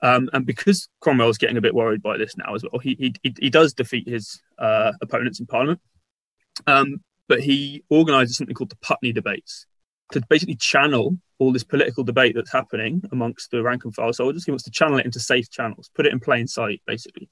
Um, 0.00 0.28
and 0.32 0.46
because 0.46 0.88
Cromwell's 1.00 1.38
getting 1.38 1.56
a 1.56 1.60
bit 1.60 1.74
worried 1.74 2.02
by 2.02 2.18
this 2.18 2.36
now 2.36 2.54
as 2.54 2.62
well, 2.62 2.78
he 2.78 3.14
he, 3.22 3.34
he 3.40 3.50
does 3.50 3.72
defeat 3.72 4.08
his 4.08 4.40
uh, 4.58 4.92
opponents 5.00 5.40
in 5.40 5.46
Parliament. 5.46 5.80
Um, 6.66 7.02
but 7.28 7.40
he 7.40 7.84
organises 7.90 8.36
something 8.36 8.54
called 8.54 8.70
the 8.70 8.76
Putney 8.76 9.12
debates 9.12 9.66
to 10.12 10.22
basically 10.28 10.56
channel 10.56 11.16
all 11.38 11.52
this 11.52 11.64
political 11.64 12.04
debate 12.04 12.34
that's 12.34 12.52
happening 12.52 13.02
amongst 13.12 13.50
the 13.50 13.62
rank 13.62 13.84
and 13.84 13.94
file 13.94 14.12
soldiers. 14.12 14.44
He 14.44 14.50
wants 14.50 14.64
to 14.64 14.70
channel 14.70 14.98
it 14.98 15.06
into 15.06 15.20
safe 15.20 15.50
channels, 15.50 15.90
put 15.94 16.06
it 16.06 16.12
in 16.12 16.20
plain 16.20 16.46
sight, 16.46 16.82
basically. 16.86 17.28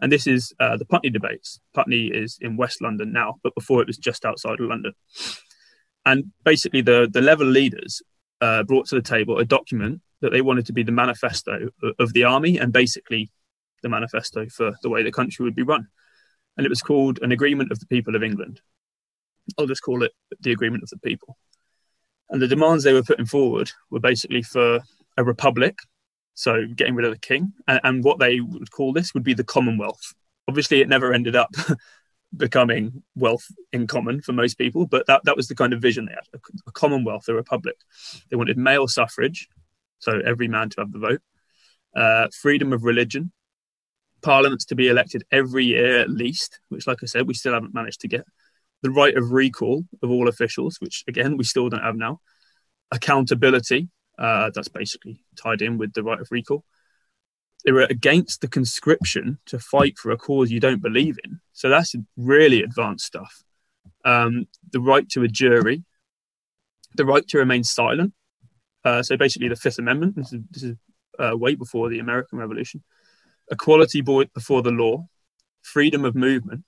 And 0.00 0.10
this 0.10 0.26
is 0.26 0.52
uh, 0.60 0.76
the 0.76 0.84
Putney 0.84 1.10
debates. 1.10 1.60
Putney 1.74 2.06
is 2.06 2.38
in 2.40 2.56
West 2.56 2.82
London 2.82 3.12
now, 3.12 3.36
but 3.42 3.54
before 3.54 3.80
it 3.80 3.86
was 3.86 3.98
just 3.98 4.24
outside 4.24 4.60
of 4.60 4.66
London. 4.66 4.92
And 6.06 6.32
basically, 6.44 6.80
the 6.80 7.08
the 7.10 7.20
Leveller 7.20 7.50
leaders 7.50 8.02
uh, 8.40 8.62
brought 8.62 8.86
to 8.86 8.94
the 8.94 9.02
table 9.02 9.38
a 9.38 9.44
document 9.44 10.00
that 10.22 10.30
they 10.30 10.40
wanted 10.40 10.66
to 10.66 10.72
be 10.72 10.82
the 10.82 10.92
manifesto 10.92 11.68
of, 11.82 11.94
of 11.98 12.12
the 12.12 12.24
army 12.24 12.58
and 12.58 12.72
basically 12.72 13.30
the 13.82 13.88
manifesto 13.88 14.46
for 14.48 14.72
the 14.82 14.90
way 14.90 15.02
the 15.02 15.12
country 15.12 15.44
would 15.44 15.54
be 15.54 15.62
run. 15.62 15.86
And 16.56 16.66
it 16.66 16.70
was 16.70 16.82
called 16.82 17.20
an 17.22 17.32
agreement 17.32 17.72
of 17.72 17.78
the 17.78 17.86
people 17.86 18.16
of 18.16 18.22
England. 18.22 18.60
I'll 19.58 19.66
just 19.66 19.82
call 19.82 20.02
it 20.02 20.12
the 20.40 20.52
agreement 20.52 20.82
of 20.82 20.90
the 20.90 20.98
people. 20.98 21.36
And 22.30 22.40
the 22.40 22.48
demands 22.48 22.84
they 22.84 22.92
were 22.92 23.02
putting 23.02 23.26
forward 23.26 23.70
were 23.90 24.00
basically 24.00 24.42
for 24.42 24.80
a 25.16 25.24
republic, 25.24 25.78
so 26.34 26.64
getting 26.74 26.94
rid 26.94 27.04
of 27.04 27.12
the 27.12 27.18
king, 27.18 27.52
and, 27.66 27.80
and 27.82 28.04
what 28.04 28.18
they 28.18 28.40
would 28.40 28.70
call 28.70 28.92
this 28.92 29.12
would 29.12 29.24
be 29.24 29.34
the 29.34 29.44
Commonwealth. 29.44 30.14
Obviously, 30.48 30.80
it 30.80 30.88
never 30.88 31.12
ended 31.12 31.36
up 31.36 31.50
becoming 32.36 33.02
wealth 33.16 33.46
in 33.72 33.86
common 33.86 34.22
for 34.22 34.32
most 34.32 34.56
people, 34.56 34.86
but 34.86 35.06
that, 35.06 35.22
that 35.24 35.36
was 35.36 35.48
the 35.48 35.54
kind 35.54 35.72
of 35.72 35.82
vision 35.82 36.06
they 36.06 36.12
had. 36.12 36.26
A, 36.32 36.38
a 36.68 36.72
Commonwealth, 36.72 37.28
a 37.28 37.34
republic. 37.34 37.76
They 38.30 38.36
wanted 38.36 38.56
male 38.56 38.86
suffrage, 38.86 39.48
so 39.98 40.20
every 40.24 40.48
man 40.48 40.70
to 40.70 40.80
have 40.80 40.92
the 40.92 40.98
vote, 40.98 41.22
uh, 41.96 42.28
freedom 42.40 42.72
of 42.72 42.84
religion, 42.84 43.32
parliaments 44.22 44.64
to 44.66 44.74
be 44.76 44.88
elected 44.88 45.24
every 45.32 45.64
year 45.64 46.00
at 46.00 46.10
least, 46.10 46.60
which, 46.68 46.86
like 46.86 46.98
I 47.02 47.06
said, 47.06 47.26
we 47.26 47.34
still 47.34 47.54
haven't 47.54 47.74
managed 47.74 48.00
to 48.02 48.08
get 48.08 48.24
the 48.82 48.90
right 48.90 49.16
of 49.16 49.32
recall 49.32 49.84
of 50.02 50.10
all 50.10 50.28
officials, 50.28 50.76
which 50.80 51.04
again 51.08 51.36
we 51.36 51.44
still 51.44 51.68
don't 51.68 51.82
have 51.82 51.96
now, 51.96 52.20
accountability, 52.90 53.88
uh, 54.18 54.50
that's 54.54 54.68
basically 54.68 55.22
tied 55.36 55.62
in 55.62 55.78
with 55.78 55.92
the 55.92 56.02
right 56.02 56.20
of 56.20 56.28
recall. 56.30 56.64
They 57.64 57.72
were 57.72 57.86
against 57.90 58.40
the 58.40 58.48
conscription 58.48 59.38
to 59.46 59.58
fight 59.58 59.98
for 59.98 60.10
a 60.10 60.16
cause 60.16 60.50
you 60.50 60.60
don't 60.60 60.82
believe 60.82 61.18
in. 61.24 61.40
So 61.52 61.68
that's 61.68 61.94
really 62.16 62.62
advanced 62.62 63.04
stuff. 63.04 63.42
Um, 64.04 64.46
the 64.72 64.80
right 64.80 65.06
to 65.10 65.22
a 65.22 65.28
jury, 65.28 65.84
the 66.96 67.04
right 67.04 67.26
to 67.28 67.38
remain 67.38 67.64
silent. 67.64 68.14
Uh, 68.82 69.02
so 69.02 69.16
basically, 69.16 69.48
the 69.48 69.56
Fifth 69.56 69.78
Amendment. 69.78 70.16
This 70.16 70.32
is, 70.32 70.40
this 70.50 70.62
is 70.62 70.76
uh, 71.18 71.36
way 71.36 71.54
before 71.54 71.90
the 71.90 71.98
American 71.98 72.38
Revolution. 72.38 72.82
Equality 73.50 74.00
before 74.00 74.62
the 74.62 74.70
law, 74.70 75.06
freedom 75.60 76.04
of 76.06 76.14
movement, 76.14 76.64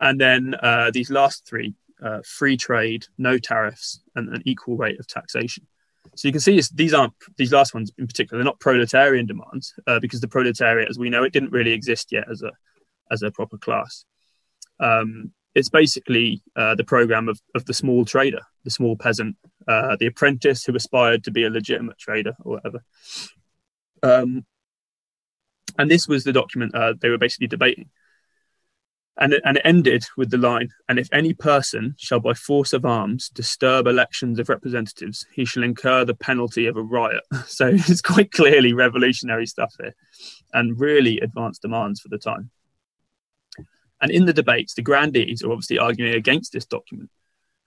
and 0.00 0.20
then 0.20 0.54
uh, 0.62 0.90
these 0.92 1.10
last 1.10 1.46
three 1.46 1.74
uh, 2.02 2.20
free 2.24 2.56
trade, 2.56 3.06
no 3.18 3.38
tariffs, 3.38 4.00
and 4.14 4.28
an 4.34 4.42
equal 4.44 4.76
rate 4.76 4.98
of 4.98 5.06
taxation. 5.06 5.66
So 6.16 6.28
you 6.28 6.32
can 6.32 6.40
see 6.40 6.60
these 6.74 6.94
aren't 6.94 7.14
these 7.36 7.52
last 7.52 7.74
ones 7.74 7.90
in 7.98 8.06
particular. 8.06 8.38
They're 8.38 8.44
not 8.44 8.60
proletarian 8.60 9.26
demands 9.26 9.74
uh, 9.86 10.00
because 10.00 10.20
the 10.20 10.28
proletariat, 10.28 10.88
as 10.88 10.98
we 10.98 11.10
know, 11.10 11.24
it 11.24 11.32
didn't 11.32 11.52
really 11.52 11.72
exist 11.72 12.12
yet 12.12 12.30
as 12.30 12.42
a 12.42 12.52
as 13.10 13.22
a 13.22 13.30
proper 13.30 13.58
class. 13.58 14.04
Um, 14.80 15.32
it's 15.54 15.68
basically 15.68 16.42
uh, 16.56 16.74
the 16.74 16.84
program 16.84 17.28
of, 17.28 17.40
of 17.54 17.64
the 17.64 17.74
small 17.74 18.04
trader, 18.04 18.40
the 18.64 18.70
small 18.70 18.96
peasant, 18.96 19.36
uh, 19.68 19.96
the 19.98 20.06
apprentice 20.06 20.64
who 20.64 20.74
aspired 20.74 21.22
to 21.24 21.30
be 21.30 21.44
a 21.44 21.50
legitimate 21.50 21.98
trader 21.98 22.34
or 22.44 22.56
whatever. 22.56 22.82
Um, 24.02 24.44
and 25.78 25.90
this 25.90 26.08
was 26.08 26.24
the 26.24 26.32
document 26.32 26.74
uh, 26.74 26.94
they 27.00 27.08
were 27.08 27.18
basically 27.18 27.46
debating. 27.46 27.90
And 29.16 29.32
it, 29.32 29.42
and 29.44 29.56
it 29.56 29.62
ended 29.64 30.04
with 30.16 30.30
the 30.30 30.38
line, 30.38 30.70
and 30.88 30.98
if 30.98 31.08
any 31.12 31.34
person 31.34 31.94
shall 31.96 32.18
by 32.18 32.34
force 32.34 32.72
of 32.72 32.84
arms 32.84 33.28
disturb 33.28 33.86
elections 33.86 34.40
of 34.40 34.48
representatives, 34.48 35.24
he 35.32 35.44
shall 35.44 35.62
incur 35.62 36.04
the 36.04 36.16
penalty 36.16 36.66
of 36.66 36.76
a 36.76 36.82
riot. 36.82 37.22
So 37.46 37.68
it's 37.72 38.00
quite 38.00 38.32
clearly 38.32 38.72
revolutionary 38.72 39.46
stuff 39.46 39.72
here 39.80 39.94
and 40.52 40.80
really 40.80 41.20
advanced 41.20 41.62
demands 41.62 42.00
for 42.00 42.08
the 42.08 42.18
time. 42.18 42.50
And 44.00 44.10
in 44.10 44.26
the 44.26 44.32
debates, 44.32 44.74
the 44.74 44.82
grandees 44.82 45.42
are 45.42 45.52
obviously 45.52 45.78
arguing 45.78 46.14
against 46.14 46.52
this 46.52 46.66
document. 46.66 47.10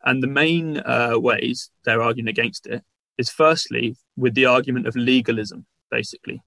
And 0.04 0.22
the 0.22 0.28
main 0.28 0.78
uh, 0.78 1.18
ways 1.18 1.72
they're 1.84 2.02
arguing 2.02 2.28
against 2.28 2.68
it 2.68 2.84
is 3.18 3.30
firstly 3.30 3.96
with 4.16 4.36
the 4.36 4.46
argument 4.46 4.88
of 4.88 4.96
legalism, 4.96 5.66
basically, 5.90 6.42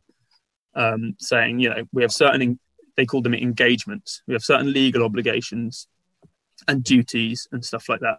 um, 0.74 1.16
saying, 1.18 1.58
you 1.58 1.70
know, 1.70 1.84
we 1.92 2.02
have 2.02 2.12
certain 2.12 2.60
they 3.00 3.06
call 3.06 3.22
them 3.22 3.32
engagements. 3.32 4.22
We 4.26 4.34
have 4.34 4.42
certain 4.42 4.74
legal 4.74 5.02
obligations 5.02 5.88
and 6.68 6.84
duties 6.84 7.48
and 7.50 7.64
stuff 7.64 7.88
like 7.88 8.00
that. 8.00 8.18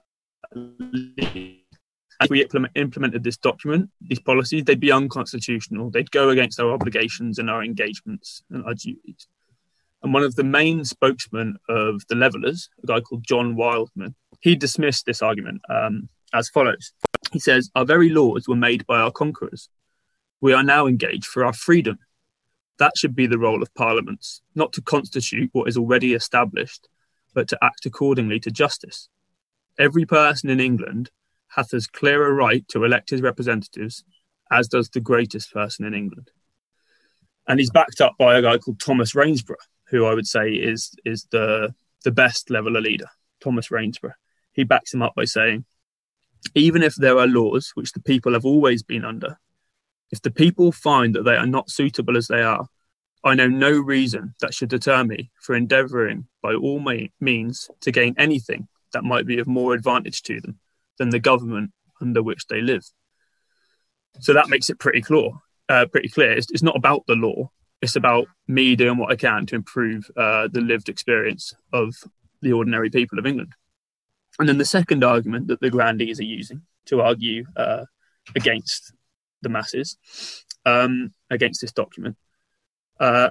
If 2.19 2.29
we 2.31 2.41
implement, 2.41 2.75
implemented 2.75 3.23
this 3.23 3.37
document, 3.37 3.91
these 4.01 4.19
policies, 4.19 4.63
they'd 4.63 4.79
be 4.79 4.91
unconstitutional. 4.91 5.91
They'd 5.91 6.09
go 6.09 6.29
against 6.29 6.59
our 6.59 6.71
obligations 6.71 7.37
and 7.37 7.47
our 7.47 7.63
engagements 7.63 8.41
and 8.49 8.65
our 8.65 8.73
duties. 8.73 9.27
And 10.01 10.15
one 10.15 10.23
of 10.23 10.33
the 10.33 10.43
main 10.43 10.83
spokesmen 10.83 11.57
of 11.69 12.01
the 12.09 12.15
Levellers, 12.15 12.69
a 12.81 12.87
guy 12.87 13.01
called 13.01 13.23
John 13.23 13.55
Wildman, 13.55 14.15
he 14.39 14.55
dismissed 14.55 15.05
this 15.05 15.21
argument 15.21 15.61
um, 15.69 16.09
as 16.33 16.49
follows. 16.49 16.91
He 17.31 17.37
says, 17.37 17.69
Our 17.75 17.85
very 17.85 18.09
laws 18.09 18.47
were 18.47 18.55
made 18.55 18.87
by 18.87 18.99
our 18.99 19.11
conquerors. 19.11 19.69
We 20.41 20.53
are 20.53 20.63
now 20.63 20.87
engaged 20.87 21.27
for 21.27 21.45
our 21.45 21.53
freedom 21.53 21.99
that 22.81 22.97
should 22.97 23.15
be 23.15 23.27
the 23.27 23.37
role 23.37 23.61
of 23.61 23.71
parliaments, 23.75 24.41
not 24.55 24.73
to 24.73 24.81
constitute 24.81 25.51
what 25.53 25.67
is 25.67 25.77
already 25.77 26.15
established, 26.15 26.87
but 27.35 27.47
to 27.47 27.57
act 27.61 27.85
accordingly 27.85 28.39
to 28.39 28.49
justice. 28.49 29.07
Every 29.77 30.03
person 30.03 30.49
in 30.49 30.59
England 30.59 31.11
hath 31.49 31.75
as 31.75 31.85
clear 31.85 32.25
a 32.25 32.33
right 32.33 32.67
to 32.69 32.83
elect 32.83 33.11
his 33.11 33.21
representatives 33.21 34.03
as 34.49 34.67
does 34.67 34.89
the 34.89 34.99
greatest 34.99 35.53
person 35.53 35.85
in 35.85 35.93
England. 35.93 36.31
And 37.47 37.59
he's 37.59 37.69
backed 37.69 38.01
up 38.01 38.15
by 38.17 38.35
a 38.35 38.41
guy 38.41 38.57
called 38.57 38.79
Thomas 38.79 39.13
Rainsborough, 39.13 39.67
who 39.89 40.05
I 40.05 40.15
would 40.15 40.27
say 40.27 40.49
is 40.49 40.91
is 41.05 41.27
the 41.29 41.75
the 42.03 42.11
best 42.11 42.49
leveller 42.49 42.81
leader, 42.81 43.09
Thomas 43.43 43.69
Rainsborough. 43.69 44.15
He 44.53 44.63
backs 44.63 44.91
him 44.91 45.03
up 45.03 45.13
by 45.15 45.25
saying, 45.25 45.65
even 46.55 46.81
if 46.81 46.95
there 46.95 47.19
are 47.19 47.27
laws 47.27 47.73
which 47.75 47.91
the 47.91 48.01
people 48.01 48.33
have 48.33 48.45
always 48.45 48.81
been 48.81 49.05
under, 49.05 49.37
if 50.11 50.21
the 50.21 50.31
people 50.31 50.71
find 50.71 51.15
that 51.15 51.23
they 51.23 51.35
are 51.35 51.47
not 51.47 51.69
suitable 51.69 52.17
as 52.17 52.27
they 52.27 52.41
are, 52.41 52.67
I 53.23 53.35
know 53.35 53.47
no 53.47 53.71
reason 53.71 54.33
that 54.41 54.53
should 54.53 54.69
deter 54.69 55.03
me 55.03 55.31
for 55.39 55.55
endeavouring 55.55 56.27
by 56.41 56.53
all 56.53 56.83
means 57.19 57.69
to 57.81 57.91
gain 57.91 58.15
anything 58.17 58.67
that 58.93 59.03
might 59.03 59.25
be 59.25 59.39
of 59.39 59.47
more 59.47 59.73
advantage 59.73 60.23
to 60.23 60.41
them 60.41 60.59
than 60.97 61.09
the 61.09 61.19
government 61.19 61.71
under 62.01 62.23
which 62.23 62.47
they 62.47 62.61
live. 62.61 62.83
So 64.19 64.33
that 64.33 64.49
makes 64.49 64.69
it 64.69 64.79
pretty 64.79 65.01
clear. 65.01 65.29
Uh, 65.69 65.85
pretty 65.85 66.09
clear. 66.09 66.31
It's, 66.31 66.51
it's, 66.51 66.63
not 66.63 66.75
about 66.75 67.03
the 67.07 67.15
law. 67.15 67.49
It's 67.81 67.95
about 67.95 68.27
me 68.47 68.75
doing 68.75 68.97
what 68.97 69.11
I 69.11 69.15
can 69.15 69.45
to 69.45 69.55
improve 69.55 70.09
uh, 70.17 70.49
the 70.51 70.59
lived 70.59 70.89
experience 70.89 71.53
of 71.71 71.95
the 72.41 72.51
ordinary 72.51 72.89
people 72.89 73.19
of 73.19 73.25
England. 73.25 73.53
And 74.39 74.49
then 74.49 74.57
the 74.57 74.65
second 74.65 75.03
argument 75.03 75.47
that 75.47 75.61
the 75.61 75.69
grandees 75.69 76.19
are 76.19 76.25
using 76.25 76.63
to 76.87 77.01
argue 77.01 77.45
uh, 77.55 77.85
against 78.35 78.93
the 79.41 79.49
masses 79.49 79.97
um, 80.65 81.11
against 81.29 81.61
this 81.61 81.71
document 81.71 82.17
uh, 82.99 83.29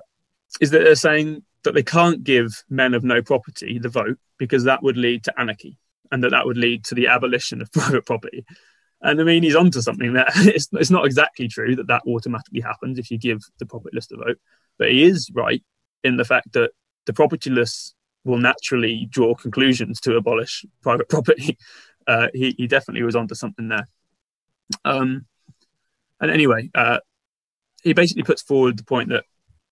is 0.61 0.71
that 0.71 0.81
they're 0.85 0.95
saying 0.95 1.43
that 1.65 1.75
they 1.75 1.83
can't 1.83 2.25
give 2.25 2.65
men 2.69 2.95
of 2.95 3.05
no 3.05 3.23
property 3.23 3.79
the 3.79 3.89
vote 3.89 4.19
because 4.39 4.65
that 4.65 4.83
would 4.83 4.97
lead 4.97 5.25
to 5.25 5.41
anarchy 5.41 5.77
and 6.11 6.25
that 6.25 6.31
that 6.31 6.47
would 6.47 6.57
lead 6.57 6.85
to 6.85 6.95
the 6.95 7.07
abolition 7.07 7.61
of 7.61 7.73
private 7.73 8.05
property. 8.05 8.45
And 9.03 9.21
I 9.21 9.25
mean, 9.25 9.43
he's 9.43 9.57
onto 9.57 9.81
something 9.81 10.13
there. 10.13 10.29
It's, 10.37 10.69
it's 10.73 10.91
not 10.91 11.07
exactly 11.07 11.49
true 11.49 11.77
that 11.77 11.87
that 11.87 12.03
automatically 12.07 12.61
happens 12.61 12.99
if 12.99 13.11
you 13.11 13.19
give 13.19 13.41
the 13.59 13.65
propertyless 13.65 14.11
a 14.13 14.17
vote, 14.17 14.39
but 14.79 14.91
he 14.91 15.05
is 15.05 15.31
right 15.33 15.63
in 16.05 16.17
the 16.17 16.25
fact 16.25 16.53
that 16.53 16.73
the 17.07 17.13
propertyless 17.13 17.93
will 18.25 18.39
naturally 18.39 19.07
draw 19.11 19.35
conclusions 19.35 20.01
to 20.01 20.17
abolish 20.17 20.67
private 20.83 21.09
property. 21.09 21.57
Uh, 22.07 22.29
he, 22.35 22.55
he 22.59 22.67
definitely 22.67 23.03
was 23.03 23.17
onto 23.17 23.35
something 23.35 23.69
there. 23.69 23.87
Um, 24.85 25.27
and 26.21 26.31
anyway, 26.31 26.71
uh, 26.75 26.99
he 27.83 27.93
basically 27.93 28.23
puts 28.23 28.43
forward 28.43 28.79
the 28.79 28.85
point 28.85 29.09
that 29.09 29.25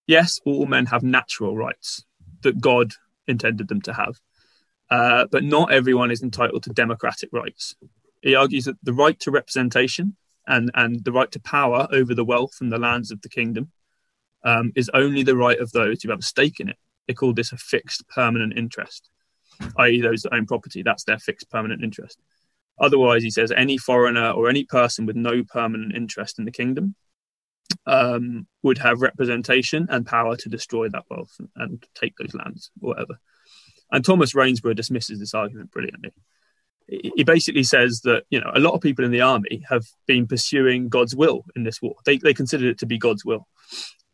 yes, 0.06 0.40
all 0.44 0.66
men 0.66 0.86
have 0.86 1.02
natural 1.02 1.56
rights 1.56 2.04
that 2.42 2.60
God 2.60 2.94
intended 3.26 3.68
them 3.68 3.82
to 3.82 3.92
have, 3.92 4.16
uh, 4.90 5.26
but 5.30 5.44
not 5.44 5.72
everyone 5.72 6.10
is 6.10 6.22
entitled 6.22 6.62
to 6.64 6.70
democratic 6.70 7.28
rights. 7.32 7.76
He 8.22 8.34
argues 8.34 8.64
that 8.64 8.76
the 8.82 8.92
right 8.92 9.18
to 9.20 9.30
representation 9.30 10.16
and, 10.46 10.70
and 10.74 11.04
the 11.04 11.12
right 11.12 11.30
to 11.32 11.40
power 11.40 11.86
over 11.92 12.14
the 12.14 12.24
wealth 12.24 12.56
and 12.60 12.72
the 12.72 12.78
lands 12.78 13.10
of 13.10 13.20
the 13.22 13.28
kingdom 13.28 13.70
um, 14.44 14.72
is 14.74 14.90
only 14.94 15.22
the 15.22 15.36
right 15.36 15.60
of 15.60 15.72
those 15.72 16.02
who 16.02 16.10
have 16.10 16.20
a 16.20 16.22
stake 16.22 16.58
in 16.58 16.70
it. 16.70 16.76
They 17.06 17.14
call 17.14 17.32
this 17.32 17.52
a 17.52 17.56
fixed 17.56 18.08
permanent 18.08 18.56
interest, 18.56 19.08
i.e., 19.76 20.00
those 20.00 20.22
that 20.22 20.34
own 20.34 20.46
property. 20.46 20.82
That's 20.82 21.04
their 21.04 21.18
fixed 21.18 21.50
permanent 21.50 21.82
interest. 21.82 22.18
Otherwise, 22.80 23.22
he 23.22 23.30
says 23.30 23.52
any 23.52 23.76
foreigner 23.76 24.30
or 24.30 24.48
any 24.48 24.64
person 24.64 25.06
with 25.06 25.16
no 25.16 25.42
permanent 25.44 25.94
interest 25.94 26.38
in 26.38 26.44
the 26.44 26.52
kingdom 26.52 26.94
um, 27.86 28.46
would 28.62 28.78
have 28.78 29.02
representation 29.02 29.86
and 29.90 30.06
power 30.06 30.36
to 30.36 30.48
destroy 30.48 30.88
that 30.88 31.04
wealth 31.10 31.34
and, 31.56 31.84
take 31.94 32.14
those 32.16 32.34
lands 32.34 32.70
or 32.80 32.90
whatever. 32.90 33.20
And 33.90 34.04
Thomas 34.04 34.34
Rainsborough 34.34 34.76
dismisses 34.76 35.18
this 35.18 35.34
argument 35.34 35.70
brilliantly. 35.70 36.12
He 36.86 37.24
basically 37.24 37.64
says 37.64 38.00
that 38.04 38.22
you 38.30 38.40
know 38.40 38.50
a 38.54 38.60
lot 38.60 38.72
of 38.72 38.80
people 38.80 39.04
in 39.04 39.10
the 39.10 39.20
army 39.20 39.62
have 39.68 39.84
been 40.06 40.26
pursuing 40.26 40.88
God's 40.88 41.14
will 41.14 41.44
in 41.54 41.64
this 41.64 41.82
war. 41.82 41.96
They 42.06 42.16
they 42.16 42.32
considered 42.32 42.68
it 42.68 42.78
to 42.78 42.86
be 42.86 42.96
God's 42.96 43.26
will, 43.26 43.46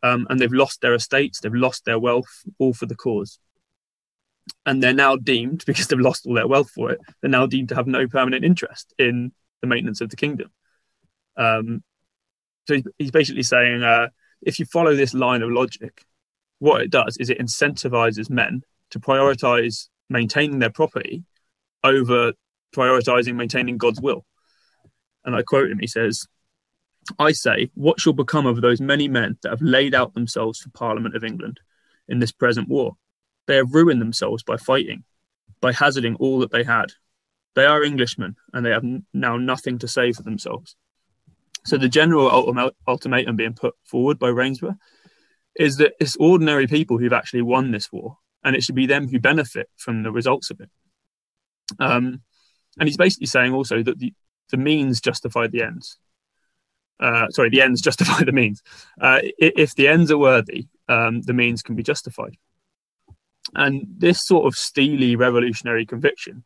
um, 0.03 0.27
and 0.29 0.39
they've 0.39 0.51
lost 0.51 0.81
their 0.81 0.93
estates, 0.93 1.39
they've 1.39 1.53
lost 1.53 1.85
their 1.85 1.99
wealth, 1.99 2.43
all 2.59 2.73
for 2.73 2.85
the 2.85 2.95
cause 2.95 3.39
and 4.65 4.81
they're 4.81 4.93
now 4.93 5.15
deemed 5.15 5.63
because 5.65 5.87
they've 5.87 5.99
lost 5.99 6.25
all 6.25 6.33
their 6.33 6.47
wealth 6.47 6.71
for 6.71 6.91
it 6.91 6.99
they're 7.21 7.29
now 7.29 7.45
deemed 7.45 7.69
to 7.69 7.75
have 7.75 7.87
no 7.87 8.07
permanent 8.07 8.43
interest 8.43 8.93
in 8.97 9.31
the 9.65 9.67
maintenance 9.67 10.01
of 10.01 10.09
the 10.09 10.15
kingdom. 10.15 10.51
Um, 11.37 11.83
so 12.67 12.77
he's 12.97 13.11
basically 13.11 13.43
saying 13.43 13.83
uh, 13.83 14.07
if 14.41 14.59
you 14.59 14.65
follow 14.65 14.95
this 14.95 15.13
line 15.13 15.41
of 15.41 15.51
logic 15.51 16.03
what 16.59 16.81
it 16.81 16.89
does 16.89 17.17
is 17.17 17.29
it 17.29 17.39
incentivizes 17.39 18.29
men 18.29 18.61
to 18.91 18.99
prioritize 18.99 19.89
maintaining 20.09 20.59
their 20.59 20.69
property 20.69 21.23
over 21.83 22.33
prioritizing 22.75 23.35
maintaining 23.35 23.77
god's 23.77 24.01
will. 24.01 24.25
And 25.25 25.35
i 25.35 25.41
quote 25.41 25.69
him 25.69 25.79
he 25.79 25.87
says 25.87 26.25
i 27.19 27.31
say 27.31 27.69
what 27.73 27.99
shall 27.99 28.13
become 28.13 28.45
of 28.45 28.61
those 28.61 28.79
many 28.79 29.07
men 29.07 29.37
that 29.41 29.49
have 29.49 29.61
laid 29.61 29.93
out 29.93 30.13
themselves 30.13 30.59
for 30.59 30.69
parliament 30.69 31.15
of 31.15 31.23
england 31.23 31.59
in 32.07 32.19
this 32.19 32.31
present 32.31 32.67
war 32.67 32.95
they 33.47 33.55
have 33.55 33.73
ruined 33.73 34.01
themselves 34.01 34.43
by 34.43 34.57
fighting, 34.57 35.03
by 35.61 35.71
hazarding 35.71 36.15
all 36.15 36.39
that 36.39 36.51
they 36.51 36.63
had. 36.63 36.93
They 37.55 37.65
are 37.65 37.83
Englishmen, 37.83 38.35
and 38.53 38.65
they 38.65 38.71
have 38.71 38.83
now 39.13 39.37
nothing 39.37 39.79
to 39.79 39.87
say 39.87 40.11
for 40.11 40.23
themselves. 40.23 40.75
So 41.65 41.77
the 41.77 41.89
general 41.89 42.29
ultimatum 42.87 43.35
being 43.35 43.53
put 43.53 43.75
forward 43.83 44.19
by 44.19 44.27
Rainsborough 44.27 44.77
is 45.55 45.77
that 45.77 45.93
it's 45.99 46.17
ordinary 46.17 46.67
people 46.67 46.97
who've 46.97 47.13
actually 47.13 47.41
won 47.41 47.71
this 47.71 47.91
war, 47.91 48.17
and 48.43 48.55
it 48.55 48.63
should 48.63 48.75
be 48.75 48.85
them 48.85 49.07
who 49.07 49.19
benefit 49.19 49.69
from 49.77 50.03
the 50.03 50.11
results 50.11 50.51
of 50.51 50.59
it. 50.59 50.69
Um, 51.79 52.21
and 52.77 52.87
he's 52.87 52.97
basically 52.97 53.27
saying 53.27 53.53
also 53.53 53.81
that 53.81 53.99
the, 53.99 54.13
the 54.51 54.57
means 54.57 55.01
justify 55.01 55.47
the 55.47 55.63
ends. 55.63 55.97
Uh, 56.99 57.29
sorry, 57.29 57.49
the 57.49 57.61
ends 57.61 57.81
justify 57.89 58.23
the 58.23 58.31
means. 58.31 58.61
Uh, 58.99 59.19
if 59.39 59.75
the 59.75 59.87
ends 59.87 60.11
are 60.11 60.17
worthy, 60.17 60.67
um, 60.87 61.21
the 61.21 61.33
means 61.33 61.63
can 61.63 61.75
be 61.75 61.83
justified. 61.83 62.37
And 63.53 63.85
this 63.97 64.25
sort 64.25 64.45
of 64.45 64.55
steely 64.55 65.15
revolutionary 65.15 65.85
conviction, 65.85 66.43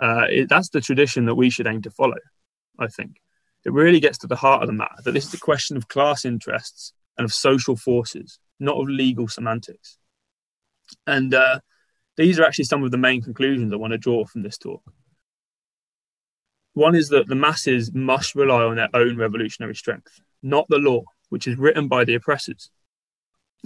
uh, 0.00 0.26
it, 0.30 0.48
that's 0.48 0.68
the 0.68 0.80
tradition 0.80 1.26
that 1.26 1.34
we 1.34 1.50
should 1.50 1.66
aim 1.66 1.82
to 1.82 1.90
follow, 1.90 2.18
I 2.78 2.86
think. 2.86 3.20
It 3.64 3.72
really 3.72 4.00
gets 4.00 4.18
to 4.18 4.26
the 4.26 4.36
heart 4.36 4.62
of 4.62 4.68
the 4.68 4.72
matter 4.72 5.02
that 5.04 5.12
this 5.12 5.26
is 5.26 5.34
a 5.34 5.38
question 5.38 5.76
of 5.76 5.88
class 5.88 6.24
interests 6.24 6.92
and 7.16 7.24
of 7.24 7.34
social 7.34 7.76
forces, 7.76 8.38
not 8.60 8.76
of 8.80 8.88
legal 8.88 9.26
semantics. 9.26 9.98
And 11.06 11.34
uh, 11.34 11.60
these 12.16 12.38
are 12.38 12.44
actually 12.44 12.64
some 12.66 12.84
of 12.84 12.92
the 12.92 12.98
main 12.98 13.20
conclusions 13.20 13.72
I 13.72 13.76
want 13.76 13.92
to 13.92 13.98
draw 13.98 14.24
from 14.24 14.42
this 14.42 14.58
talk. 14.58 14.82
One 16.74 16.94
is 16.94 17.08
that 17.08 17.26
the 17.26 17.34
masses 17.34 17.92
must 17.92 18.36
rely 18.36 18.62
on 18.62 18.76
their 18.76 18.88
own 18.94 19.16
revolutionary 19.16 19.74
strength, 19.74 20.20
not 20.42 20.66
the 20.68 20.78
law, 20.78 21.02
which 21.28 21.48
is 21.48 21.58
written 21.58 21.88
by 21.88 22.04
the 22.04 22.14
oppressors 22.14 22.70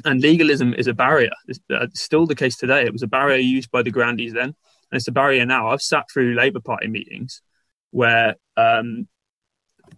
and 0.05 0.21
legalism 0.21 0.75
is 0.75 0.87
a 0.87 0.95
barrier. 0.95 1.33
It's 1.49 1.61
uh, 1.73 1.87
still 1.95 2.27
the 2.27 2.35
case 2.35 2.57
today. 2.57 2.85
It 2.85 2.93
was 2.93 3.03
a 3.03 3.09
barrier 3.09 3.39
used 3.39 3.71
by 3.71 3.83
the 3.83 3.91
grandees 3.91 4.33
then, 4.33 4.45
and 4.45 4.55
it's 4.93 5.09
a 5.09 5.13
barrier 5.13 5.45
now. 5.47 5.69
I've 5.69 5.83
sat 5.83 6.11
through 6.11 6.35
Labour 6.35 6.61
Party 6.61 6.89
meetings 6.89 7.43
where 7.91 8.37
um, 8.57 9.07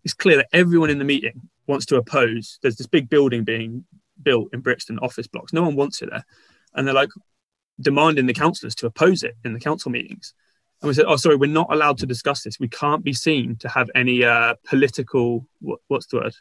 it's 0.04 0.14
clear 0.14 0.36
that 0.36 0.48
everyone 0.52 0.90
in 0.90 0.98
the 0.98 1.04
meeting 1.04 1.48
wants 1.66 1.86
to 1.86 1.96
oppose. 1.96 2.58
There's 2.62 2.76
this 2.76 2.86
big 2.86 3.08
building 3.08 3.44
being 3.44 3.84
built 4.22 4.48
in 4.52 4.60
Brixton, 4.60 4.98
office 4.98 5.26
blocks. 5.26 5.52
No 5.52 5.62
one 5.62 5.76
wants 5.76 6.02
it 6.02 6.10
there, 6.10 6.24
and 6.74 6.86
they're 6.86 6.94
like, 6.94 7.10
demanding 7.80 8.26
the 8.26 8.34
councillors 8.34 8.74
to 8.76 8.86
oppose 8.86 9.22
it 9.22 9.36
in 9.44 9.52
the 9.52 9.60
council 9.60 9.90
meetings. 9.90 10.34
And 10.80 10.88
we 10.88 10.94
said, 10.94 11.06
"Oh, 11.06 11.16
sorry, 11.16 11.36
we're 11.36 11.50
not 11.50 11.72
allowed 11.72 11.98
to 11.98 12.06
discuss 12.06 12.42
this. 12.42 12.60
We 12.60 12.68
can't 12.68 13.04
be 13.04 13.12
seen 13.12 13.56
to 13.56 13.68
have 13.68 13.90
any 13.94 14.24
uh, 14.24 14.54
political 14.64 15.46
what, 15.60 15.80
what's 15.88 16.06
the 16.06 16.18
word 16.18 16.34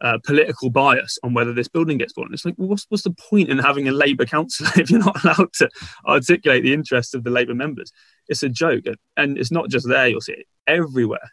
uh, 0.00 0.18
political 0.24 0.70
bias 0.70 1.18
on 1.22 1.34
whether 1.34 1.52
this 1.52 1.68
building 1.68 1.98
gets 1.98 2.12
built." 2.12 2.26
And 2.26 2.34
it's 2.34 2.44
like, 2.44 2.54
well, 2.56 2.68
what's 2.68 2.86
what's 2.88 3.04
the 3.04 3.10
point 3.10 3.48
in 3.48 3.58
having 3.58 3.88
a 3.88 3.92
Labour 3.92 4.24
councillor 4.24 4.70
if 4.76 4.90
you're 4.90 5.00
not 5.00 5.22
allowed 5.24 5.52
to 5.54 5.68
articulate 6.06 6.62
the 6.62 6.72
interests 6.72 7.14
of 7.14 7.24
the 7.24 7.30
Labour 7.30 7.54
members? 7.54 7.92
It's 8.28 8.42
a 8.42 8.48
joke, 8.48 8.84
and 9.16 9.38
it's 9.38 9.52
not 9.52 9.70
just 9.70 9.88
there. 9.88 10.08
You'll 10.08 10.20
see 10.20 10.32
it 10.32 10.46
everywhere. 10.66 11.30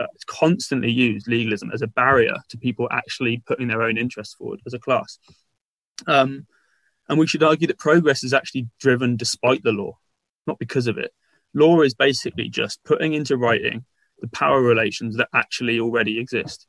Uh, 0.00 0.06
it's 0.14 0.24
constantly 0.24 0.90
used 0.90 1.28
legalism 1.28 1.70
as 1.72 1.82
a 1.82 1.86
barrier 1.86 2.34
to 2.48 2.58
people 2.58 2.88
actually 2.90 3.42
putting 3.46 3.68
their 3.68 3.82
own 3.82 3.98
interests 3.98 4.34
forward 4.34 4.60
as 4.66 4.74
a 4.74 4.78
class. 4.78 5.18
Um, 6.06 6.46
and 7.08 7.18
we 7.18 7.26
should 7.26 7.42
argue 7.42 7.66
that 7.68 7.78
progress 7.78 8.24
is 8.24 8.32
actually 8.32 8.68
driven 8.80 9.16
despite 9.16 9.62
the 9.62 9.70
law, 9.70 9.98
not 10.46 10.58
because 10.58 10.86
of 10.86 10.98
it 10.98 11.12
law 11.54 11.80
is 11.82 11.94
basically 11.94 12.48
just 12.48 12.82
putting 12.84 13.12
into 13.12 13.36
writing 13.36 13.84
the 14.20 14.28
power 14.28 14.62
relations 14.62 15.16
that 15.16 15.28
actually 15.34 15.80
already 15.80 16.18
exist. 16.18 16.66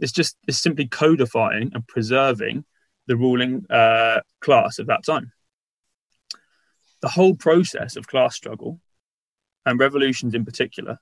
It's 0.00 0.12
just 0.12 0.36
it's 0.48 0.58
simply 0.58 0.88
codifying 0.88 1.70
and 1.74 1.86
preserving 1.86 2.64
the 3.06 3.16
ruling 3.16 3.66
uh, 3.70 4.20
class 4.40 4.78
of 4.78 4.86
that 4.86 5.04
time. 5.04 5.32
The 7.02 7.08
whole 7.08 7.34
process 7.34 7.96
of 7.96 8.06
class 8.06 8.34
struggle 8.34 8.80
and 9.64 9.78
revolutions 9.78 10.34
in 10.34 10.44
particular 10.44 10.98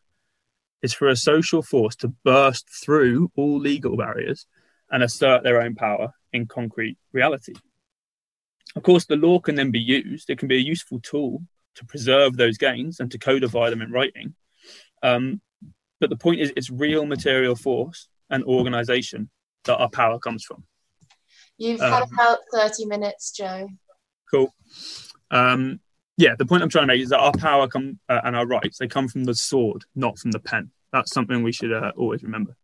is 0.83 0.95
for 0.95 1.09
a 1.09 1.17
social 1.17 1.63
force 1.63 1.97
to 1.97 2.09
burst 2.25 2.69
through 2.69 3.31
all 3.37 3.59
legal 3.59 3.97
barriers 3.97 4.47
and 4.91 5.03
assert 5.03 5.43
their 5.43 5.61
own 5.61 5.75
power 5.75 6.13
in 6.33 6.47
concrete 6.47 6.99
reality. 7.13 7.55
Of 8.77 8.83
course, 8.83 9.07
the 9.07 9.17
law 9.17 9.41
can 9.41 9.55
then 9.55 9.71
be 9.71 9.81
used, 9.81 10.31
it 10.31 10.39
can 10.39 10.49
be 10.49 10.57
a 10.57 10.61
useful 10.61 11.01
tool 11.01 11.43
to 11.77 11.85
preserve 11.85 12.37
those 12.37 12.59
gains 12.59 13.01
and 13.01 13.11
to 13.11 13.19
codify 13.19 13.71
them 13.71 13.83
in 13.83 13.91
writing. 13.91 14.35
Um, 15.03 15.41
but 16.01 16.11
the 16.11 16.17
point 16.17 16.41
is, 16.41 16.53
it's 16.57 16.71
real 16.71 17.07
material 17.07 17.57
force 17.57 18.09
and 18.31 18.45
organization 18.45 19.31
that 19.65 19.77
our 19.77 19.89
power 19.89 20.19
comes 20.19 20.45
from. 20.45 20.65
You've 21.57 21.81
um, 21.81 21.93
had 21.93 22.03
about 22.13 22.39
30 22.53 22.87
minutes, 22.87 23.33
Joe. 23.33 23.69
Cool. 24.31 24.55
Um, 25.31 25.81
yeah, 26.17 26.35
the 26.37 26.47
point 26.47 26.63
I'm 26.63 26.69
trying 26.69 26.83
to 26.83 26.95
make 26.95 27.03
is 27.03 27.11
that 27.11 27.19
our 27.19 27.33
power 27.33 27.69
come 27.69 27.99
uh, 28.09 28.21
and 28.25 28.37
our 28.37 28.47
rights 28.47 28.79
they 28.79 28.89
come 28.89 29.09
from 29.09 29.25
the 29.25 29.35
sword, 29.35 29.85
not 29.95 30.19
from 30.19 30.31
the 30.31 30.41
pen. 30.41 30.71
That's 30.93 31.13
something 31.13 31.43
we 31.43 31.53
should 31.53 31.73
uh, 31.73 31.93
always 31.97 32.23
remember. 32.23 32.57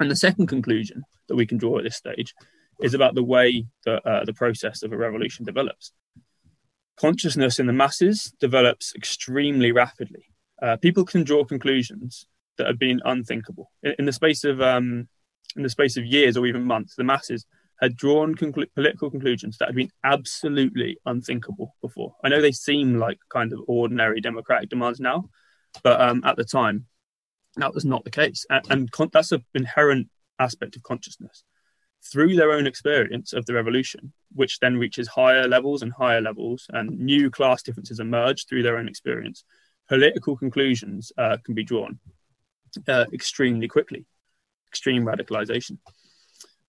And 0.00 0.10
the 0.10 0.16
second 0.16 0.48
conclusion 0.48 1.02
that 1.28 1.36
we 1.36 1.46
can 1.46 1.58
draw 1.58 1.78
at 1.78 1.84
this 1.84 1.96
stage 1.96 2.34
is 2.82 2.94
about 2.94 3.14
the 3.14 3.22
way 3.22 3.66
that 3.84 4.04
uh, 4.06 4.24
the 4.24 4.34
process 4.34 4.82
of 4.82 4.92
a 4.92 4.96
revolution 4.96 5.44
develops 5.44 5.92
consciousness 6.96 7.58
in 7.58 7.66
the 7.66 7.72
masses 7.72 8.32
develops 8.40 8.94
extremely 8.94 9.72
rapidly. 9.72 10.26
Uh, 10.62 10.76
people 10.76 11.04
can 11.04 11.24
draw 11.24 11.44
conclusions 11.44 12.26
that 12.56 12.66
had 12.66 12.78
been 12.78 13.00
unthinkable 13.04 13.70
in, 13.82 13.94
in 14.00 14.04
the 14.04 14.12
space 14.12 14.44
of 14.44 14.60
um, 14.60 15.08
in 15.56 15.62
the 15.62 15.70
space 15.70 15.96
of 15.96 16.04
years 16.04 16.36
or 16.36 16.46
even 16.46 16.64
months. 16.64 16.94
The 16.96 17.04
masses 17.04 17.46
had 17.80 17.96
drawn 17.96 18.34
conclu- 18.34 18.72
political 18.74 19.10
conclusions 19.10 19.58
that 19.58 19.68
had 19.68 19.76
been 19.76 19.90
absolutely 20.04 20.98
unthinkable 21.06 21.74
before. 21.80 22.14
I 22.22 22.28
know 22.28 22.40
they 22.40 22.52
seem 22.52 22.98
like 22.98 23.18
kind 23.30 23.52
of 23.52 23.60
ordinary 23.66 24.20
democratic 24.20 24.68
demands 24.68 25.00
now, 25.00 25.28
but 25.82 26.00
um, 26.00 26.22
at 26.24 26.36
the 26.36 26.44
time, 26.44 26.86
that 27.56 27.74
was 27.74 27.84
not 27.84 28.04
the 28.04 28.10
case, 28.10 28.44
and, 28.50 28.66
and 28.70 28.90
con- 28.90 29.10
that's 29.12 29.32
an 29.32 29.44
inherent 29.54 30.08
aspect 30.38 30.76
of 30.76 30.82
consciousness 30.82 31.44
through 32.12 32.36
their 32.36 32.52
own 32.52 32.66
experience 32.66 33.32
of 33.32 33.46
the 33.46 33.54
revolution, 33.54 34.12
which 34.32 34.58
then 34.58 34.76
reaches 34.76 35.08
higher 35.08 35.48
levels 35.48 35.80
and 35.82 35.92
higher 35.92 36.20
levels, 36.20 36.66
and 36.70 36.98
new 36.98 37.30
class 37.30 37.62
differences 37.62 38.00
emerge 38.00 38.46
through 38.46 38.62
their 38.62 38.76
own 38.76 38.88
experience, 38.88 39.44
political 39.88 40.36
conclusions 40.36 41.12
uh, 41.16 41.36
can 41.44 41.54
be 41.54 41.64
drawn 41.64 41.98
uh, 42.88 43.06
extremely 43.12 43.68
quickly, 43.68 44.06
extreme 44.68 45.04
radicalization. 45.04 45.78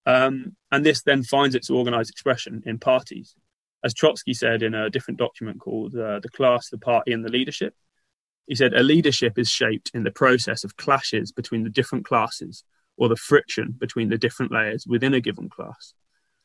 Um, 0.05 0.55
and 0.71 0.85
this 0.85 1.01
then 1.01 1.23
finds 1.23 1.55
its 1.55 1.69
organized 1.69 2.11
expression 2.11 2.63
in 2.65 2.79
parties. 2.79 3.35
As 3.83 3.93
Trotsky 3.93 4.33
said 4.33 4.63
in 4.63 4.73
a 4.73 4.89
different 4.89 5.19
document 5.19 5.59
called 5.59 5.95
uh, 5.95 6.19
The 6.19 6.29
Class, 6.29 6.69
the 6.69 6.77
Party, 6.77 7.11
and 7.11 7.23
the 7.23 7.31
Leadership, 7.31 7.73
he 8.47 8.55
said, 8.55 8.73
A 8.73 8.83
leadership 8.83 9.37
is 9.37 9.49
shaped 9.49 9.91
in 9.93 10.03
the 10.03 10.11
process 10.11 10.63
of 10.63 10.77
clashes 10.77 11.31
between 11.31 11.63
the 11.63 11.69
different 11.69 12.05
classes 12.05 12.63
or 12.97 13.09
the 13.09 13.15
friction 13.15 13.75
between 13.77 14.09
the 14.09 14.17
different 14.17 14.51
layers 14.51 14.85
within 14.87 15.13
a 15.13 15.21
given 15.21 15.49
class. 15.49 15.93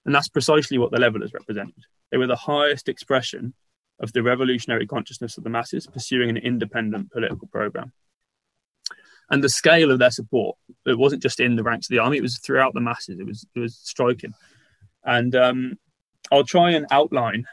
And 0.05 0.15
that's 0.15 0.29
precisely 0.29 0.79
what 0.79 0.91
the 0.91 0.99
levelers 0.99 1.33
represented. 1.33 1.85
They 2.11 2.17
were 2.17 2.27
the 2.27 2.37
highest 2.37 2.89
expression 2.89 3.55
of 4.01 4.13
the 4.13 4.23
revolutionary 4.23 4.87
consciousness 4.87 5.37
of 5.37 5.45
the 5.45 5.51
masses 5.51 5.87
pursuing 5.87 6.31
an 6.31 6.39
independent 6.39 7.13
political 7.13 7.49
program. 7.49 7.93
And 9.31 9.45
the 9.45 9.49
scale 9.49 9.91
of 9.91 9.99
their 9.99 10.11
support, 10.11 10.57
it 10.87 10.99
wasn't 10.99 11.23
just 11.23 11.41
in 11.41 11.57
the 11.57 11.63
ranks 11.63 11.87
of 11.87 11.95
the 11.95 12.03
army, 12.03 12.19
it 12.19 12.23
was 12.23 12.39
throughout 12.39 12.75
the 12.75 12.81
masses. 12.81 13.21
It 13.21 13.27
was, 13.27 13.47
it 13.55 13.61
was 13.61 13.77
striking. 13.77 14.33
And 15.05 15.35
um, 15.37 15.79
I'll 16.33 16.45
try 16.45 16.73
and 16.73 16.87
outline 16.91 17.45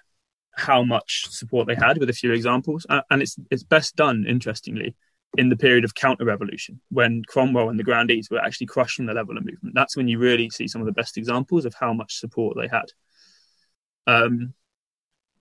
how 0.56 0.84
much 0.84 1.28
support 1.30 1.68
they 1.68 1.76
had 1.76 2.00
with 2.00 2.10
a 2.10 2.14
few 2.14 2.32
examples. 2.32 2.86
And 2.90 3.22
it's, 3.22 3.38
it's 3.52 3.64
best 3.64 3.96
done, 3.96 4.26
interestingly, 4.28 4.96
in 5.38 5.50
the 5.50 5.58
period 5.58 5.84
of 5.84 5.94
counter 5.94 6.26
revolution 6.26 6.82
when 6.90 7.22
Cromwell 7.28 7.70
and 7.70 7.80
the 7.80 7.84
Grandees 7.84 8.30
were 8.32 8.40
actually 8.40 8.68
crushing 8.68 9.06
the 9.06 9.14
leveller 9.14 9.42
movement. 9.42 9.76
That's 9.76 9.96
when 9.96 10.08
you 10.08 10.18
really 10.18 10.50
see 10.50 10.68
some 10.68 10.82
of 10.82 10.88
the 10.88 10.94
best 10.94 11.18
examples 11.18 11.66
of 11.66 11.76
how 11.80 11.94
much 11.94 12.16
support 12.16 12.58
they 12.58 12.68
had. 12.68 12.92
Um, 14.08 14.54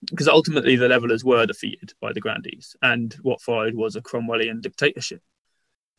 because 0.05 0.27
ultimately 0.27 0.75
the 0.75 0.89
levellers 0.89 1.23
were 1.23 1.47
defeated 1.47 1.93
by 1.99 2.13
the 2.13 2.21
Grandees, 2.21 2.75
and 2.83 3.15
what 3.23 3.41
followed 3.41 3.73
was 3.73 3.95
a 3.95 4.01
Cromwellian 4.01 4.61
dictatorship. 4.61 5.23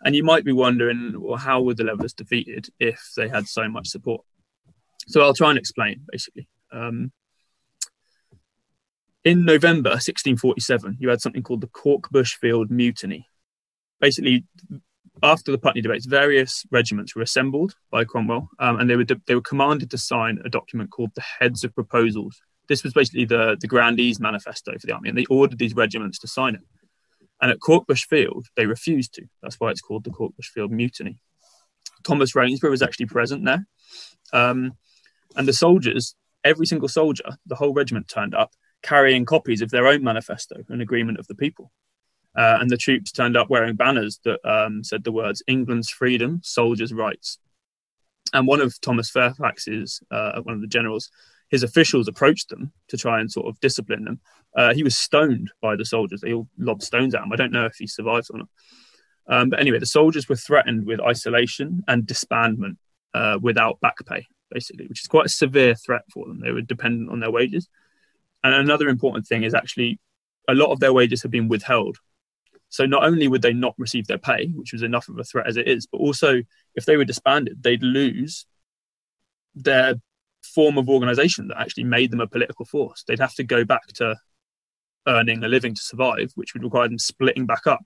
And 0.03 0.15
you 0.15 0.23
might 0.23 0.45
be 0.45 0.53
wondering, 0.53 1.15
well, 1.17 1.37
how 1.37 1.61
were 1.61 1.75
the 1.75 1.85
levellers 1.85 2.13
defeated 2.13 2.69
if 2.79 3.01
they 3.17 3.29
had 3.29 3.49
so 3.49 3.69
much 3.69 3.89
support? 3.89 4.25
So 5.09 5.23
I'll 5.23 5.35
try 5.35 5.51
and 5.51 5.59
explain 5.59 6.03
basically. 6.11 6.49
Um, 6.71 7.13
in 9.25 9.45
November 9.45 9.91
1647, 9.91 10.99
you 11.01 11.09
had 11.09 11.21
something 11.21 11.43
called 11.43 11.61
the 11.61 11.67
Corkbush 11.67 12.35
Field 12.35 12.71
Mutiny, 12.71 13.27
basically 14.01 14.45
after 15.23 15.51
the 15.51 15.59
Putney 15.59 15.81
debates, 15.81 16.07
various 16.07 16.65
regiments 16.71 17.15
were 17.15 17.23
assembled 17.23 17.75
by 17.91 18.05
Cromwell, 18.05 18.49
um, 18.59 18.79
and 18.79 18.89
they 18.89 18.97
were 18.97 19.05
de- 19.05 19.21
they 19.27 19.35
were 19.35 19.41
commanded 19.41 19.91
to 19.91 19.99
sign 19.99 20.39
a 20.45 20.49
document 20.49 20.91
called 20.91 21.11
the 21.15 21.25
Heads 21.41 21.65
of 21.65 21.75
Proposals. 21.75 22.41
This 22.69 22.85
was 22.85 22.93
basically 22.93 23.25
the 23.25 23.57
the 23.61 23.69
Grandees 23.69 24.21
Manifesto 24.21 24.73
for 24.79 24.87
the 24.87 24.93
army, 24.93 25.09
and 25.09 25.19
they 25.19 25.27
ordered 25.27 25.59
these 25.59 25.75
regiments 25.75 26.19
to 26.21 26.29
sign 26.29 26.55
it. 26.55 26.61
And 27.41 27.51
at 27.51 27.61
Corkbush 27.61 28.07
Field, 28.07 28.47
they 28.57 28.67
refused 28.67 29.15
to. 29.15 29.25
That's 29.43 29.61
why 29.61 29.71
it's 29.71 29.81
called 29.81 30.05
the 30.05 30.11
Corkbush 30.11 30.47
Field 30.47 30.73
Mutiny. 30.73 31.21
Thomas 32.05 32.35
Rainsborough 32.35 32.71
was 32.71 32.83
actually 32.83 33.07
present 33.07 33.45
there, 33.45 33.67
um, 34.33 34.73
and 35.37 35.47
the 35.47 35.53
soldiers, 35.53 36.15
every 36.45 36.67
single 36.67 36.89
soldier, 36.89 37.25
the 37.47 37.57
whole 37.57 37.75
regiment 37.75 38.09
turned 38.09 38.35
up 38.35 38.53
carrying 38.83 39.25
copies 39.25 39.61
of 39.61 39.71
their 39.71 39.87
own 39.87 40.03
manifesto, 40.03 40.57
an 40.69 40.81
agreement 40.81 41.19
of 41.19 41.27
the 41.27 41.35
people. 41.35 41.73
Uh, 42.37 42.59
and 42.61 42.71
the 42.71 42.77
troops 42.77 43.11
turned 43.11 43.37
up 43.37 43.51
wearing 43.51 43.75
banners 43.75 44.21
that 44.25 44.39
um, 44.49 44.85
said 44.85 45.03
the 45.03 45.13
words 45.13 45.43
England's 45.47 45.91
freedom, 45.91 46.41
soldiers' 46.45 46.93
rights. 46.93 47.39
And 48.33 48.47
one 48.47 48.61
of 48.61 48.81
Thomas 48.81 49.11
Fairfax's, 49.11 50.01
uh, 50.11 50.41
one 50.43 50.55
of 50.55 50.61
the 50.61 50.67
generals, 50.67 51.11
his 51.49 51.63
officials 51.63 52.09
approached 52.09 52.49
them 52.49 52.73
to 52.89 52.97
try 52.97 53.21
and 53.21 53.31
sort 53.31 53.47
of 53.47 53.59
discipline 53.61 54.05
them. 54.05 54.21
Uh, 54.57 54.75
he 54.75 54.83
was 54.83 54.97
stoned 54.97 55.51
by 55.61 55.77
the 55.77 55.85
soldiers. 55.85 56.21
They 56.21 56.33
all 56.33 56.49
lobbed 56.59 56.83
stones 56.83 57.15
at 57.15 57.23
him. 57.23 57.33
I 57.33 57.37
don't 57.37 57.53
know 57.53 57.67
if 57.67 57.77
he 57.79 57.87
survived 57.87 58.29
or 58.33 58.39
not. 58.39 58.49
Um, 59.29 59.51
but 59.51 59.61
anyway, 59.61 59.79
the 59.79 59.87
soldiers 59.87 60.29
were 60.29 60.37
threatened 60.37 60.87
with 60.87 61.01
isolation 61.01 61.85
and 61.87 62.05
disbandment 62.05 62.77
uh, 63.15 63.39
without 63.41 63.81
back 63.81 63.97
pay, 64.07 64.27
basically, 64.51 64.87
which 64.87 65.03
is 65.03 65.07
quite 65.07 65.27
a 65.27 65.31
severe 65.31 65.75
threat 65.75 66.03
for 66.13 66.27
them. 66.27 66.41
They 66.41 66.53
were 66.53 66.63
dependent 66.63 67.11
on 67.11 67.21
their 67.21 67.31
wages. 67.31 67.69
And 68.43 68.55
another 68.55 68.89
important 68.89 69.27
thing 69.27 69.43
is 69.43 69.55
actually 69.55 69.99
a 70.49 70.55
lot 70.55 70.73
of 70.73 70.81
their 70.81 70.93
wages 70.93 71.23
have 71.23 71.31
been 71.31 71.49
withheld 71.49 71.99
so 72.71 72.87
not 72.87 73.05
only 73.05 73.29
would 73.29 73.43
they 73.43 73.53
not 73.53 73.75
receive 73.79 74.07
their 74.07 74.19
pay, 74.19 74.49
which 74.55 74.73
was 74.73 74.83
enough 74.83 75.09
of 75.09 75.19
a 75.19 75.25
threat 75.25 75.47
as 75.47 75.57
it 75.57 75.69
is, 75.69 75.87
but 75.87 75.99
also 75.99 76.43
if 76.75 76.85
they 76.85 76.97
were 76.97 77.05
disbanded, 77.05 77.63
they'd 77.63 77.83
lose 77.83 78.47
their 79.55 79.95
form 80.43 80.79
of 80.79 80.89
organization 80.89 81.49
that 81.49 81.61
actually 81.61 81.85
made 81.85 82.11
them 82.11 82.21
a 82.21 82.27
political 82.27 82.65
force. 82.65 83.05
They'd 83.07 83.21
have 83.21 83.35
to 83.35 83.45
go 83.45 83.65
back 83.65 83.87
to 83.95 84.17
earning 85.07 85.43
a 85.43 85.49
living 85.49 85.75
to 85.75 85.83
survive, 85.83 86.33
which 86.35 86.55
would 86.55 86.63
require 86.63 86.89
them 86.89 86.99
splitting 86.99 87.47
back 87.47 87.67
up 87.67 87.85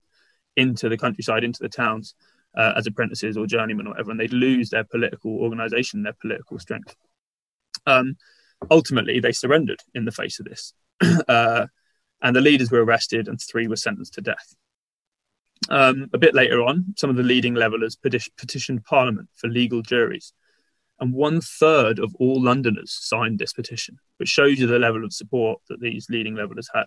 into 0.56 0.88
the 0.88 0.98
countryside, 0.98 1.44
into 1.44 1.62
the 1.62 1.68
towns 1.68 2.14
uh, 2.56 2.74
as 2.76 2.86
apprentices 2.86 3.36
or 3.36 3.46
journeymen 3.46 3.86
or 3.86 3.90
whatever, 3.90 4.10
and 4.10 4.20
they'd 4.20 4.32
lose 4.32 4.70
their 4.70 4.84
political 4.84 5.38
organization, 5.38 6.02
their 6.02 6.16
political 6.20 6.58
strength. 6.58 6.94
Um, 7.86 8.16
ultimately, 8.70 9.20
they 9.20 9.32
surrendered 9.32 9.80
in 9.94 10.04
the 10.04 10.12
face 10.12 10.38
of 10.38 10.46
this. 10.46 10.74
uh, 11.28 11.66
and 12.20 12.36
the 12.36 12.40
leaders 12.40 12.70
were 12.70 12.84
arrested 12.84 13.28
and 13.28 13.40
three 13.40 13.66
were 13.66 13.76
sentenced 13.76 14.14
to 14.14 14.20
death. 14.20 14.54
Um, 15.68 16.08
a 16.12 16.18
bit 16.18 16.34
later 16.34 16.62
on, 16.62 16.94
some 16.96 17.10
of 17.10 17.16
the 17.16 17.22
leading 17.22 17.54
levellers 17.54 17.96
petitioned 17.96 18.84
Parliament 18.84 19.28
for 19.34 19.48
legal 19.48 19.82
juries. 19.82 20.32
And 21.02 21.12
one 21.12 21.40
third 21.40 21.98
of 21.98 22.14
all 22.20 22.40
Londoners 22.40 22.92
signed 22.92 23.40
this 23.40 23.52
petition, 23.52 23.98
which 24.18 24.28
shows 24.28 24.60
you 24.60 24.68
the 24.68 24.78
level 24.78 25.04
of 25.04 25.12
support 25.12 25.60
that 25.68 25.80
these 25.80 26.06
leading 26.08 26.36
levelers 26.36 26.70
had. 26.72 26.84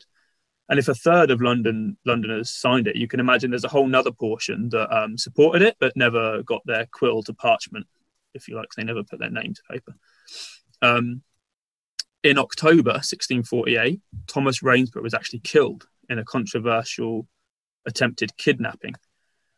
And 0.69 0.79
if 0.79 0.87
a 0.87 0.95
third 0.95 1.31
of 1.31 1.41
London 1.41 1.97
Londoners 2.05 2.49
signed 2.49 2.87
it, 2.87 2.95
you 2.95 3.09
can 3.09 3.19
imagine 3.19 3.49
there's 3.51 3.65
a 3.65 3.67
whole 3.67 3.87
nother 3.87 4.13
portion 4.13 4.69
that 4.69 4.89
um, 4.89 5.17
supported 5.17 5.61
it 5.63 5.75
but 5.81 5.97
never 5.97 6.41
got 6.43 6.61
their 6.65 6.87
quill 6.93 7.23
to 7.23 7.33
parchment, 7.33 7.87
if 8.33 8.47
you 8.47 8.55
like. 8.55 8.69
They 8.77 8.85
never 8.85 9.03
put 9.03 9.19
their 9.19 9.29
name 9.29 9.53
to 9.53 9.61
paper. 9.69 9.93
Um, 10.81 11.21
in 12.23 12.37
October 12.37 12.91
1648, 12.91 13.99
Thomas 14.27 14.63
Rainsborough 14.63 15.03
was 15.03 15.13
actually 15.13 15.39
killed 15.39 15.87
in 16.07 16.19
a 16.19 16.23
controversial 16.23 17.27
attempted 17.85 18.37
kidnapping. 18.37 18.93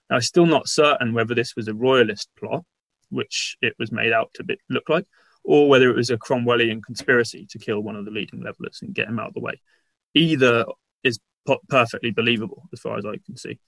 Now, 0.09 0.17
it's 0.17 0.25
still 0.25 0.47
not 0.47 0.67
certain 0.67 1.13
whether 1.13 1.35
this 1.35 1.55
was 1.55 1.67
a 1.67 1.75
royalist 1.75 2.29
plot, 2.39 2.65
which 3.09 3.57
it 3.61 3.73
was 3.79 3.91
made 3.91 4.13
out 4.13 4.31
to 4.35 4.57
look 4.69 4.89
like, 4.89 5.05
or 5.43 5.69
whether 5.69 5.89
it 5.89 5.95
was 5.95 6.09
a 6.09 6.17
Cromwellian 6.17 6.83
conspiracy 6.83 7.47
to 7.51 7.59
kill 7.59 7.79
one 7.79 7.95
of 7.95 8.05
the 8.05 8.11
leading 8.11 8.41
levelers 8.41 8.79
and 8.81 8.93
get 8.93 9.07
him 9.07 9.19
out 9.19 9.29
of 9.29 9.33
the 9.33 9.39
way. 9.39 9.61
Either 10.13 10.65
is 11.03 11.19
perfectly 11.69 12.11
believable 12.11 12.67
as 12.73 12.79
far 12.79 12.97
as 12.97 13.05
I 13.05 13.17
can 13.25 13.37
see. 13.37 13.59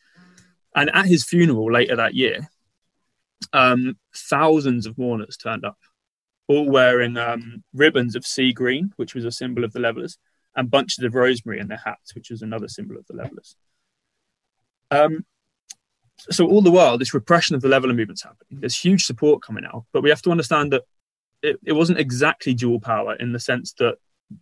And 0.76 0.90
at 0.94 1.06
his 1.06 1.24
funeral 1.24 1.72
later 1.72 1.96
that 1.96 2.14
year, 2.14 2.50
um, 3.54 3.98
thousands 4.16 4.86
of 4.86 4.98
mourners 4.98 5.38
turned 5.38 5.66
up, 5.66 5.78
all 6.48 6.70
wearing 6.70 7.18
um, 7.18 7.64
ribbons 7.74 8.16
of 8.16 8.26
sea 8.26 8.54
green, 8.54 8.92
which 8.98 9.16
was 9.16 9.26
a 9.26 9.32
symbol 9.32 9.64
of 9.64 9.74
the 9.74 9.80
levelers, 9.80 10.18
and 10.56 10.70
bunches 10.70 11.04
of 11.04 11.16
rosemary 11.16 11.60
in 11.60 11.68
their 11.68 11.82
hats, 11.84 12.14
which 12.16 12.30
was 12.30 12.42
another 12.42 12.68
symbol 12.68 12.98
of 12.98 13.06
the 13.08 13.16
levelers. 13.16 13.56
Um, 14.92 15.26
so 16.30 16.48
all 16.48 16.62
the 16.62 16.72
while, 16.72 16.98
this 16.98 17.14
repression 17.14 17.56
of 17.56 17.62
the 17.62 17.68
leveler 17.68 17.94
movement's 17.94 18.24
happening. 18.24 18.60
There's 18.60 18.78
huge 18.78 19.06
support 19.06 19.42
coming 19.42 19.66
out, 19.66 19.86
but 19.92 20.04
we 20.04 20.10
have 20.10 20.22
to 20.24 20.32
understand 20.32 20.72
that 20.74 20.84
it, 21.42 21.60
it 21.66 21.74
wasn't 21.74 22.00
exactly 22.00 22.54
dual 22.54 22.80
power 22.80 23.16
in 23.16 23.32
the 23.32 23.40
sense 23.40 23.74
that 23.80 23.98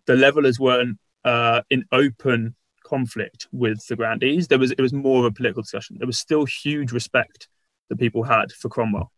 the 0.06 0.16
levelers 0.16 0.60
weren't 0.60 0.98
uh, 1.24 1.62
in 1.70 1.86
open 1.92 2.56
conflict 2.84 3.48
with 3.52 3.86
the 3.88 3.96
grandees. 3.96 4.48
There 4.48 4.60
was 4.60 4.72
it 4.72 4.82
was 4.82 4.94
more 4.94 5.20
of 5.20 5.26
a 5.26 5.32
political 5.32 5.62
discussion. 5.62 5.98
There 6.00 6.08
was 6.08 6.18
still 6.18 6.46
huge 6.46 6.92
respect 6.92 7.48
that 7.90 8.00
people 8.00 8.24
had 8.24 8.52
for 8.52 8.70
Cromwell, 8.70 9.12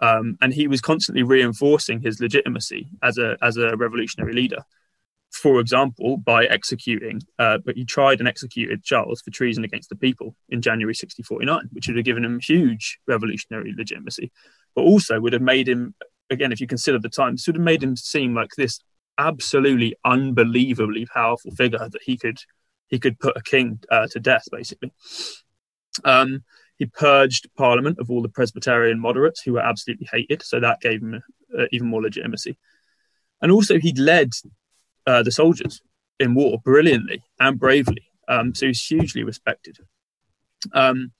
um, 0.00 0.36
and 0.40 0.52
he 0.54 0.68
was 0.68 0.80
constantly 0.80 1.22
reinforcing 1.22 2.00
his 2.00 2.20
legitimacy 2.20 2.88
as 3.02 3.18
a 3.18 3.36
as 3.42 3.56
a 3.56 3.76
revolutionary 3.76 4.32
leader. 4.32 4.64
For 5.44 5.60
example, 5.60 6.16
by 6.16 6.46
executing, 6.46 7.20
uh, 7.38 7.58
but 7.58 7.76
he 7.76 7.84
tried 7.84 8.18
and 8.18 8.26
executed 8.26 8.82
Charles 8.82 9.20
for 9.20 9.30
treason 9.30 9.62
against 9.62 9.90
the 9.90 9.94
people 9.94 10.34
in 10.48 10.62
January 10.62 10.92
1649, 10.92 11.68
which 11.72 11.86
would 11.86 11.96
have 11.96 12.06
given 12.06 12.24
him 12.24 12.40
huge 12.40 12.98
revolutionary 13.06 13.74
legitimacy, 13.76 14.32
but 14.74 14.84
also 14.84 15.20
would 15.20 15.34
have 15.34 15.42
made 15.42 15.68
him, 15.68 15.94
again, 16.30 16.50
if 16.50 16.62
you 16.62 16.66
consider 16.66 16.98
the 16.98 17.10
times, 17.10 17.46
would 17.46 17.56
have 17.56 17.62
made 17.62 17.82
him 17.82 17.94
seem 17.94 18.34
like 18.34 18.52
this 18.56 18.80
absolutely 19.18 19.94
unbelievably 20.06 21.04
powerful 21.12 21.50
figure 21.50 21.90
that 21.90 22.02
he 22.02 22.16
could 22.16 22.38
he 22.88 22.98
could 22.98 23.20
put 23.20 23.36
a 23.36 23.42
king 23.42 23.80
uh, 23.90 24.06
to 24.12 24.20
death, 24.20 24.44
basically. 24.50 24.94
Um, 26.06 26.42
he 26.78 26.86
purged 26.86 27.50
Parliament 27.54 27.98
of 27.98 28.10
all 28.10 28.22
the 28.22 28.30
Presbyterian 28.30 28.98
moderates 28.98 29.42
who 29.42 29.52
were 29.52 29.60
absolutely 29.60 30.08
hated, 30.10 30.42
so 30.42 30.58
that 30.60 30.80
gave 30.80 31.02
him 31.02 31.22
uh, 31.58 31.66
even 31.70 31.88
more 31.88 32.00
legitimacy. 32.00 32.56
And 33.42 33.52
also, 33.52 33.78
he'd 33.78 33.98
led 33.98 34.30
uh, 35.06 35.22
the 35.22 35.32
soldiers 35.32 35.80
in 36.20 36.34
war 36.34 36.58
brilliantly 36.64 37.22
and 37.40 37.58
bravely, 37.58 38.02
um, 38.28 38.54
so 38.54 38.66
he's 38.66 38.84
hugely 38.84 39.22
respected. 39.22 39.78
Um, 40.72 41.12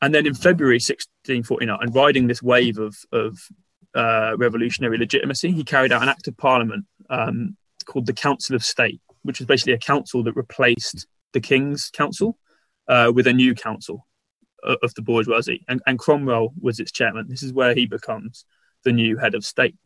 and 0.00 0.14
then 0.14 0.26
in 0.26 0.34
February 0.34 0.76
1649, 0.76 1.78
and 1.80 1.94
riding 1.94 2.26
this 2.26 2.42
wave 2.42 2.78
of, 2.78 2.96
of 3.12 3.38
uh, 3.94 4.34
revolutionary 4.36 4.98
legitimacy, 4.98 5.52
he 5.52 5.64
carried 5.64 5.92
out 5.92 6.02
an 6.02 6.08
act 6.08 6.26
of 6.26 6.36
parliament 6.36 6.84
um, 7.08 7.56
called 7.86 8.06
the 8.06 8.12
Council 8.12 8.56
of 8.56 8.64
State, 8.64 9.00
which 9.22 9.38
was 9.38 9.46
basically 9.46 9.74
a 9.74 9.78
council 9.78 10.22
that 10.24 10.34
replaced 10.34 11.06
the 11.32 11.40
King's 11.40 11.90
Council 11.90 12.36
uh, 12.88 13.12
with 13.14 13.26
a 13.26 13.32
new 13.32 13.54
council 13.54 14.06
of 14.64 14.94
the 14.94 15.02
bourgeoisie. 15.02 15.64
And, 15.68 15.82
and, 15.86 15.98
Cromwell 15.98 16.52
was 16.60 16.78
its 16.78 16.92
chairman. 16.92 17.26
This 17.28 17.42
is 17.42 17.52
where 17.52 17.74
he 17.74 17.86
becomes 17.86 18.44
the 18.84 18.92
new 18.92 19.16
head 19.16 19.34
of 19.34 19.44
state. 19.44 19.76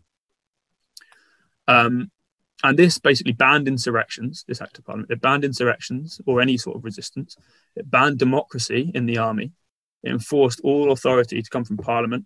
Um, 1.66 2.10
and 2.62 2.78
this 2.78 2.98
basically 2.98 3.32
banned 3.32 3.68
insurrections, 3.68 4.44
this 4.48 4.62
act 4.62 4.78
of 4.78 4.84
parliament. 4.84 5.10
It 5.10 5.20
banned 5.20 5.44
insurrections 5.44 6.20
or 6.26 6.40
any 6.40 6.56
sort 6.56 6.76
of 6.76 6.84
resistance. 6.84 7.36
It 7.74 7.90
banned 7.90 8.18
democracy 8.18 8.90
in 8.94 9.06
the 9.06 9.18
army. 9.18 9.52
It 10.02 10.10
enforced 10.10 10.60
all 10.64 10.92
authority 10.92 11.42
to 11.42 11.50
come 11.50 11.64
from 11.64 11.76
parliament. 11.76 12.24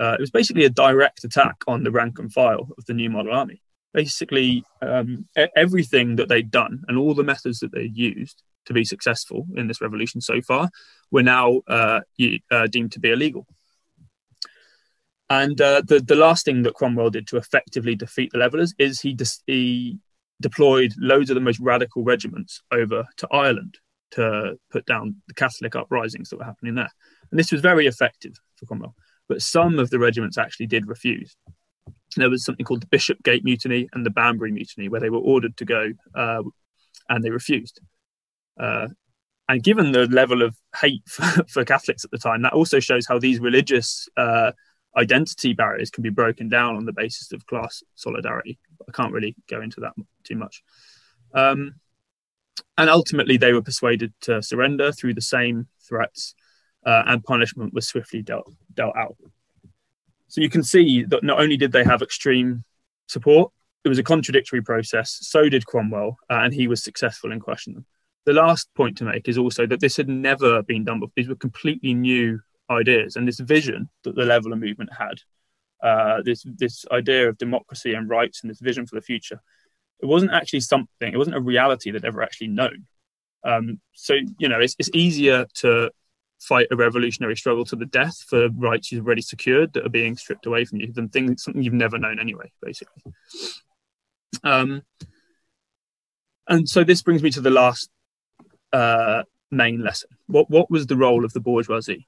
Uh, 0.00 0.14
it 0.14 0.20
was 0.20 0.30
basically 0.30 0.64
a 0.64 0.70
direct 0.70 1.22
attack 1.24 1.56
on 1.68 1.84
the 1.84 1.90
rank 1.90 2.18
and 2.18 2.32
file 2.32 2.68
of 2.76 2.84
the 2.86 2.94
new 2.94 3.10
model 3.10 3.32
army 3.32 3.62
basically 3.92 4.64
um, 4.80 5.26
everything 5.56 6.16
that 6.16 6.28
they'd 6.28 6.50
done 6.50 6.82
and 6.88 6.98
all 6.98 7.14
the 7.14 7.22
methods 7.22 7.60
that 7.60 7.72
they'd 7.72 7.96
used 7.96 8.42
to 8.64 8.72
be 8.72 8.84
successful 8.84 9.46
in 9.56 9.66
this 9.66 9.80
revolution 9.80 10.20
so 10.20 10.40
far 10.40 10.70
were 11.10 11.22
now 11.22 11.60
uh, 11.66 12.00
uh, 12.50 12.66
deemed 12.68 12.92
to 12.92 13.00
be 13.00 13.10
illegal. 13.10 13.46
And 15.32 15.58
uh, 15.62 15.80
the 15.86 15.98
the 15.98 16.14
last 16.14 16.44
thing 16.44 16.62
that 16.64 16.74
Cromwell 16.74 17.08
did 17.08 17.26
to 17.28 17.38
effectively 17.38 17.94
defeat 17.94 18.32
the 18.32 18.38
Levelers 18.38 18.74
is 18.78 19.00
he 19.00 19.16
he 19.46 19.98
deployed 20.42 20.92
loads 20.98 21.30
of 21.30 21.36
the 21.36 21.40
most 21.40 21.58
radical 21.58 22.04
regiments 22.04 22.60
over 22.70 23.04
to 23.16 23.28
Ireland 23.32 23.78
to 24.10 24.58
put 24.70 24.84
down 24.84 25.22
the 25.28 25.34
Catholic 25.34 25.74
uprisings 25.74 26.28
that 26.28 26.38
were 26.38 26.44
happening 26.44 26.74
there. 26.74 26.92
And 27.30 27.40
this 27.40 27.50
was 27.50 27.62
very 27.62 27.86
effective 27.86 28.34
for 28.56 28.66
Cromwell. 28.66 28.94
But 29.26 29.40
some 29.40 29.78
of 29.78 29.88
the 29.88 29.98
regiments 29.98 30.36
actually 30.36 30.66
did 30.66 30.86
refuse 30.86 31.34
there 32.16 32.30
was 32.30 32.44
something 32.44 32.64
called 32.64 32.82
the 32.82 32.88
Bishopsgate 32.88 33.44
Mutiny 33.44 33.88
and 33.92 34.04
the 34.04 34.10
Banbury 34.10 34.52
Mutiny, 34.52 34.88
where 34.88 35.00
they 35.00 35.10
were 35.10 35.18
ordered 35.18 35.56
to 35.56 35.64
go 35.64 35.92
uh, 36.14 36.42
and 37.08 37.24
they 37.24 37.30
refused. 37.30 37.80
Uh, 38.60 38.88
and 39.48 39.62
given 39.62 39.92
the 39.92 40.06
level 40.06 40.42
of 40.42 40.56
hate 40.80 41.02
for, 41.08 41.24
for, 41.48 41.64
Catholics 41.64 42.04
at 42.04 42.10
the 42.10 42.18
time, 42.18 42.42
that 42.42 42.52
also 42.52 42.80
shows 42.80 43.06
how 43.06 43.18
these 43.18 43.40
religious 43.40 44.08
uh, 44.16 44.52
identity 44.96 45.52
barriers 45.52 45.90
can 45.90 46.02
be 46.02 46.10
broken 46.10 46.48
down 46.48 46.76
on 46.76 46.84
the 46.84 46.92
basis 46.92 47.32
of 47.32 47.46
class 47.46 47.82
solidarity. 47.94 48.58
I 48.88 48.92
can't 48.92 49.12
really 49.12 49.34
go 49.48 49.60
into 49.60 49.80
that 49.80 49.92
too 50.24 50.36
much. 50.36 50.62
Um, 51.34 51.76
and 52.76 52.90
ultimately, 52.90 53.36
they 53.36 53.52
were 53.52 53.62
persuaded 53.62 54.12
to 54.22 54.42
surrender 54.42 54.92
through 54.92 55.14
the 55.14 55.22
same 55.22 55.68
threats, 55.80 56.34
uh, 56.84 57.04
and 57.06 57.24
punishment 57.24 57.72
was 57.74 57.86
swiftly 57.86 58.22
dealt, 58.22 58.52
dealt 58.74 58.96
out. 58.96 59.16
So 60.28 60.40
you 60.40 60.50
can 60.50 60.62
see 60.62 61.04
that 61.04 61.22
not 61.22 61.40
only 61.40 61.56
did 61.56 61.72
they 61.72 61.84
have 61.84 62.02
extreme 62.02 62.64
support, 63.06 63.52
it 63.84 63.88
was 63.88 63.98
a 63.98 64.02
contradictory 64.02 64.62
process. 64.62 65.18
So 65.22 65.48
did 65.48 65.66
Cromwell, 65.66 66.18
uh, 66.30 66.40
and 66.42 66.54
he 66.54 66.68
was 66.68 66.82
successful 66.82 67.32
in 67.32 67.40
questioning 67.40 67.76
them. 67.76 67.86
The 68.24 68.32
last 68.32 68.72
point 68.74 68.96
to 68.98 69.04
make 69.04 69.28
is 69.28 69.36
also 69.36 69.66
that 69.66 69.80
this 69.80 69.96
had 69.96 70.08
never 70.08 70.62
been 70.62 70.84
done 70.84 71.00
before. 71.00 71.12
These 71.16 71.28
were 71.28 71.34
completely 71.34 71.92
new 71.92 72.40
ideas, 72.70 73.16
and 73.16 73.26
this 73.26 73.40
vision 73.40 73.88
that 74.04 74.14
the 74.14 74.24
Leveller 74.24 74.56
movement 74.56 74.90
had, 74.92 75.20
uh, 75.82 76.22
this 76.22 76.44
this 76.56 76.84
idea 76.90 77.28
of 77.28 77.38
democracy 77.38 77.94
and 77.94 78.08
rights, 78.08 78.42
and 78.42 78.50
this 78.50 78.60
vision 78.60 78.86
for 78.86 78.94
the 78.94 79.02
future, 79.02 79.40
it 80.00 80.06
wasn't 80.06 80.32
actually 80.32 80.60
something. 80.60 81.12
It 81.12 81.18
wasn't 81.18 81.36
a 81.36 81.40
reality 81.40 81.90
that 81.90 82.04
ever 82.04 82.22
actually 82.22 82.48
known. 82.48 82.86
Um, 83.44 83.80
so 83.92 84.14
you 84.38 84.48
know, 84.48 84.60
it's, 84.60 84.76
it's 84.78 84.90
easier 84.94 85.46
to 85.54 85.90
fight 86.40 86.66
a 86.70 86.76
revolutionary 86.76 87.36
struggle 87.36 87.64
to 87.64 87.76
the 87.76 87.86
death 87.86 88.16
for 88.28 88.48
rights 88.50 88.90
you've 88.90 89.06
already 89.06 89.22
secured 89.22 89.72
that 89.72 89.86
are 89.86 89.90
being 89.90 90.16
stripped 90.16 90.46
away 90.46 90.64
from 90.64 90.80
you 90.80 90.92
than 90.92 91.08
things 91.08 91.44
something 91.44 91.62
you've 91.62 91.72
never 91.72 91.98
known 91.98 92.18
anyway, 92.18 92.50
basically. 92.60 93.02
Um, 94.42 94.82
and 96.48 96.68
so 96.68 96.82
this 96.82 97.02
brings 97.02 97.22
me 97.22 97.30
to 97.30 97.40
the 97.40 97.50
last 97.50 97.90
uh, 98.72 99.22
main 99.50 99.82
lesson. 99.82 100.10
What 100.26 100.50
what 100.50 100.70
was 100.70 100.86
the 100.86 100.96
role 100.96 101.24
of 101.24 101.32
the 101.32 101.40
bourgeoisie? 101.40 102.06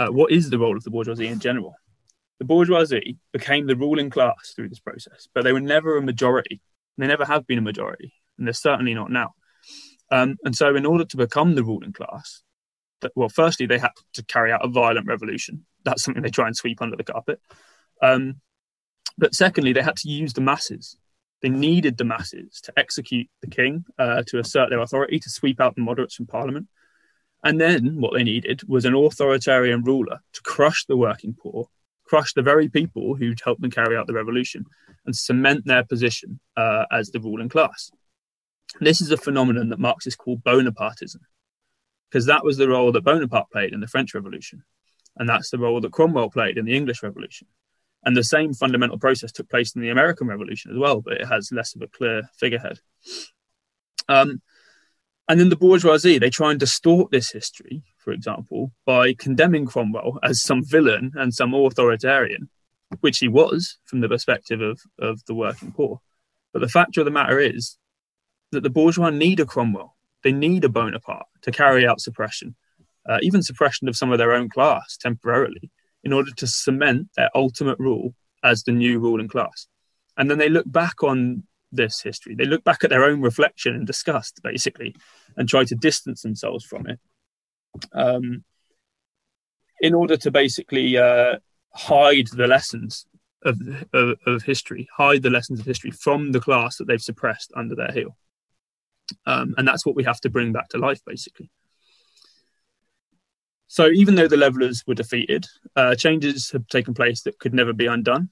Uh, 0.00 0.08
what 0.08 0.32
is 0.32 0.48
the 0.48 0.58
role 0.58 0.78
of 0.78 0.82
the 0.82 0.90
bourgeoisie 0.90 1.26
in 1.26 1.38
general? 1.38 1.74
The 2.38 2.46
bourgeoisie 2.46 3.18
became 3.34 3.66
the 3.66 3.76
ruling 3.76 4.08
class 4.08 4.54
through 4.56 4.70
this 4.70 4.80
process, 4.80 5.28
but 5.34 5.44
they 5.44 5.52
were 5.52 5.60
never 5.60 5.98
a 5.98 6.02
majority. 6.02 6.62
They 6.96 7.06
never 7.06 7.26
have 7.26 7.46
been 7.46 7.58
a 7.58 7.62
majority, 7.62 8.14
and 8.38 8.46
they're 8.46 8.54
certainly 8.54 8.94
not 8.94 9.10
now. 9.10 9.34
Um, 10.10 10.38
and 10.42 10.56
so, 10.56 10.74
in 10.74 10.86
order 10.86 11.04
to 11.04 11.16
become 11.18 11.54
the 11.54 11.62
ruling 11.62 11.92
class, 11.92 12.42
that, 13.02 13.12
well, 13.14 13.28
firstly, 13.28 13.66
they 13.66 13.78
had 13.78 13.90
to 14.14 14.24
carry 14.24 14.50
out 14.50 14.64
a 14.64 14.68
violent 14.68 15.06
revolution. 15.06 15.66
That's 15.84 16.02
something 16.02 16.22
they 16.22 16.30
try 16.30 16.46
and 16.46 16.56
sweep 16.56 16.80
under 16.80 16.96
the 16.96 17.04
carpet. 17.04 17.38
Um, 18.02 18.40
but 19.18 19.34
secondly, 19.34 19.74
they 19.74 19.82
had 19.82 19.96
to 19.96 20.08
use 20.08 20.32
the 20.32 20.40
masses. 20.40 20.96
They 21.42 21.50
needed 21.50 21.98
the 21.98 22.04
masses 22.04 22.62
to 22.62 22.72
execute 22.78 23.28
the 23.42 23.48
king, 23.48 23.84
uh, 23.98 24.22
to 24.28 24.38
assert 24.38 24.70
their 24.70 24.80
authority, 24.80 25.18
to 25.18 25.28
sweep 25.28 25.60
out 25.60 25.74
the 25.74 25.82
moderates 25.82 26.14
from 26.14 26.26
parliament. 26.26 26.68
And 27.42 27.60
then 27.60 28.00
what 28.00 28.12
they 28.12 28.22
needed 28.22 28.62
was 28.68 28.84
an 28.84 28.94
authoritarian 28.94 29.82
ruler 29.82 30.20
to 30.32 30.42
crush 30.42 30.84
the 30.86 30.96
working 30.96 31.34
poor, 31.34 31.68
crush 32.04 32.34
the 32.34 32.42
very 32.42 32.68
people 32.68 33.14
who'd 33.14 33.40
helped 33.44 33.62
them 33.62 33.70
carry 33.70 33.96
out 33.96 34.06
the 34.06 34.12
revolution, 34.12 34.64
and 35.06 35.16
cement 35.16 35.64
their 35.64 35.84
position 35.84 36.40
uh, 36.56 36.84
as 36.92 37.10
the 37.10 37.20
ruling 37.20 37.48
class. 37.48 37.90
This 38.80 39.00
is 39.00 39.10
a 39.10 39.16
phenomenon 39.16 39.70
that 39.70 39.78
Marxists 39.78 40.16
call 40.16 40.36
Bonapartism 40.38 41.20
because 42.10 42.26
that 42.26 42.44
was 42.44 42.56
the 42.56 42.68
role 42.68 42.92
that 42.92 43.04
Bonaparte 43.04 43.50
played 43.50 43.72
in 43.72 43.80
the 43.80 43.86
French 43.86 44.14
Revolution, 44.14 44.64
and 45.16 45.28
that's 45.28 45.50
the 45.50 45.58
role 45.58 45.80
that 45.80 45.92
Cromwell 45.92 46.30
played 46.30 46.58
in 46.58 46.64
the 46.64 46.76
English 46.76 47.02
Revolution. 47.02 47.46
And 48.04 48.16
the 48.16 48.24
same 48.24 48.54
fundamental 48.54 48.98
process 48.98 49.30
took 49.30 49.48
place 49.48 49.74
in 49.74 49.82
the 49.82 49.90
American 49.90 50.26
Revolution 50.26 50.72
as 50.72 50.78
well, 50.78 51.02
but 51.02 51.14
it 51.14 51.26
has 51.26 51.50
less 51.52 51.74
of 51.74 51.82
a 51.82 51.86
clear 51.86 52.22
figurehead. 52.38 52.80
Um, 54.08 54.40
and 55.30 55.38
then 55.38 55.48
the 55.48 55.54
bourgeoisie, 55.54 56.18
they 56.18 56.28
try 56.28 56.50
and 56.50 56.58
distort 56.58 57.12
this 57.12 57.30
history, 57.30 57.84
for 57.98 58.10
example, 58.10 58.72
by 58.84 59.14
condemning 59.14 59.64
Cromwell 59.64 60.18
as 60.24 60.42
some 60.42 60.64
villain 60.64 61.12
and 61.14 61.32
some 61.32 61.54
authoritarian, 61.54 62.48
which 62.98 63.18
he 63.18 63.28
was 63.28 63.78
from 63.84 64.00
the 64.00 64.08
perspective 64.08 64.60
of, 64.60 64.80
of 64.98 65.24
the 65.26 65.34
working 65.34 65.70
poor. 65.70 66.00
But 66.52 66.62
the 66.62 66.68
fact 66.68 66.96
of 66.96 67.04
the 67.04 67.12
matter 67.12 67.38
is 67.38 67.78
that 68.50 68.64
the 68.64 68.70
bourgeois 68.70 69.10
need 69.10 69.38
a 69.38 69.46
Cromwell. 69.46 69.94
They 70.24 70.32
need 70.32 70.64
a 70.64 70.68
Bonaparte 70.68 71.28
to 71.42 71.52
carry 71.52 71.86
out 71.86 72.00
suppression, 72.00 72.56
uh, 73.08 73.18
even 73.22 73.44
suppression 73.44 73.86
of 73.86 73.96
some 73.96 74.10
of 74.10 74.18
their 74.18 74.32
own 74.32 74.48
class 74.48 74.96
temporarily, 74.96 75.70
in 76.02 76.12
order 76.12 76.32
to 76.38 76.46
cement 76.48 77.06
their 77.16 77.30
ultimate 77.36 77.78
rule 77.78 78.16
as 78.42 78.64
the 78.64 78.72
new 78.72 78.98
ruling 78.98 79.28
class. 79.28 79.68
And 80.16 80.28
then 80.28 80.38
they 80.38 80.48
look 80.48 80.66
back 80.66 81.04
on 81.04 81.44
this 81.72 82.00
history. 82.00 82.34
They 82.34 82.44
look 82.44 82.64
back 82.64 82.84
at 82.84 82.90
their 82.90 83.04
own 83.04 83.20
reflection 83.20 83.74
and 83.74 83.86
disgust, 83.86 84.40
basically, 84.42 84.94
and 85.36 85.48
try 85.48 85.64
to 85.64 85.74
distance 85.74 86.22
themselves 86.22 86.64
from 86.64 86.86
it 86.86 86.98
um, 87.92 88.44
in 89.80 89.94
order 89.94 90.16
to 90.16 90.30
basically 90.30 90.96
uh, 90.96 91.36
hide 91.72 92.28
the 92.28 92.46
lessons 92.46 93.06
of, 93.44 93.58
of, 93.92 94.18
of, 94.26 94.42
history, 94.42 94.88
hide 94.96 95.22
the 95.22 95.30
lessons 95.30 95.60
of 95.60 95.66
history 95.66 95.90
from 95.90 96.32
the 96.32 96.40
class 96.40 96.76
that 96.76 96.86
they've 96.86 97.00
suppressed 97.00 97.52
under 97.56 97.74
their 97.74 97.92
heel. 97.92 98.16
Um, 99.26 99.54
and 99.56 99.66
that's 99.66 99.86
what 99.86 99.96
we 99.96 100.04
have 100.04 100.20
to 100.20 100.30
bring 100.30 100.52
back 100.52 100.68
to 100.70 100.78
life, 100.78 101.00
basically. 101.06 101.50
So, 103.66 103.86
even 103.86 104.16
though 104.16 104.28
the 104.28 104.36
levelers 104.36 104.82
were 104.86 104.94
defeated, 104.94 105.46
uh, 105.76 105.94
changes 105.94 106.50
have 106.50 106.66
taken 106.66 106.92
place 106.92 107.22
that 107.22 107.38
could 107.38 107.54
never 107.54 107.72
be 107.72 107.86
undone. 107.86 108.28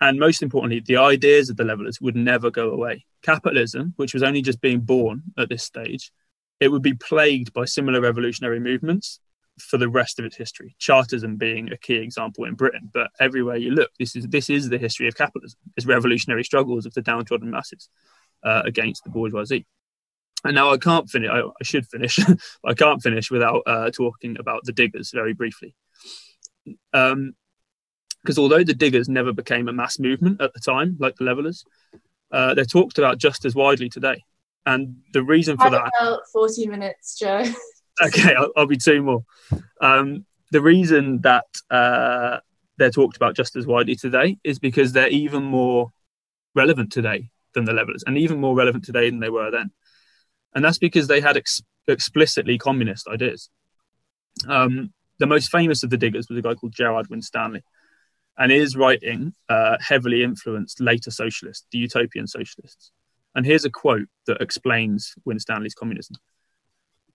And 0.00 0.18
most 0.18 0.42
importantly, 0.42 0.80
the 0.84 0.98
ideas 0.98 1.48
of 1.48 1.56
the 1.56 1.64
levelers 1.64 2.00
would 2.00 2.16
never 2.16 2.50
go 2.50 2.70
away. 2.70 3.06
Capitalism, 3.22 3.94
which 3.96 4.12
was 4.12 4.22
only 4.22 4.42
just 4.42 4.60
being 4.60 4.80
born 4.80 5.22
at 5.38 5.48
this 5.48 5.64
stage, 5.64 6.12
it 6.60 6.68
would 6.68 6.82
be 6.82 6.94
plagued 6.94 7.52
by 7.52 7.64
similar 7.64 8.00
revolutionary 8.00 8.60
movements 8.60 9.20
for 9.58 9.78
the 9.78 9.88
rest 9.88 10.18
of 10.18 10.24
its 10.24 10.36
history. 10.36 10.76
Chartism 10.78 11.36
being 11.36 11.72
a 11.72 11.78
key 11.78 11.94
example 11.94 12.44
in 12.44 12.54
Britain, 12.54 12.90
but 12.92 13.10
everywhere 13.20 13.56
you 13.56 13.70
look, 13.70 13.90
this 13.98 14.14
is 14.14 14.26
this 14.26 14.50
is 14.50 14.68
the 14.68 14.78
history 14.78 15.08
of 15.08 15.16
capitalism. 15.16 15.58
It's 15.76 15.86
revolutionary 15.86 16.44
struggles 16.44 16.84
of 16.84 16.94
the 16.94 17.02
downtrodden 17.02 17.50
masses 17.50 17.88
uh, 18.42 18.62
against 18.64 19.04
the 19.04 19.10
bourgeoisie. 19.10 19.66
And 20.44 20.54
now 20.54 20.70
I 20.70 20.76
can't 20.76 21.08
finish. 21.08 21.30
I, 21.30 21.40
I 21.40 21.64
should 21.64 21.86
finish. 21.86 22.18
I 22.64 22.74
can't 22.74 23.02
finish 23.02 23.30
without 23.30 23.62
uh, 23.66 23.90
talking 23.90 24.36
about 24.38 24.64
the 24.64 24.72
diggers 24.72 25.10
very 25.12 25.32
briefly. 25.32 25.74
Um, 26.92 27.34
because 28.26 28.38
although 28.38 28.64
the 28.64 28.74
diggers 28.74 29.08
never 29.08 29.32
became 29.32 29.68
a 29.68 29.72
mass 29.72 30.00
movement 30.00 30.40
at 30.40 30.52
the 30.52 30.58
time, 30.58 30.96
like 30.98 31.14
the 31.14 31.22
levelers, 31.22 31.64
uh, 32.32 32.54
they're 32.54 32.64
talked 32.64 32.98
about 32.98 33.18
just 33.18 33.44
as 33.44 33.54
widely 33.54 33.88
today. 33.88 34.20
And 34.66 34.96
the 35.12 35.22
reason 35.22 35.56
for 35.56 35.70
that. 35.70 35.92
About 36.00 36.22
40 36.32 36.66
minutes, 36.66 37.16
Joe. 37.16 37.44
okay, 38.02 38.34
I'll, 38.34 38.50
I'll, 38.56 38.66
be 38.66 38.76
two 38.76 39.00
more. 39.00 39.24
Um, 39.80 40.26
the 40.50 40.60
reason 40.60 41.20
that 41.20 41.44
uh, 41.70 42.40
they're 42.78 42.90
talked 42.90 43.16
about 43.16 43.36
just 43.36 43.54
as 43.54 43.64
widely 43.64 43.94
today 43.94 44.38
is 44.42 44.58
because 44.58 44.92
they're 44.92 45.08
even 45.08 45.44
more 45.44 45.92
relevant 46.56 46.90
today 46.90 47.30
than 47.54 47.64
the 47.64 47.72
levelers, 47.72 48.02
and 48.08 48.18
even 48.18 48.40
more 48.40 48.56
relevant 48.56 48.84
today 48.84 49.08
than 49.08 49.20
they 49.20 49.30
were 49.30 49.52
then. 49.52 49.70
And 50.52 50.64
that's 50.64 50.78
because 50.78 51.06
they 51.06 51.20
had 51.20 51.36
ex- 51.36 51.62
explicitly 51.86 52.58
communist 52.58 53.06
ideas. 53.06 53.50
Um, 54.48 54.92
the 55.20 55.26
most 55.26 55.48
famous 55.48 55.84
of 55.84 55.90
the 55.90 55.96
diggers 55.96 56.28
was 56.28 56.38
a 56.38 56.42
guy 56.42 56.54
called 56.54 56.72
Gerard 56.72 57.06
Winstanley 57.08 57.62
and 58.38 58.52
his 58.52 58.76
writing 58.76 59.34
uh, 59.48 59.76
heavily 59.80 60.22
influenced 60.22 60.80
later 60.80 61.10
socialists, 61.10 61.66
the 61.70 61.78
utopian 61.78 62.26
socialists. 62.26 62.90
And 63.34 63.44
here's 63.44 63.64
a 63.64 63.70
quote 63.70 64.08
that 64.26 64.40
explains 64.40 65.14
Winstanley's 65.24 65.74
communism 65.74 66.16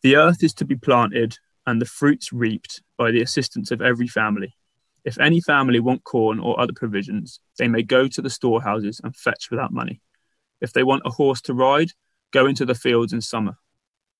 The 0.03 0.15
earth 0.15 0.43
is 0.43 0.53
to 0.55 0.65
be 0.65 0.75
planted 0.75 1.37
and 1.65 1.81
the 1.81 1.85
fruits 1.85 2.33
reaped 2.33 2.81
by 2.97 3.11
the 3.11 3.21
assistance 3.21 3.71
of 3.71 3.81
every 3.81 4.07
family. 4.07 4.55
If 5.03 5.19
any 5.19 5.41
family 5.41 5.79
want 5.79 6.03
corn 6.03 6.39
or 6.39 6.59
other 6.59 6.73
provisions, 6.73 7.39
they 7.57 7.67
may 7.67 7.81
go 7.81 8.07
to 8.07 8.21
the 8.21 8.29
storehouses 8.29 9.01
and 9.03 9.15
fetch 9.15 9.49
without 9.49 9.73
money. 9.73 10.01
If 10.59 10.73
they 10.73 10.83
want 10.83 11.03
a 11.05 11.11
horse 11.11 11.41
to 11.41 11.53
ride, 11.53 11.91
go 12.31 12.45
into 12.45 12.65
the 12.65 12.75
fields 12.75 13.13
in 13.13 13.21
summer. 13.21 13.57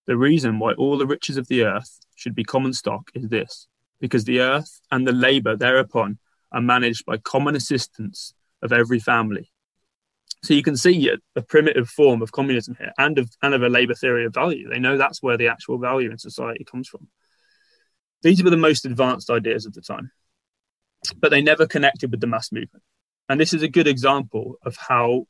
The 0.08 0.18
reason 0.18 0.58
why 0.58 0.74
all 0.74 0.98
the 0.98 1.06
riches 1.06 1.38
of 1.38 1.48
the 1.48 1.64
earth 1.64 2.00
should 2.16 2.34
be 2.34 2.44
common 2.44 2.74
stock 2.74 3.12
is 3.14 3.30
this 3.30 3.68
because 4.00 4.24
the 4.24 4.40
earth 4.40 4.82
and 4.92 5.08
the 5.08 5.12
labour 5.12 5.56
thereupon 5.56 6.18
are 6.52 6.62
managed 6.62 7.06
by 7.06 7.18
common 7.18 7.56
assistance 7.56 8.34
of 8.62 8.72
every 8.72 9.00
family. 9.00 9.52
So 10.44 10.54
you 10.54 10.64
can 10.64 10.76
see 10.76 11.10
a, 11.10 11.18
a, 11.36 11.42
primitive 11.42 11.88
form 11.88 12.22
of 12.22 12.32
communism 12.32 12.76
here 12.80 12.94
and 12.98 13.20
of, 13.20 13.30
and 13.44 13.54
of 13.54 13.62
a 13.62 13.70
labour 13.70 13.94
theory 13.94 14.26
of 14.26 14.34
value. 14.34 14.68
They 14.70 14.80
know 14.80 14.98
that's 14.98 15.22
where 15.22 15.38
the 15.38 15.48
actual 15.48 15.78
value 15.78 16.10
in 16.10 16.18
society 16.18 16.64
comes 16.64 16.88
from. 16.88 17.08
These 18.24 18.44
were 18.44 18.50
the 18.50 18.58
most 18.58 18.86
advanced 18.86 19.30
ideas 19.30 19.66
of 19.66 19.74
the 19.74 19.82
time, 19.82 20.12
but 21.18 21.30
they 21.30 21.42
never 21.42 21.68
connected 21.68 22.12
with 22.12 22.22
the 22.22 22.28
mass 22.28 22.52
movement. 22.52 22.84
And 23.30 23.40
this 23.40 23.54
is 23.54 23.62
a 23.62 23.68
good 23.68 23.88
example 23.88 24.56
of 24.66 24.76
how 24.78 25.26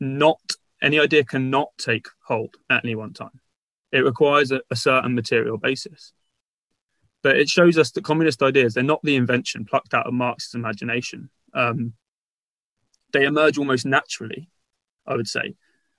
not 0.00 0.40
any 0.80 0.98
idea 0.98 1.24
cannot 1.24 1.68
take 1.78 2.06
hold 2.26 2.54
at 2.70 2.84
any 2.84 2.94
one 2.94 3.12
time. 3.12 3.40
It 3.90 4.00
requires 4.00 4.50
a, 4.52 4.62
a 4.70 4.76
certain 4.76 5.14
material 5.14 5.58
basis. 5.58 6.12
But 7.22 7.36
it 7.36 7.48
shows 7.48 7.78
us 7.78 7.90
that 7.92 8.04
communist 8.04 8.42
ideas, 8.42 8.74
they're 8.74 8.82
not 8.82 9.02
the 9.02 9.16
invention 9.16 9.64
plucked 9.64 9.94
out 9.94 10.06
of 10.06 10.14
Marx's 10.14 10.54
imagination. 10.54 11.30
Um, 11.54 11.94
they 13.12 13.24
emerge 13.24 13.58
almost 13.58 13.86
naturally, 13.86 14.48
I 15.06 15.16
would 15.16 15.28
say, 15.28 15.54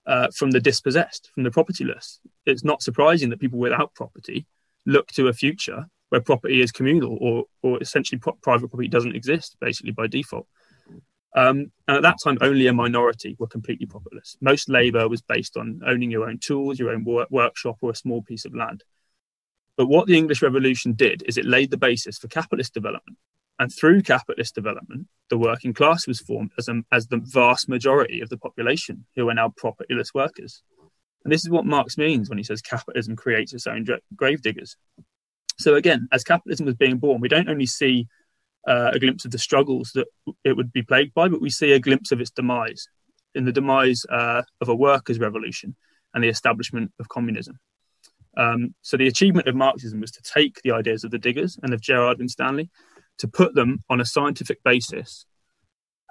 uh, 0.05 0.27
from 0.35 0.51
the 0.51 0.59
dispossessed, 0.59 1.29
from 1.33 1.43
the 1.43 1.51
propertyless. 1.51 2.19
It's 2.45 2.63
not 2.63 2.81
surprising 2.81 3.29
that 3.29 3.39
people 3.39 3.59
without 3.59 3.93
property 3.93 4.47
look 4.85 5.07
to 5.13 5.27
a 5.27 5.33
future 5.33 5.87
where 6.09 6.21
property 6.21 6.61
is 6.61 6.71
communal 6.71 7.17
or, 7.21 7.45
or 7.61 7.81
essentially 7.81 8.19
pro- 8.19 8.33
private 8.33 8.67
property 8.67 8.87
doesn't 8.87 9.15
exist, 9.15 9.55
basically 9.61 9.91
by 9.91 10.07
default. 10.07 10.47
Um, 11.35 11.71
and 11.87 11.97
at 11.97 12.03
that 12.03 12.17
time, 12.23 12.37
only 12.41 12.67
a 12.67 12.73
minority 12.73 13.35
were 13.39 13.47
completely 13.47 13.87
propertyless. 13.87 14.35
Most 14.39 14.69
labour 14.69 15.07
was 15.09 15.21
based 15.21 15.57
on 15.57 15.81
owning 15.85 16.11
your 16.11 16.29
own 16.29 16.37
tools, 16.37 16.77
your 16.77 16.91
own 16.91 17.03
work- 17.03 17.31
workshop, 17.31 17.77
or 17.81 17.89
a 17.91 17.95
small 17.95 18.21
piece 18.21 18.45
of 18.45 18.53
land. 18.53 18.83
But 19.77 19.87
what 19.87 20.07
the 20.07 20.17
English 20.17 20.41
Revolution 20.41 20.93
did 20.93 21.23
is 21.27 21.37
it 21.37 21.45
laid 21.45 21.71
the 21.71 21.77
basis 21.77 22.17
for 22.17 22.27
capitalist 22.27 22.73
development. 22.73 23.17
And 23.59 23.71
through 23.71 24.01
capitalist 24.01 24.55
development, 24.55 25.07
the 25.29 25.37
working 25.37 25.73
class 25.73 26.07
was 26.07 26.19
formed 26.19 26.51
as, 26.57 26.67
a, 26.67 26.81
as 26.91 27.07
the 27.07 27.21
vast 27.23 27.69
majority 27.69 28.21
of 28.21 28.29
the 28.29 28.37
population 28.37 29.05
who 29.15 29.29
are 29.29 29.33
now 29.33 29.49
propertyless 29.49 30.13
workers. 30.13 30.63
And 31.23 31.31
this 31.31 31.41
is 31.41 31.49
what 31.49 31.65
Marx 31.65 31.97
means 31.97 32.29
when 32.29 32.37
he 32.37 32.43
says 32.43 32.61
capitalism 32.61 33.15
creates 33.15 33.53
its 33.53 33.67
own 33.67 33.85
grave 34.15 34.41
diggers. 34.41 34.75
So, 35.57 35.75
again, 35.75 36.07
as 36.11 36.23
capitalism 36.23 36.65
was 36.65 36.75
being 36.75 36.97
born, 36.97 37.21
we 37.21 37.29
don't 37.29 37.49
only 37.49 37.67
see 37.67 38.07
uh, 38.67 38.91
a 38.93 38.99
glimpse 38.99 39.23
of 39.25 39.31
the 39.31 39.37
struggles 39.37 39.91
that 39.93 40.07
it 40.43 40.57
would 40.57 40.73
be 40.73 40.81
plagued 40.81 41.13
by, 41.13 41.27
but 41.29 41.41
we 41.41 41.49
see 41.49 41.71
a 41.71 41.79
glimpse 41.79 42.11
of 42.11 42.19
its 42.19 42.31
demise 42.31 42.87
in 43.35 43.45
the 43.45 43.51
demise 43.51 44.05
uh, 44.09 44.41
of 44.61 44.69
a 44.69 44.75
workers' 44.75 45.19
revolution 45.19 45.75
and 46.13 46.23
the 46.23 46.29
establishment 46.29 46.91
of 46.99 47.09
communism. 47.09 47.59
Um, 48.35 48.73
so 48.81 48.97
the 48.97 49.07
achievement 49.07 49.47
of 49.47 49.55
Marxism 49.55 49.99
was 50.01 50.11
to 50.11 50.21
take 50.21 50.61
the 50.63 50.71
ideas 50.71 51.03
of 51.03 51.11
the 51.11 51.19
diggers 51.19 51.57
and 51.61 51.73
of 51.73 51.81
Gerard 51.81 52.17
Winstanley, 52.19 52.69
to 53.19 53.27
put 53.27 53.53
them 53.53 53.83
on 53.89 54.01
a 54.01 54.05
scientific 54.05 54.63
basis. 54.63 55.25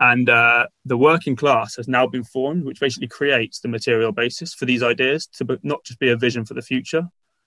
And 0.00 0.28
uh, 0.28 0.66
the 0.84 0.96
working 0.96 1.36
class 1.36 1.76
has 1.76 1.88
now 1.88 2.06
been 2.06 2.24
formed, 2.24 2.64
which 2.64 2.80
basically 2.80 3.08
creates 3.08 3.60
the 3.60 3.68
material 3.68 4.12
basis 4.12 4.54
for 4.54 4.64
these 4.64 4.82
ideas 4.82 5.26
to 5.38 5.58
not 5.62 5.84
just 5.84 5.98
be 5.98 6.10
a 6.10 6.16
vision 6.16 6.44
for 6.44 6.54
the 6.54 6.62
future, 6.62 7.04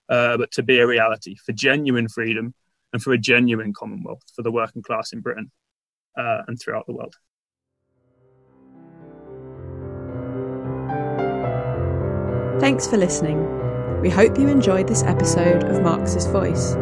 uh, 0.10 0.38
but 0.38 0.52
to 0.52 0.64
be 0.64 0.80
a 0.80 0.88
reality 0.88 1.36
for 1.36 1.52
genuine 1.52 2.08
freedom 2.08 2.54
and 2.94 3.02
for 3.02 3.12
a 3.14 3.18
genuine 3.18 3.74
commonwealth 3.74 4.24
for 4.34 4.42
the 4.42 4.52
working 4.52 4.82
class 4.82 5.12
in 5.12 5.20
Britain 5.20 5.52
uh, 6.18 6.44
and 6.48 6.60
throughout 6.60 6.86
the 6.86 6.94
world. 6.94 7.16
Thanks 12.62 12.88
for 12.88 12.98
listening. 12.98 13.65
We 14.06 14.12
hope 14.12 14.38
you 14.38 14.48
enjoyed 14.50 14.88
this 14.88 15.02
episode 15.02 15.64
of 15.64 15.82
Marxist 15.82 16.30
Voice. 16.30 16.74